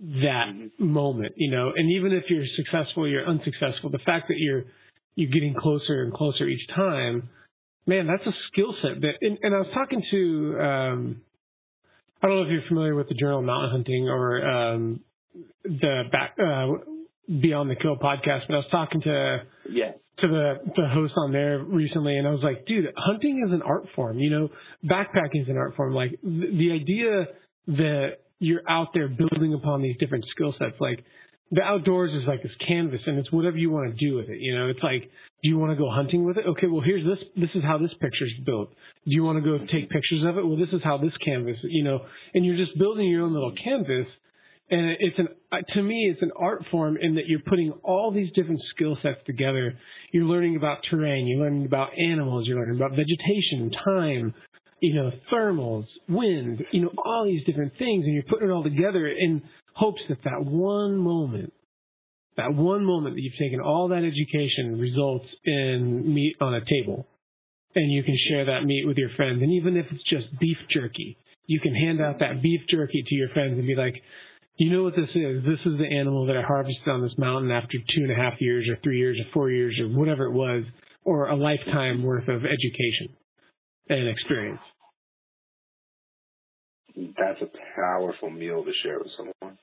that 0.00 0.48
Mhm. 0.54 0.70
moment, 0.78 1.34
you 1.36 1.50
know. 1.50 1.72
And 1.74 1.90
even 1.92 2.12
if 2.12 2.24
you're 2.30 2.46
successful, 2.56 3.06
you're 3.08 3.26
unsuccessful. 3.26 3.90
The 3.90 3.98
fact 4.00 4.28
that 4.28 4.38
you're 4.38 4.64
you're 5.16 5.30
getting 5.30 5.54
closer 5.54 6.02
and 6.02 6.12
closer 6.12 6.48
each 6.48 6.66
time, 6.74 7.28
man, 7.86 8.06
that's 8.08 8.26
a 8.26 8.34
skill 8.48 8.74
set. 8.82 9.00
That 9.00 9.14
and, 9.22 9.38
and 9.42 9.54
I 9.54 9.58
was 9.58 9.68
talking 9.74 10.02
to. 10.10 10.60
um 10.60 11.20
I 12.22 12.26
don't 12.26 12.36
know 12.38 12.42
if 12.44 12.50
you're 12.52 12.62
familiar 12.68 12.94
with 12.94 13.08
the 13.08 13.14
Journal 13.14 13.40
of 13.40 13.44
Mountain 13.44 13.70
Hunting 13.70 14.08
or 14.08 14.48
um, 14.48 15.00
the 15.64 16.04
back 16.10 16.34
uh, 16.38 16.68
Beyond 17.40 17.68
the 17.70 17.76
Kill 17.76 17.96
podcast, 17.98 18.46
but 18.48 18.54
I 18.54 18.58
was 18.58 18.66
talking 18.70 19.02
to 19.02 19.42
Yeah. 19.70 19.92
to 20.18 20.28
the 20.28 20.58
the 20.74 20.88
host 20.88 21.12
on 21.16 21.32
there 21.32 21.58
recently, 21.62 22.16
and 22.16 22.26
I 22.26 22.30
was 22.30 22.42
like, 22.42 22.64
dude, 22.66 22.90
hunting 22.96 23.44
is 23.46 23.52
an 23.52 23.60
art 23.62 23.86
form. 23.94 24.18
You 24.18 24.30
know, 24.30 24.50
backpacking 24.84 25.42
is 25.42 25.48
an 25.48 25.58
art 25.58 25.74
form. 25.76 25.92
Like 25.94 26.18
the, 26.22 26.46
the 26.50 26.72
idea 26.72 27.28
that 27.68 28.18
you're 28.38 28.68
out 28.68 28.88
there 28.94 29.08
building 29.08 29.54
upon 29.54 29.82
these 29.82 29.96
different 29.98 30.24
skill 30.30 30.54
sets, 30.58 30.76
like 30.80 31.04
the 31.50 31.62
outdoors 31.62 32.12
is 32.12 32.26
like 32.26 32.42
this 32.42 32.52
canvas, 32.66 33.00
and 33.06 33.18
it's 33.18 33.30
whatever 33.30 33.56
you 33.56 33.70
want 33.70 33.90
to 33.90 34.06
do 34.06 34.16
with 34.16 34.28
it. 34.28 34.40
You 34.40 34.56
know, 34.56 34.68
it's 34.68 34.82
like, 34.82 35.02
do 35.02 35.48
you 35.48 35.58
want 35.58 35.72
to 35.72 35.76
go 35.76 35.90
hunting 35.90 36.24
with 36.24 36.36
it? 36.38 36.44
Okay, 36.46 36.66
well 36.66 36.82
here's 36.84 37.04
this. 37.04 37.24
This 37.36 37.50
is 37.54 37.62
how 37.62 37.78
this 37.78 37.92
picture's 38.00 38.32
built. 38.44 38.70
Do 38.70 39.12
you 39.12 39.22
want 39.22 39.42
to 39.42 39.44
go 39.44 39.58
take 39.58 39.90
pictures 39.90 40.24
of 40.26 40.38
it? 40.38 40.46
Well, 40.46 40.56
this 40.56 40.72
is 40.72 40.82
how 40.82 40.98
this 40.98 41.12
canvas. 41.24 41.56
You 41.62 41.84
know, 41.84 42.00
and 42.32 42.44
you're 42.44 42.56
just 42.56 42.78
building 42.78 43.08
your 43.08 43.22
own 43.22 43.32
little 43.32 43.54
canvas 43.62 44.06
and 44.70 44.96
it's 44.98 45.18
an 45.18 45.28
uh, 45.52 45.58
to 45.74 45.82
me 45.82 46.10
it's 46.12 46.22
an 46.22 46.30
art 46.38 46.64
form 46.70 46.96
in 47.00 47.14
that 47.16 47.26
you're 47.26 47.40
putting 47.40 47.72
all 47.82 48.10
these 48.10 48.32
different 48.32 48.60
skill 48.74 48.96
sets 49.02 49.18
together 49.26 49.74
you're 50.12 50.24
learning 50.24 50.56
about 50.56 50.78
terrain 50.90 51.26
you're 51.26 51.40
learning 51.40 51.66
about 51.66 51.90
animals 51.98 52.46
you're 52.46 52.58
learning 52.58 52.76
about 52.76 52.90
vegetation 52.90 53.70
time 53.84 54.34
you 54.80 54.94
know 54.94 55.10
thermals 55.32 55.86
wind 56.08 56.62
you 56.72 56.82
know 56.82 56.90
all 57.04 57.24
these 57.24 57.44
different 57.44 57.72
things 57.78 58.04
and 58.04 58.14
you're 58.14 58.24
putting 58.24 58.48
it 58.48 58.52
all 58.52 58.62
together 58.62 59.06
in 59.06 59.42
hopes 59.74 60.00
that 60.08 60.18
that 60.24 60.44
one 60.44 60.96
moment 60.96 61.52
that 62.36 62.52
one 62.52 62.84
moment 62.84 63.14
that 63.14 63.22
you've 63.22 63.38
taken 63.38 63.60
all 63.60 63.88
that 63.88 64.02
education 64.02 64.78
results 64.80 65.26
in 65.44 66.12
meat 66.12 66.34
on 66.40 66.54
a 66.54 66.60
table. 66.64 67.06
And 67.76 67.92
you 67.92 68.02
can 68.02 68.16
share 68.28 68.44
that 68.46 68.64
meat 68.64 68.84
with 68.86 68.96
your 68.96 69.10
friends. 69.16 69.40
And 69.40 69.52
even 69.52 69.76
if 69.76 69.86
it's 69.90 70.02
just 70.10 70.26
beef 70.40 70.56
jerky 70.70 71.16
you 71.46 71.60
can 71.60 71.74
hand 71.74 72.00
out 72.00 72.20
that 72.20 72.42
beef 72.42 72.60
jerky 72.70 73.04
to 73.06 73.14
your 73.14 73.28
friends 73.30 73.58
and 73.58 73.66
be 73.66 73.74
like 73.74 73.94
you 74.56 74.70
know 74.70 74.84
what 74.84 74.94
this 74.94 75.10
is. 75.16 75.42
This 75.42 75.58
is 75.66 75.78
the 75.78 75.98
animal 75.98 76.26
that 76.26 76.36
I 76.36 76.42
harvested 76.42 76.86
on 76.86 77.02
this 77.02 77.18
mountain 77.18 77.50
after 77.50 77.76
two 77.76 78.02
and 78.02 78.12
a 78.12 78.14
half 78.14 78.34
years 78.38 78.68
or 78.70 78.78
three 78.84 78.98
years 78.98 79.18
or 79.18 79.24
four 79.32 79.50
years 79.50 79.76
or 79.80 79.88
whatever 79.88 80.26
it 80.26 80.32
was, 80.32 80.62
or 81.02 81.26
a 81.26 81.34
lifetime 81.34 82.04
worth 82.04 82.28
of 82.28 82.44
education 82.44 83.16
and 83.88 84.08
experience. 84.08 84.60
That's 86.96 87.40
a 87.42 87.48
powerful 87.74 88.30
meal 88.30 88.64
to 88.64 88.72
share 88.82 88.98
with 88.98 89.08
someone. 89.16 89.58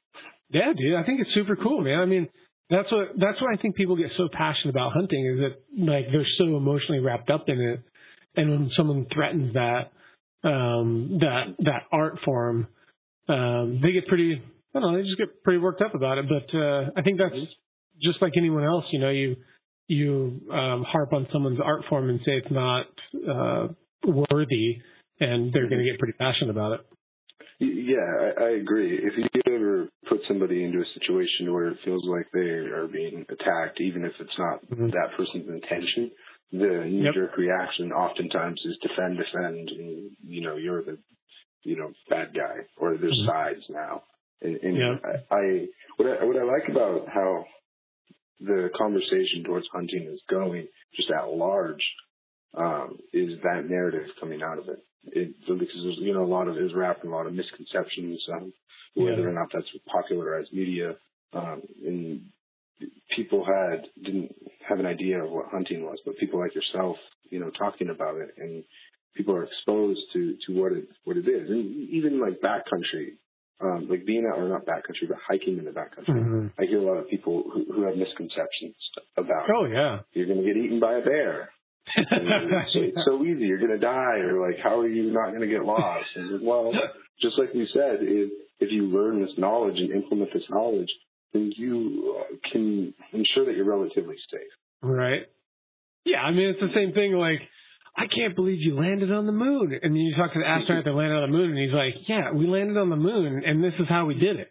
Yeah, 0.49 0.73
dude, 0.77 0.95
I 0.95 1.03
think 1.03 1.21
it's 1.21 1.33
super 1.33 1.55
cool, 1.55 1.81
man. 1.81 1.99
I 1.99 2.05
mean, 2.05 2.27
that's 2.69 2.91
what 2.91 3.09
that's 3.17 3.41
why 3.41 3.53
I 3.53 3.61
think 3.61 3.75
people 3.75 3.95
get 3.95 4.11
so 4.17 4.27
passionate 4.31 4.71
about 4.71 4.93
hunting 4.93 5.25
is 5.25 5.39
that 5.39 5.83
like 5.83 6.05
they're 6.11 6.27
so 6.37 6.57
emotionally 6.57 6.99
wrapped 6.99 7.29
up 7.29 7.45
in 7.47 7.59
it, 7.59 7.81
and 8.35 8.49
when 8.49 8.71
someone 8.75 9.07
threatens 9.13 9.53
that 9.53 9.91
um, 10.43 11.19
that 11.21 11.55
that 11.59 11.83
art 11.91 12.19
form, 12.25 12.67
um, 13.27 13.79
they 13.81 13.91
get 13.91 14.07
pretty. 14.07 14.41
I 14.75 14.79
don't 14.79 14.93
know. 14.93 14.97
They 14.97 15.03
just 15.03 15.17
get 15.17 15.43
pretty 15.43 15.59
worked 15.59 15.81
up 15.81 15.95
about 15.95 16.17
it. 16.17 16.25
But 16.27 16.57
uh, 16.57 16.91
I 16.95 17.01
think 17.01 17.17
that's 17.17 17.35
just 18.01 18.21
like 18.21 18.33
anyone 18.37 18.63
else. 18.63 18.85
You 18.91 18.99
know, 18.99 19.09
you 19.09 19.35
you 19.87 20.41
um, 20.51 20.83
harp 20.87 21.13
on 21.13 21.27
someone's 21.31 21.59
art 21.63 21.83
form 21.89 22.09
and 22.09 22.19
say 22.25 22.37
it's 22.37 22.51
not 22.51 22.85
uh, 23.29 23.67
worthy, 24.05 24.81
and 25.19 25.53
they're 25.53 25.69
going 25.69 25.79
to 25.79 25.89
get 25.89 25.99
pretty 25.99 26.17
passionate 26.17 26.51
about 26.51 26.73
it. 26.73 26.81
Yeah, 27.59 27.97
I, 28.39 28.43
I 28.43 28.49
agree. 28.57 28.97
If 28.97 29.13
you 29.17 29.53
ever 29.53 29.87
put 30.09 30.21
somebody 30.27 30.63
into 30.63 30.79
a 30.79 30.93
situation 30.99 31.53
where 31.53 31.67
it 31.67 31.77
feels 31.85 32.03
like 32.07 32.25
they 32.33 32.39
are 32.39 32.87
being 32.87 33.23
attacked, 33.29 33.79
even 33.79 34.03
if 34.03 34.13
it's 34.19 34.37
not 34.39 34.65
mm-hmm. 34.65 34.87
that 34.87 35.15
person's 35.15 35.47
intention, 35.47 36.09
the 36.51 36.85
knee-jerk 36.85 37.31
yep. 37.31 37.37
reaction 37.37 37.91
oftentimes 37.91 38.59
is 38.65 38.77
defend, 38.81 39.17
defend, 39.17 39.69
and 39.69 40.11
you 40.25 40.41
know 40.41 40.57
you're 40.57 40.83
the 40.83 40.97
you 41.63 41.77
know 41.77 41.91
bad 42.09 42.33
guy, 42.33 42.65
or 42.77 42.97
there's 42.97 43.13
mm-hmm. 43.13 43.29
sides 43.29 43.63
now. 43.69 44.03
And, 44.41 44.55
and 44.55 44.77
yep. 44.77 45.23
I, 45.29 45.35
I 45.35 45.65
what 45.97 46.07
I 46.09 46.25
what 46.25 46.37
I 46.37 46.43
like 46.43 46.67
about 46.67 47.07
how 47.13 47.45
the 48.39 48.69
conversation 48.75 49.43
towards 49.45 49.67
hunting 49.71 50.09
is 50.11 50.19
going, 50.29 50.67
just 50.95 51.11
at 51.11 51.29
large, 51.29 51.83
um, 52.53 52.97
is 53.13 53.39
that 53.43 53.69
narrative 53.69 54.07
coming 54.19 54.41
out 54.41 54.59
of 54.59 54.67
it 54.69 54.83
it, 55.05 55.35
because 55.47 55.81
there's 55.83 55.97
you 55.99 56.13
know 56.13 56.23
a 56.23 56.25
lot 56.25 56.47
of 56.47 56.57
is 56.57 56.73
wrapped 56.75 57.03
in 57.03 57.09
a 57.09 57.15
lot 57.15 57.27
of 57.27 57.33
misconceptions, 57.33 58.21
um, 58.33 58.53
whether 58.93 59.21
yeah. 59.21 59.27
or 59.27 59.33
not 59.33 59.47
that's 59.53 59.67
popularized 59.87 60.53
media, 60.53 60.95
um, 61.33 61.61
and 61.85 62.21
people 63.15 63.45
had 63.45 63.85
didn't 64.03 64.33
have 64.67 64.79
an 64.79 64.85
idea 64.85 65.23
of 65.23 65.31
what 65.31 65.47
hunting 65.51 65.83
was, 65.83 65.97
but 66.05 66.17
people 66.17 66.39
like 66.39 66.55
yourself, 66.55 66.97
you 67.29 67.39
know, 67.39 67.49
talking 67.51 67.89
about 67.89 68.17
it, 68.17 68.29
and 68.37 68.63
people 69.15 69.35
are 69.35 69.43
exposed 69.43 70.01
to 70.13 70.37
to 70.45 70.53
what 70.53 70.71
it 70.71 70.87
what 71.03 71.17
it 71.17 71.27
is, 71.27 71.49
and 71.49 71.89
even 71.89 72.19
like 72.19 72.41
backcountry. 72.41 73.17
Um, 73.63 73.87
like 73.91 74.07
being 74.07 74.25
out, 74.25 74.39
or 74.39 74.49
not 74.49 74.65
backcountry, 74.65 75.07
but 75.07 75.17
hiking 75.29 75.59
in 75.59 75.65
the 75.65 75.69
backcountry. 75.69 76.17
Mm-hmm. 76.17 76.47
I 76.57 76.65
hear 76.65 76.79
a 76.79 76.83
lot 76.83 76.97
of 76.97 77.07
people 77.07 77.43
who, 77.53 77.71
who 77.71 77.83
have 77.83 77.95
misconceptions 77.95 78.73
about. 79.15 79.47
Oh 79.55 79.65
yeah, 79.65 79.99
you're 80.13 80.25
going 80.25 80.39
to 80.39 80.43
get 80.43 80.57
eaten 80.57 80.79
by 80.79 80.95
a 80.95 81.03
bear 81.03 81.51
it's, 81.95 82.71
it's 82.75 83.05
so 83.05 83.23
easy. 83.23 83.45
You're 83.45 83.59
going 83.59 83.71
to 83.71 83.79
die, 83.79 84.19
or 84.19 84.45
like, 84.45 84.59
how 84.61 84.79
are 84.79 84.87
you 84.87 85.11
not 85.11 85.29
going 85.29 85.41
to 85.41 85.47
get 85.47 85.63
lost? 85.63 86.05
And 86.15 86.45
well, 86.45 86.71
just 87.21 87.37
like 87.37 87.53
we 87.53 87.67
said, 87.73 87.97
if 88.01 88.31
if 88.59 88.71
you 88.71 88.87
learn 88.87 89.21
this 89.21 89.31
knowledge 89.37 89.77
and 89.77 89.91
implement 89.91 90.31
this 90.33 90.43
knowledge, 90.49 90.89
then 91.33 91.51
you 91.57 92.19
uh, 92.19 92.49
can 92.51 92.93
ensure 93.11 93.45
that 93.45 93.55
you're 93.55 93.65
relatively 93.65 94.15
safe. 94.31 94.41
Right. 94.81 95.23
Yeah, 96.05 96.19
I 96.19 96.31
mean 96.31 96.49
it's 96.49 96.59
the 96.59 96.73
same 96.73 96.93
thing. 96.93 97.13
Like, 97.13 97.41
I 97.95 98.05
can't 98.07 98.35
believe 98.35 98.59
you 98.59 98.79
landed 98.79 99.11
on 99.11 99.25
the 99.25 99.31
moon, 99.31 99.77
and 99.81 99.97
you 99.97 100.15
talk 100.15 100.33
to 100.33 100.39
the 100.39 100.47
astronaut 100.47 100.85
that 100.85 100.91
landed 100.91 101.15
on 101.15 101.31
the 101.31 101.37
moon, 101.37 101.51
and 101.51 101.59
he's 101.59 101.73
like, 101.73 102.07
Yeah, 102.07 102.31
we 102.31 102.47
landed 102.47 102.77
on 102.77 102.89
the 102.89 102.95
moon, 102.95 103.43
and 103.45 103.63
this 103.63 103.73
is 103.79 103.87
how 103.89 104.05
we 104.05 104.15
did 104.15 104.37
it. 104.37 104.50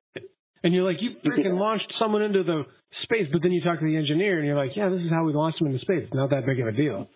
And 0.62 0.74
you're 0.74 0.84
like, 0.84 1.00
you 1.00 1.12
freaking 1.24 1.58
launched 1.58 1.92
someone 1.98 2.22
into 2.22 2.42
the 2.42 2.64
space, 3.04 3.26
but 3.32 3.42
then 3.42 3.52
you 3.52 3.62
talk 3.62 3.78
to 3.78 3.84
the 3.84 3.96
engineer, 3.96 4.38
and 4.38 4.46
you're 4.46 4.56
like, 4.56 4.76
yeah, 4.76 4.88
this 4.88 5.00
is 5.00 5.10
how 5.10 5.24
we 5.24 5.32
launched 5.32 5.58
them 5.58 5.68
into 5.68 5.80
space. 5.80 6.02
It's 6.04 6.14
not 6.14 6.30
that 6.30 6.44
big 6.44 6.60
of 6.60 6.66
a 6.66 6.72
deal. 6.72 7.08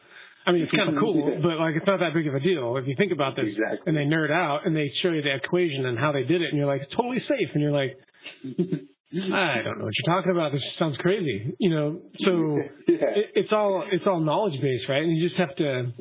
I 0.47 0.53
mean, 0.53 0.63
it's 0.63 0.73
kind 0.73 0.95
of 0.95 1.01
cool, 1.01 1.41
but 1.43 1.57
like 1.57 1.75
it's 1.75 1.87
not 1.87 2.01
that 2.01 2.13
big 2.13 2.27
of 2.27 2.35
a 2.35 2.41
deal 2.41 2.77
if 2.77 2.87
you 2.87 2.95
think 2.97 3.13
about 3.13 3.35
this. 3.35 3.47
Exactly. 3.49 3.81
And 3.87 3.97
they 3.97 4.05
nerd 4.05 4.31
out 4.31 4.67
and 4.67 4.77
they 4.77 4.93
show 5.03 5.11
you 5.11 5.23
the 5.23 5.35
equation 5.35 5.87
and 5.87 5.99
how 5.99 6.13
they 6.13 6.25
did 6.25 6.43
it, 6.43 6.49
and 6.51 6.59
you're 6.59 6.67
like, 6.67 6.83
it's 6.83 6.95
totally 6.95 7.23
safe, 7.29 7.49
and 7.55 7.63
you're 7.63 7.73
like, 7.73 7.97
I 9.15 9.63
don't 9.63 9.79
know 9.79 9.85
what 9.85 9.95
you're 9.97 10.15
talking 10.15 10.33
about. 10.33 10.53
This 10.53 10.63
sounds 10.79 10.97
crazy, 10.99 11.55
you 11.59 11.71
know. 11.71 12.01
So 12.25 12.59
yeah. 12.89 12.97
it, 13.17 13.27
it's 13.35 13.53
all 13.53 13.85
it's 13.91 14.05
all 14.07 14.21
knowledge 14.21 14.61
based, 14.61 14.85
right? 14.89 15.03
And 15.03 15.17
you 15.17 15.29
just 15.29 15.39
have 15.39 15.55
to, 15.57 15.93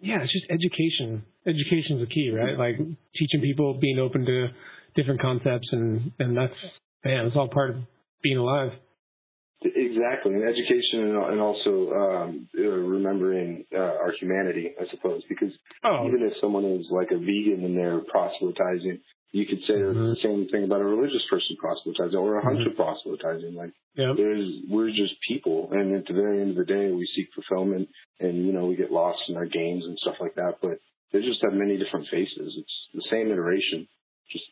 yeah, 0.00 0.22
it's 0.22 0.32
just 0.32 0.46
education. 0.50 1.24
Education 1.46 1.98
is 1.98 2.08
the 2.08 2.12
key, 2.12 2.30
right? 2.30 2.56
Like 2.58 2.76
teaching 3.14 3.40
people, 3.40 3.78
being 3.80 3.98
open 3.98 4.24
to 4.24 4.48
different 4.94 5.20
concepts, 5.20 5.68
and 5.72 6.12
and 6.18 6.36
that's 6.36 6.54
man, 7.04 7.26
it's 7.26 7.36
all 7.36 7.48
part 7.48 7.70
of 7.70 7.76
being 8.22 8.38
alive. 8.38 8.72
Exactly, 9.64 10.34
and 10.34 10.42
education, 10.42 11.14
and, 11.14 11.40
also 11.40 11.92
um, 11.92 12.48
uh, 12.58 12.62
remembering 12.62 13.64
uh, 13.72 13.78
our 13.78 14.12
humanity, 14.18 14.72
I 14.80 14.90
suppose. 14.90 15.22
Because 15.28 15.52
oh. 15.84 16.08
even 16.08 16.22
if 16.22 16.32
someone 16.40 16.64
is 16.64 16.86
like 16.90 17.12
a 17.12 17.18
vegan 17.18 17.62
and 17.64 17.76
they're 17.76 18.00
proselytizing, 18.00 18.98
you 19.30 19.46
could 19.46 19.60
say 19.68 19.74
mm-hmm. 19.74 20.10
the 20.10 20.16
same 20.22 20.48
thing 20.50 20.64
about 20.64 20.80
a 20.80 20.84
religious 20.84 21.22
person 21.30 21.56
proselytizing 21.60 22.18
or 22.18 22.38
a 22.38 22.44
hunter 22.44 22.70
mm-hmm. 22.70 22.82
proselytizing. 22.82 23.54
Like, 23.54 23.72
yep. 23.94 24.16
there's 24.16 24.50
we're 24.68 24.90
just 24.90 25.14
people, 25.28 25.68
and 25.70 25.94
at 25.94 26.06
the 26.06 26.14
very 26.14 26.40
end 26.40 26.50
of 26.50 26.56
the 26.56 26.64
day, 26.64 26.90
we 26.90 27.08
seek 27.14 27.28
fulfillment, 27.32 27.88
and 28.18 28.44
you 28.44 28.52
know 28.52 28.66
we 28.66 28.74
get 28.74 28.90
lost 28.90 29.20
in 29.28 29.36
our 29.36 29.46
games 29.46 29.84
and 29.84 29.96
stuff 29.98 30.16
like 30.20 30.34
that. 30.34 30.58
But 30.60 30.80
they 31.12 31.20
just 31.20 31.42
have 31.42 31.52
many 31.52 31.78
different 31.78 32.08
faces. 32.10 32.56
It's 32.58 32.76
the 32.94 33.06
same 33.10 33.30
iteration. 33.30 33.86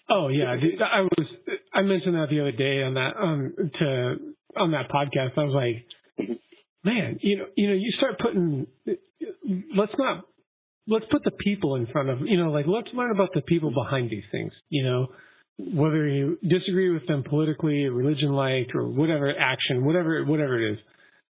Oh 0.09 0.29
yeah, 0.29 0.55
I 0.85 1.01
was 1.03 1.27
I 1.73 1.83
mentioned 1.83 2.15
that 2.15 2.29
the 2.31 2.41
other 2.41 2.53
day 2.53 2.83
on 2.83 2.95
that 2.95 3.17
um 3.17 3.55
to 3.79 4.17
on 4.57 4.73
that 4.73 4.91
podcast, 4.91 5.37
I 5.37 5.45
was 5.45 5.55
like, 5.55 6.29
man, 6.85 7.19
you 7.21 7.39
know, 7.39 7.47
you 7.57 7.69
know, 7.69 7.75
you 7.75 7.93
start 7.97 8.19
putting, 8.19 8.67
let's 9.77 9.93
not, 9.99 10.25
let's 10.87 11.05
put 11.11 11.25
the 11.25 11.31
people 11.31 11.77
in 11.77 11.87
front 11.87 12.09
of, 12.09 12.21
you 12.23 12.37
know, 12.37 12.51
like 12.51 12.67
let's 12.67 12.89
learn 12.95 13.11
about 13.11 13.31
the 13.35 13.43
people 13.43 13.73
behind 13.73 14.11
these 14.11 14.25
things, 14.33 14.53
you 14.69 14.85
know, 14.85 15.09
whether 15.59 16.07
you 16.09 16.39
disagree 16.43 16.91
with 16.91 17.07
them 17.07 17.23
politically, 17.29 17.85
religion 17.85 18.33
like, 18.33 18.75
or 18.75 18.89
whatever 18.89 19.33
action, 19.39 19.85
whatever, 19.85 20.25
whatever 20.25 20.59
it 20.61 20.73
is. 20.73 20.79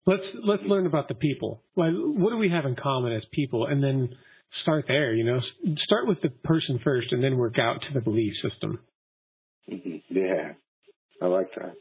Let's, 0.07 0.23
let's 0.43 0.63
learn 0.63 0.85
about 0.85 1.07
the 1.07 1.15
people. 1.15 1.63
Like, 1.75 1.93
what 1.93 2.29
do 2.29 2.37
we 2.37 2.49
have 2.49 2.65
in 2.65 2.75
common 2.75 3.13
as 3.13 3.23
people? 3.31 3.65
And 3.65 3.83
then 3.83 4.09
start 4.61 4.85
there, 4.87 5.13
you 5.13 5.23
know, 5.23 5.39
start 5.83 6.07
with 6.07 6.21
the 6.21 6.29
person 6.29 6.79
first 6.83 7.11
and 7.11 7.23
then 7.23 7.37
work 7.37 7.59
out 7.59 7.81
to 7.81 7.93
the 7.93 8.01
belief 8.01 8.33
system. 8.41 8.79
Mm-hmm. 9.71 9.97
Yeah. 10.09 10.53
I 11.21 11.25
like 11.25 11.49
that. 11.55 11.73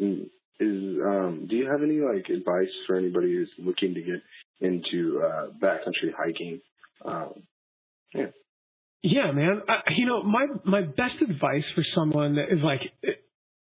Mm 0.00 0.26
um, 0.62 1.46
do 1.48 1.56
you 1.56 1.68
have 1.70 1.82
any 1.82 2.00
like 2.00 2.28
advice 2.28 2.72
for 2.86 2.96
anybody 2.96 3.32
who's 3.32 3.50
looking 3.58 3.94
to 3.94 4.02
get 4.02 4.22
into 4.60 5.22
uh, 5.24 5.48
backcountry 5.60 6.12
hiking? 6.16 6.60
Um, 7.04 7.42
yeah. 8.14 8.26
Yeah, 9.02 9.32
man. 9.32 9.62
I, 9.68 9.92
you 9.96 10.06
know, 10.06 10.22
my 10.22 10.46
my 10.64 10.82
best 10.82 11.20
advice 11.20 11.64
for 11.74 11.84
someone 11.94 12.36
that 12.36 12.52
is 12.52 12.62
like, 12.62 12.80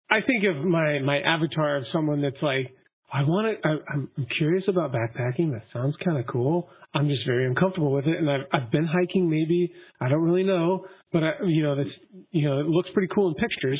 I 0.09 0.21
think 0.21 0.43
of 0.43 0.63
my 0.63 0.99
my 0.99 1.19
avatar 1.19 1.77
of 1.77 1.85
someone 1.91 2.21
that's 2.21 2.41
like, 2.41 2.75
I 3.13 3.23
want 3.23 3.61
to. 3.61 3.69
I'm 3.93 4.09
curious 4.37 4.63
about 4.67 4.93
backpacking. 4.93 5.51
That 5.51 5.63
sounds 5.73 5.95
kind 6.03 6.17
of 6.17 6.25
cool. 6.27 6.69
I'm 6.93 7.07
just 7.07 7.25
very 7.25 7.45
uncomfortable 7.45 7.91
with 7.91 8.07
it, 8.07 8.17
and 8.17 8.29
I've 8.29 8.41
I've 8.53 8.71
been 8.71 8.85
hiking. 8.85 9.29
Maybe 9.29 9.73
I 9.99 10.09
don't 10.09 10.21
really 10.21 10.43
know, 10.43 10.85
but 11.11 11.23
I, 11.23 11.31
you 11.45 11.63
know, 11.63 11.75
that's 11.75 11.89
you 12.31 12.47
know, 12.47 12.59
it 12.59 12.67
looks 12.67 12.89
pretty 12.93 13.09
cool 13.13 13.27
in 13.27 13.35
pictures 13.35 13.79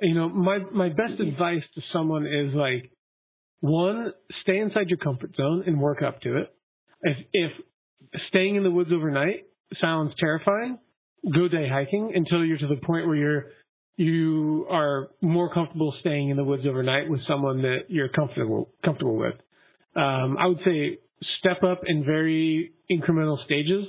you 0.00 0.14
know, 0.14 0.28
my 0.28 0.58
my 0.72 0.88
best 0.88 1.14
mm-hmm. 1.14 1.28
advice 1.28 1.62
to 1.74 1.82
someone 1.92 2.26
is 2.26 2.54
like 2.54 2.90
one, 3.60 4.12
stay 4.42 4.58
inside 4.58 4.88
your 4.88 4.98
comfort 4.98 5.34
zone 5.36 5.64
and 5.66 5.80
work 5.80 6.02
up 6.02 6.20
to 6.22 6.38
it. 6.38 6.54
If 7.02 7.16
if 7.32 7.52
staying 8.28 8.56
in 8.56 8.62
the 8.62 8.70
woods 8.70 8.90
overnight 8.92 9.46
sounds 9.80 10.12
terrifying, 10.18 10.78
go 11.34 11.48
day 11.48 11.68
hiking 11.68 12.12
until 12.14 12.44
you're 12.44 12.58
to 12.58 12.68
the 12.68 12.80
point 12.86 13.06
where 13.06 13.16
you're 13.16 13.44
you 13.98 14.64
are 14.70 15.08
more 15.20 15.52
comfortable 15.52 15.92
staying 16.00 16.30
in 16.30 16.36
the 16.36 16.44
woods 16.44 16.62
overnight 16.66 17.10
with 17.10 17.20
someone 17.26 17.62
that 17.62 17.86
you're 17.88 18.08
comfortable 18.08 18.70
comfortable 18.84 19.16
with. 19.16 19.34
Um, 19.96 20.36
I 20.38 20.46
would 20.46 20.60
say 20.64 20.98
step 21.40 21.64
up 21.64 21.82
in 21.84 22.04
very 22.04 22.72
incremental 22.88 23.44
stages. 23.44 23.86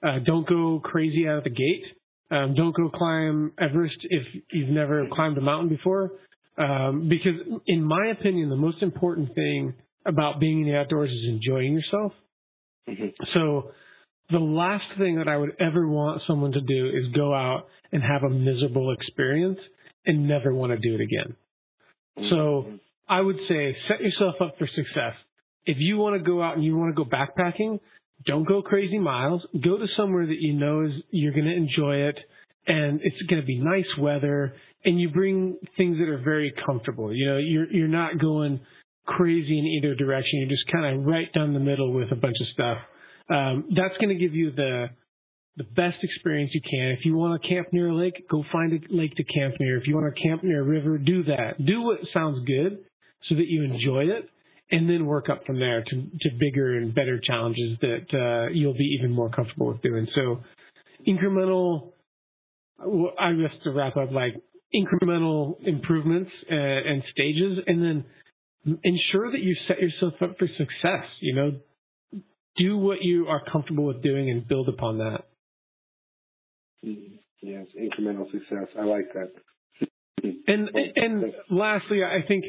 Uh, 0.00 0.20
don't 0.24 0.46
go 0.48 0.80
crazy 0.82 1.26
out 1.26 1.38
of 1.38 1.44
the 1.44 1.50
gate. 1.50 1.82
Um, 2.30 2.54
don't 2.54 2.74
go 2.74 2.88
climb 2.88 3.52
Everest 3.58 3.96
if 4.02 4.22
you've 4.52 4.68
never 4.68 5.08
climbed 5.12 5.36
a 5.38 5.40
mountain 5.40 5.68
before. 5.68 6.12
Um, 6.56 7.08
because 7.08 7.60
in 7.66 7.82
my 7.82 8.08
opinion, 8.12 8.50
the 8.50 8.56
most 8.56 8.80
important 8.82 9.34
thing 9.34 9.74
about 10.06 10.38
being 10.38 10.60
in 10.60 10.72
the 10.72 10.78
outdoors 10.78 11.10
is 11.10 11.28
enjoying 11.28 11.72
yourself. 11.72 12.12
Mm-hmm. 12.88 13.08
So 13.34 13.72
the 14.30 14.38
last 14.38 14.84
thing 14.98 15.16
that 15.16 15.28
I 15.28 15.36
would 15.36 15.56
ever 15.60 15.88
want 15.88 16.22
someone 16.26 16.52
to 16.52 16.60
do 16.60 16.86
is 16.88 17.12
go 17.14 17.34
out 17.34 17.66
and 17.92 18.02
have 18.02 18.22
a 18.22 18.30
miserable 18.30 18.92
experience 18.92 19.58
and 20.04 20.28
never 20.28 20.54
want 20.54 20.72
to 20.72 20.78
do 20.78 20.94
it 20.94 21.00
again. 21.00 21.36
Mm-hmm. 22.18 22.30
So 22.30 22.72
I 23.08 23.20
would 23.20 23.38
say 23.48 23.76
set 23.88 24.00
yourself 24.00 24.34
up 24.40 24.56
for 24.58 24.66
success. 24.66 25.14
If 25.64 25.78
you 25.78 25.96
want 25.96 26.16
to 26.16 26.22
go 26.22 26.42
out 26.42 26.56
and 26.56 26.64
you 26.64 26.76
want 26.76 26.94
to 26.94 27.04
go 27.04 27.08
backpacking, 27.08 27.80
don't 28.26 28.46
go 28.46 28.62
crazy 28.62 28.98
miles. 28.98 29.42
Go 29.64 29.78
to 29.78 29.86
somewhere 29.96 30.26
that 30.26 30.40
you 30.40 30.54
know 30.54 30.82
is 30.84 30.92
you're 31.10 31.32
going 31.32 31.44
to 31.44 31.54
enjoy 31.54 32.08
it 32.08 32.18
and 32.66 33.00
it's 33.02 33.20
going 33.28 33.40
to 33.40 33.46
be 33.46 33.58
nice 33.58 33.86
weather 33.98 34.54
and 34.84 35.00
you 35.00 35.10
bring 35.10 35.56
things 35.76 35.98
that 35.98 36.08
are 36.08 36.22
very 36.22 36.52
comfortable. 36.66 37.14
You 37.14 37.26
know, 37.26 37.38
you're 37.38 37.70
you're 37.72 37.88
not 37.88 38.18
going 38.18 38.60
crazy 39.06 39.58
in 39.58 39.64
either 39.64 39.94
direction. 39.94 40.40
You're 40.40 40.50
just 40.50 40.70
kind 40.70 40.98
of 40.98 41.06
right 41.06 41.32
down 41.32 41.54
the 41.54 41.60
middle 41.60 41.92
with 41.92 42.12
a 42.12 42.16
bunch 42.16 42.36
of 42.40 42.46
stuff. 42.52 42.78
Um, 43.30 43.64
that's 43.74 43.96
going 43.98 44.08
to 44.08 44.14
give 44.14 44.34
you 44.34 44.52
the 44.52 44.88
the 45.58 45.64
best 45.64 45.96
experience 46.02 46.52
you 46.54 46.60
can. 46.60 46.96
If 46.96 47.04
you 47.04 47.16
want 47.16 47.42
to 47.42 47.48
camp 47.48 47.72
near 47.72 47.88
a 47.88 47.94
lake, 47.94 48.28
go 48.30 48.44
find 48.52 48.72
a 48.72 48.78
lake 48.90 49.16
to 49.16 49.24
camp 49.24 49.54
near. 49.58 49.76
If 49.76 49.88
you 49.88 49.96
want 49.96 50.14
to 50.14 50.22
camp 50.22 50.44
near 50.44 50.60
a 50.60 50.64
river, 50.64 50.98
do 50.98 51.24
that. 51.24 51.54
Do 51.64 51.82
what 51.82 51.98
sounds 52.14 52.46
good 52.46 52.78
so 53.28 53.34
that 53.34 53.48
you 53.48 53.64
enjoy 53.64 54.04
it, 54.04 54.30
and 54.70 54.88
then 54.88 55.04
work 55.04 55.28
up 55.28 55.44
from 55.44 55.58
there 55.58 55.82
to, 55.82 55.90
to 55.90 56.30
bigger 56.38 56.76
and 56.76 56.94
better 56.94 57.20
challenges 57.22 57.76
that 57.80 58.06
uh, 58.14 58.52
you'll 58.52 58.74
be 58.74 58.96
even 58.98 59.10
more 59.10 59.28
comfortable 59.30 59.66
with 59.66 59.82
doing. 59.82 60.06
So, 60.14 60.40
incremental. 61.06 61.92
I 62.80 63.32
guess 63.32 63.50
to 63.64 63.72
wrap 63.72 63.96
up, 63.96 64.12
like 64.12 64.34
incremental 64.72 65.56
improvements 65.66 66.30
uh, 66.48 66.54
and 66.54 67.02
stages, 67.10 67.58
and 67.66 67.82
then 67.82 68.04
ensure 68.84 69.32
that 69.32 69.40
you 69.40 69.56
set 69.66 69.80
yourself 69.80 70.14
up 70.22 70.38
for 70.38 70.46
success. 70.46 71.04
You 71.20 71.34
know, 71.34 71.52
do 72.58 72.76
what 72.76 73.02
you 73.02 73.26
are 73.26 73.42
comfortable 73.50 73.84
with 73.84 74.02
doing 74.02 74.30
and 74.30 74.46
build 74.46 74.68
upon 74.68 74.98
that. 74.98 75.24
Yes, 76.82 77.66
incremental 77.80 78.30
success. 78.30 78.68
I 78.78 78.84
like 78.84 79.12
that. 79.14 79.30
and 80.46 80.68
and 80.96 81.32
lastly, 81.50 82.02
I 82.02 82.26
think 82.26 82.44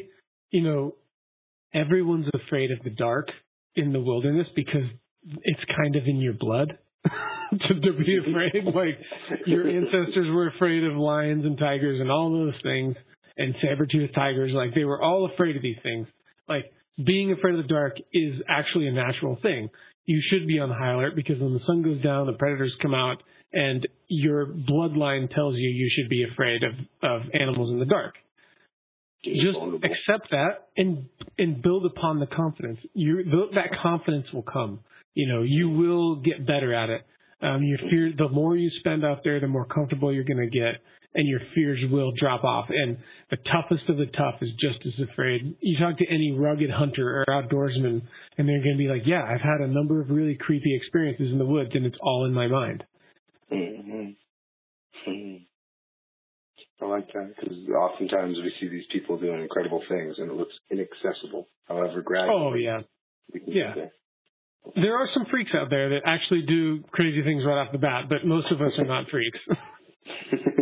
you 0.50 0.62
know 0.62 0.94
everyone's 1.74 2.26
afraid 2.34 2.70
of 2.70 2.78
the 2.84 2.90
dark 2.90 3.28
in 3.76 3.92
the 3.92 4.00
wilderness 4.00 4.48
because 4.56 4.84
it's 5.42 5.60
kind 5.76 5.96
of 5.96 6.04
in 6.06 6.16
your 6.16 6.32
blood 6.32 6.76
to, 7.04 7.74
to 7.80 7.92
be 7.98 8.18
afraid. 8.18 8.64
like 8.74 8.98
your 9.46 9.68
ancestors 9.68 10.28
were 10.34 10.48
afraid 10.48 10.84
of 10.84 10.96
lions 10.96 11.44
and 11.44 11.58
tigers 11.58 12.00
and 12.00 12.10
all 12.10 12.30
those 12.32 12.54
things, 12.62 12.96
and 13.36 13.54
saber-toothed 13.62 14.14
tigers. 14.14 14.52
Like 14.52 14.74
they 14.74 14.84
were 14.84 15.00
all 15.00 15.30
afraid 15.32 15.56
of 15.56 15.62
these 15.62 15.78
things. 15.82 16.06
Like 16.48 16.72
being 17.04 17.32
afraid 17.32 17.54
of 17.54 17.62
the 17.62 17.68
dark 17.68 17.96
is 18.12 18.34
actually 18.48 18.88
a 18.88 18.92
natural 18.92 19.38
thing. 19.40 19.70
You 20.10 20.20
should 20.28 20.48
be 20.48 20.58
on 20.58 20.70
high 20.70 20.90
alert 20.90 21.14
because 21.14 21.38
when 21.38 21.54
the 21.54 21.60
sun 21.68 21.82
goes 21.82 22.02
down, 22.02 22.26
the 22.26 22.32
predators 22.32 22.74
come 22.82 22.94
out 22.94 23.22
and 23.52 23.86
your 24.08 24.44
bloodline 24.44 25.32
tells 25.32 25.54
you 25.54 25.68
you 25.68 25.88
should 25.94 26.10
be 26.10 26.24
afraid 26.24 26.64
of, 26.64 26.72
of 27.04 27.22
animals 27.32 27.70
in 27.70 27.78
the 27.78 27.84
dark. 27.84 28.14
Just 29.22 29.56
accept 29.84 30.32
that 30.32 30.66
and 30.76 31.04
and 31.38 31.62
build 31.62 31.86
upon 31.86 32.18
the 32.18 32.26
confidence. 32.26 32.80
You 32.92 33.22
that 33.54 33.78
confidence 33.80 34.26
will 34.32 34.42
come. 34.42 34.80
You 35.14 35.28
know, 35.28 35.42
you 35.42 35.70
will 35.70 36.16
get 36.16 36.44
better 36.44 36.74
at 36.74 36.90
it. 36.90 37.02
Um, 37.40 37.62
your 37.62 37.78
fear, 37.88 38.12
the 38.18 38.28
more 38.30 38.56
you 38.56 38.68
spend 38.80 39.04
out 39.04 39.20
there, 39.22 39.38
the 39.38 39.46
more 39.46 39.64
comfortable 39.64 40.12
you're 40.12 40.24
going 40.24 40.50
to 40.50 40.50
get, 40.50 40.82
and 41.14 41.26
your 41.26 41.40
fears 41.54 41.80
will 41.90 42.12
drop 42.18 42.44
off. 42.44 42.66
And 42.68 42.96
the 43.30 43.38
toughest 43.50 43.88
of 43.88 43.96
the 43.96 44.06
tough 44.06 44.36
is 44.42 44.50
just 44.60 44.78
as 44.86 45.08
afraid. 45.12 45.56
You 45.60 45.78
talk 45.78 45.98
to 45.98 46.06
any 46.08 46.32
rugged 46.32 46.70
hunter 46.70 47.22
or 47.22 47.24
outdoorsman, 47.26 48.02
and 48.38 48.48
they're 48.48 48.62
going 48.62 48.76
to 48.76 48.78
be 48.78 48.88
like, 48.88 49.02
"Yeah, 49.06 49.22
I've 49.22 49.40
had 49.40 49.60
a 49.60 49.66
number 49.66 50.00
of 50.00 50.10
really 50.10 50.36
creepy 50.36 50.76
experiences 50.76 51.32
in 51.32 51.38
the 51.38 51.46
woods, 51.46 51.70
and 51.74 51.86
it's 51.86 51.98
all 52.00 52.24
in 52.26 52.32
my 52.32 52.46
mind." 52.46 52.84
Mm-hmm. 53.52 55.10
Mm-hmm. 55.10 55.44
I 56.82 56.86
like 56.86 57.12
that 57.12 57.34
because 57.38 57.56
oftentimes 57.68 58.36
we 58.38 58.52
see 58.58 58.68
these 58.68 58.84
people 58.90 59.18
doing 59.18 59.42
incredible 59.42 59.82
things 59.88 60.14
and 60.18 60.30
it 60.30 60.34
looks 60.34 60.54
inaccessible. 60.70 61.46
However, 61.66 62.00
gradually, 62.00 62.34
oh 62.34 62.54
yeah, 62.54 62.80
yeah. 63.46 63.74
There. 63.74 63.92
there 64.76 64.96
are 64.96 65.08
some 65.12 65.26
freaks 65.30 65.50
out 65.54 65.68
there 65.68 65.90
that 65.90 66.02
actually 66.06 66.42
do 66.48 66.82
crazy 66.90 67.22
things 67.22 67.44
right 67.44 67.60
off 67.60 67.72
the 67.72 67.78
bat, 67.78 68.04
but 68.08 68.24
most 68.24 68.50
of 68.50 68.62
us 68.62 68.72
are 68.78 68.86
not 68.86 69.10
freaks. 69.10 69.38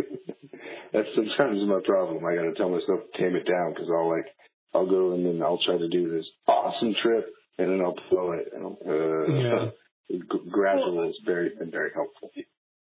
That's 0.93 1.07
sometimes 1.15 1.59
my 1.67 1.79
problem. 1.85 2.25
I 2.25 2.35
got 2.35 2.43
to 2.43 2.53
tell 2.55 2.69
myself 2.69 3.01
to 3.11 3.17
tame 3.17 3.35
it 3.35 3.47
down 3.47 3.73
because 3.73 3.89
I'll 3.93 4.09
like 4.09 4.25
I'll 4.73 4.89
go 4.89 5.13
and 5.13 5.25
then 5.25 5.41
I'll 5.41 5.59
try 5.65 5.77
to 5.77 5.89
do 5.89 6.11
this 6.11 6.25
awesome 6.47 6.95
trip 7.01 7.27
and 7.57 7.69
then 7.69 7.81
I'll 7.81 7.95
blow 8.09 8.31
it. 8.31 8.51
And 8.53 8.63
I'll, 8.63 8.77
uh, 8.87 9.33
yeah. 9.33 10.17
gradual 10.51 10.97
well, 10.97 11.09
is 11.09 11.19
very 11.25 11.51
been 11.57 11.71
very 11.71 11.91
helpful. 11.93 12.31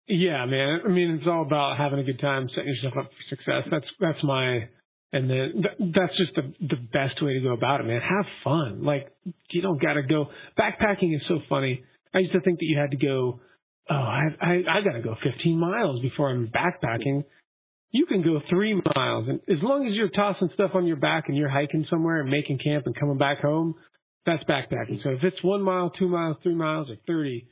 Yeah, 0.06 0.44
man. 0.44 0.80
I 0.84 0.88
mean, 0.88 1.18
it's 1.18 1.26
all 1.26 1.42
about 1.42 1.78
having 1.78 1.98
a 1.98 2.04
good 2.04 2.20
time, 2.20 2.48
setting 2.54 2.68
yourself 2.68 2.94
up 2.98 3.10
for 3.10 3.36
success. 3.36 3.64
That's 3.70 3.86
that's 4.00 4.22
my 4.22 4.68
and 5.14 5.30
then 5.30 5.64
that's 5.94 6.16
just 6.18 6.34
the 6.34 6.52
the 6.60 6.76
best 6.92 7.22
way 7.22 7.34
to 7.34 7.40
go 7.40 7.52
about 7.52 7.80
it, 7.80 7.84
man. 7.84 8.00
Have 8.00 8.26
fun. 8.42 8.84
Like 8.84 9.12
you 9.50 9.62
don't 9.62 9.80
got 9.80 9.94
to 9.94 10.02
go 10.02 10.26
backpacking 10.58 11.14
is 11.14 11.22
so 11.28 11.38
funny. 11.48 11.84
I 12.12 12.18
used 12.18 12.32
to 12.32 12.40
think 12.40 12.58
that 12.58 12.66
you 12.66 12.78
had 12.78 12.90
to 12.90 12.96
go. 12.96 13.40
Oh, 13.88 13.94
I 13.94 14.22
I, 14.40 14.52
I 14.68 14.80
got 14.82 14.94
to 14.94 15.02
go 15.02 15.14
15 15.22 15.58
miles 15.58 16.00
before 16.00 16.30
I'm 16.30 16.48
backpacking. 16.48 17.24
You 17.94 18.06
can 18.06 18.22
go 18.22 18.40
three 18.50 18.74
miles, 18.74 19.28
and 19.28 19.38
as 19.48 19.62
long 19.62 19.86
as 19.86 19.94
you're 19.94 20.08
tossing 20.08 20.50
stuff 20.52 20.72
on 20.74 20.84
your 20.84 20.96
back 20.96 21.28
and 21.28 21.36
you're 21.36 21.48
hiking 21.48 21.86
somewhere 21.88 22.20
and 22.20 22.28
making 22.28 22.58
camp 22.58 22.86
and 22.86 22.98
coming 22.98 23.18
back 23.18 23.38
home, 23.38 23.76
that's 24.26 24.42
backpacking. 24.50 25.00
So 25.04 25.10
if 25.10 25.22
it's 25.22 25.40
one 25.44 25.62
mile, 25.62 25.90
two 25.96 26.08
miles, 26.08 26.36
three 26.42 26.56
miles, 26.56 26.90
or 26.90 26.96
30, 27.06 27.46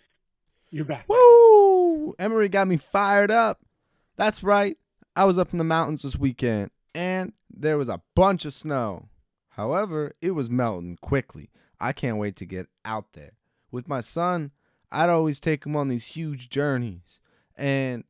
you're 0.72 0.84
back. 0.84 1.07
Woo! 1.09 2.16
Emery 2.18 2.49
got 2.49 2.66
me 2.66 2.80
fired 2.90 3.30
up. 3.30 3.61
That's 4.18 4.43
right. 4.43 4.76
I 5.14 5.26
was 5.26 5.38
up 5.38 5.53
in 5.53 5.59
the 5.59 5.64
mountains 5.64 6.03
this 6.03 6.16
weekend, 6.16 6.72
and 6.93 7.32
there 7.57 7.78
was 7.78 7.88
a 7.88 8.03
bunch 8.16 8.45
of 8.45 8.53
snow. 8.53 9.11
However, 9.51 10.16
it 10.20 10.32
was 10.32 10.51
melting 10.51 10.99
quickly. 11.01 11.51
I 11.80 11.93
can't 11.93 12.18
wait 12.18 12.38
to 12.38 12.47
get 12.47 12.66
out 12.84 13.07
there. 13.14 13.34
With 13.70 13.86
my 13.86 14.01
son, 14.01 14.51
I'd 14.90 15.09
always 15.09 15.38
take 15.38 15.64
him 15.64 15.76
on 15.76 15.88
these 15.88 16.05
huge 16.05 16.49
journeys, 16.51 17.20
and 17.57 18.03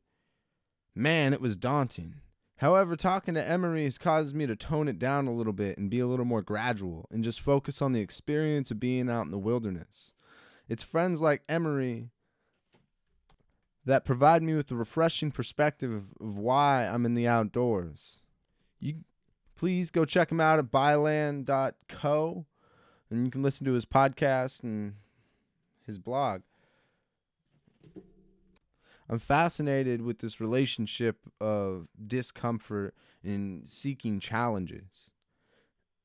man, 0.95 1.33
it 1.33 1.39
was 1.39 1.55
daunting. 1.55 2.15
However, 2.63 2.95
talking 2.95 3.33
to 3.33 3.45
Emery 3.45 3.83
has 3.83 3.97
caused 3.97 4.33
me 4.33 4.47
to 4.47 4.55
tone 4.55 4.87
it 4.87 4.97
down 4.97 5.27
a 5.27 5.33
little 5.33 5.51
bit 5.51 5.77
and 5.77 5.89
be 5.89 5.99
a 5.99 6.07
little 6.07 6.23
more 6.23 6.41
gradual 6.41 7.09
and 7.11 7.21
just 7.21 7.41
focus 7.41 7.81
on 7.81 7.91
the 7.91 7.99
experience 7.99 8.71
of 8.71 8.79
being 8.79 9.09
out 9.09 9.25
in 9.25 9.31
the 9.31 9.37
wilderness. 9.37 10.13
It's 10.69 10.81
friends 10.81 11.19
like 11.19 11.41
Emery 11.49 12.07
that 13.85 14.05
provide 14.05 14.43
me 14.43 14.53
with 14.53 14.71
a 14.71 14.75
refreshing 14.75 15.29
perspective 15.29 15.91
of, 15.91 16.37
why 16.37 16.87
I'm 16.87 17.05
in 17.05 17.15
the 17.15 17.27
outdoors. 17.27 17.99
You 18.79 18.95
please 19.57 19.89
go 19.89 20.05
check 20.05 20.31
him 20.31 20.39
out 20.39 20.59
at 20.59 20.71
byland.co 20.71 22.45
and 23.09 23.25
you 23.25 23.29
can 23.29 23.43
listen 23.43 23.65
to 23.65 23.73
his 23.73 23.83
podcast 23.83 24.63
and 24.63 24.93
his 25.85 25.97
blog. 25.97 26.43
I'm 29.09 29.19
fascinated 29.19 30.01
with 30.01 30.19
this 30.19 30.39
relationship 30.39 31.17
of 31.41 31.87
discomfort 32.07 32.95
and 33.23 33.67
seeking 33.69 34.19
challenges 34.19 35.09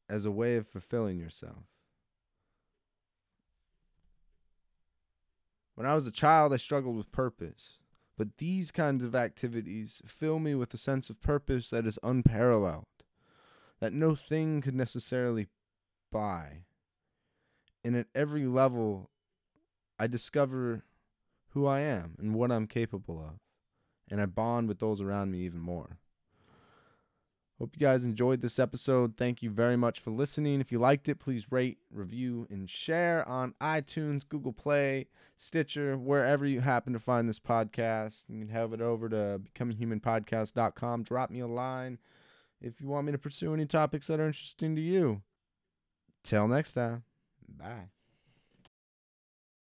as 0.08 0.24
a 0.24 0.30
way 0.30 0.56
of 0.56 0.66
fulfilling 0.68 1.18
yourself. 1.18 1.64
When 5.74 5.86
I 5.86 5.94
was 5.94 6.06
a 6.06 6.12
child, 6.12 6.52
I 6.52 6.56
struggled 6.56 6.96
with 6.96 7.12
purpose. 7.12 7.78
But 8.16 8.36
these 8.38 8.72
kinds 8.72 9.04
of 9.04 9.14
activities 9.14 10.02
fill 10.18 10.40
me 10.40 10.56
with 10.56 10.74
a 10.74 10.78
sense 10.78 11.08
of 11.08 11.22
purpose 11.22 11.70
that 11.70 11.86
is 11.86 12.00
unparalleled, 12.02 12.88
that 13.78 13.92
no 13.92 14.16
thing 14.16 14.60
could 14.60 14.74
necessarily 14.74 15.46
buy. 16.10 16.64
And 17.84 17.94
at 17.94 18.08
every 18.16 18.44
level, 18.46 19.08
I 20.00 20.08
discover 20.08 20.82
who 21.50 21.66
I 21.66 21.80
am 21.80 22.14
and 22.18 22.34
what 22.34 22.52
I'm 22.52 22.66
capable 22.66 23.20
of. 23.20 23.38
And 24.10 24.20
I 24.20 24.26
bond 24.26 24.68
with 24.68 24.78
those 24.78 25.00
around 25.00 25.30
me 25.30 25.40
even 25.40 25.60
more. 25.60 25.98
Hope 27.58 27.74
you 27.74 27.84
guys 27.84 28.04
enjoyed 28.04 28.40
this 28.40 28.60
episode. 28.60 29.14
Thank 29.16 29.42
you 29.42 29.50
very 29.50 29.76
much 29.76 29.98
for 29.98 30.12
listening. 30.12 30.60
If 30.60 30.70
you 30.70 30.78
liked 30.78 31.08
it, 31.08 31.18
please 31.18 31.50
rate, 31.50 31.78
review, 31.90 32.46
and 32.50 32.70
share 32.70 33.28
on 33.28 33.52
iTunes, 33.60 34.22
Google 34.28 34.52
Play, 34.52 35.08
Stitcher, 35.38 35.98
wherever 35.98 36.46
you 36.46 36.60
happen 36.60 36.92
to 36.92 37.00
find 37.00 37.28
this 37.28 37.40
podcast. 37.40 38.14
You 38.28 38.38
can 38.38 38.48
head 38.48 38.72
it 38.72 38.80
over 38.80 39.08
to 39.08 39.40
becominghumanpodcast.com. 39.56 41.02
Drop 41.02 41.30
me 41.30 41.40
a 41.40 41.48
line 41.48 41.98
if 42.60 42.80
you 42.80 42.86
want 42.86 43.06
me 43.06 43.12
to 43.12 43.18
pursue 43.18 43.54
any 43.54 43.66
topics 43.66 44.06
that 44.06 44.20
are 44.20 44.28
interesting 44.28 44.76
to 44.76 44.82
you. 44.82 45.20
Till 46.22 46.46
next 46.46 46.74
time, 46.74 47.02
bye. 47.58 47.88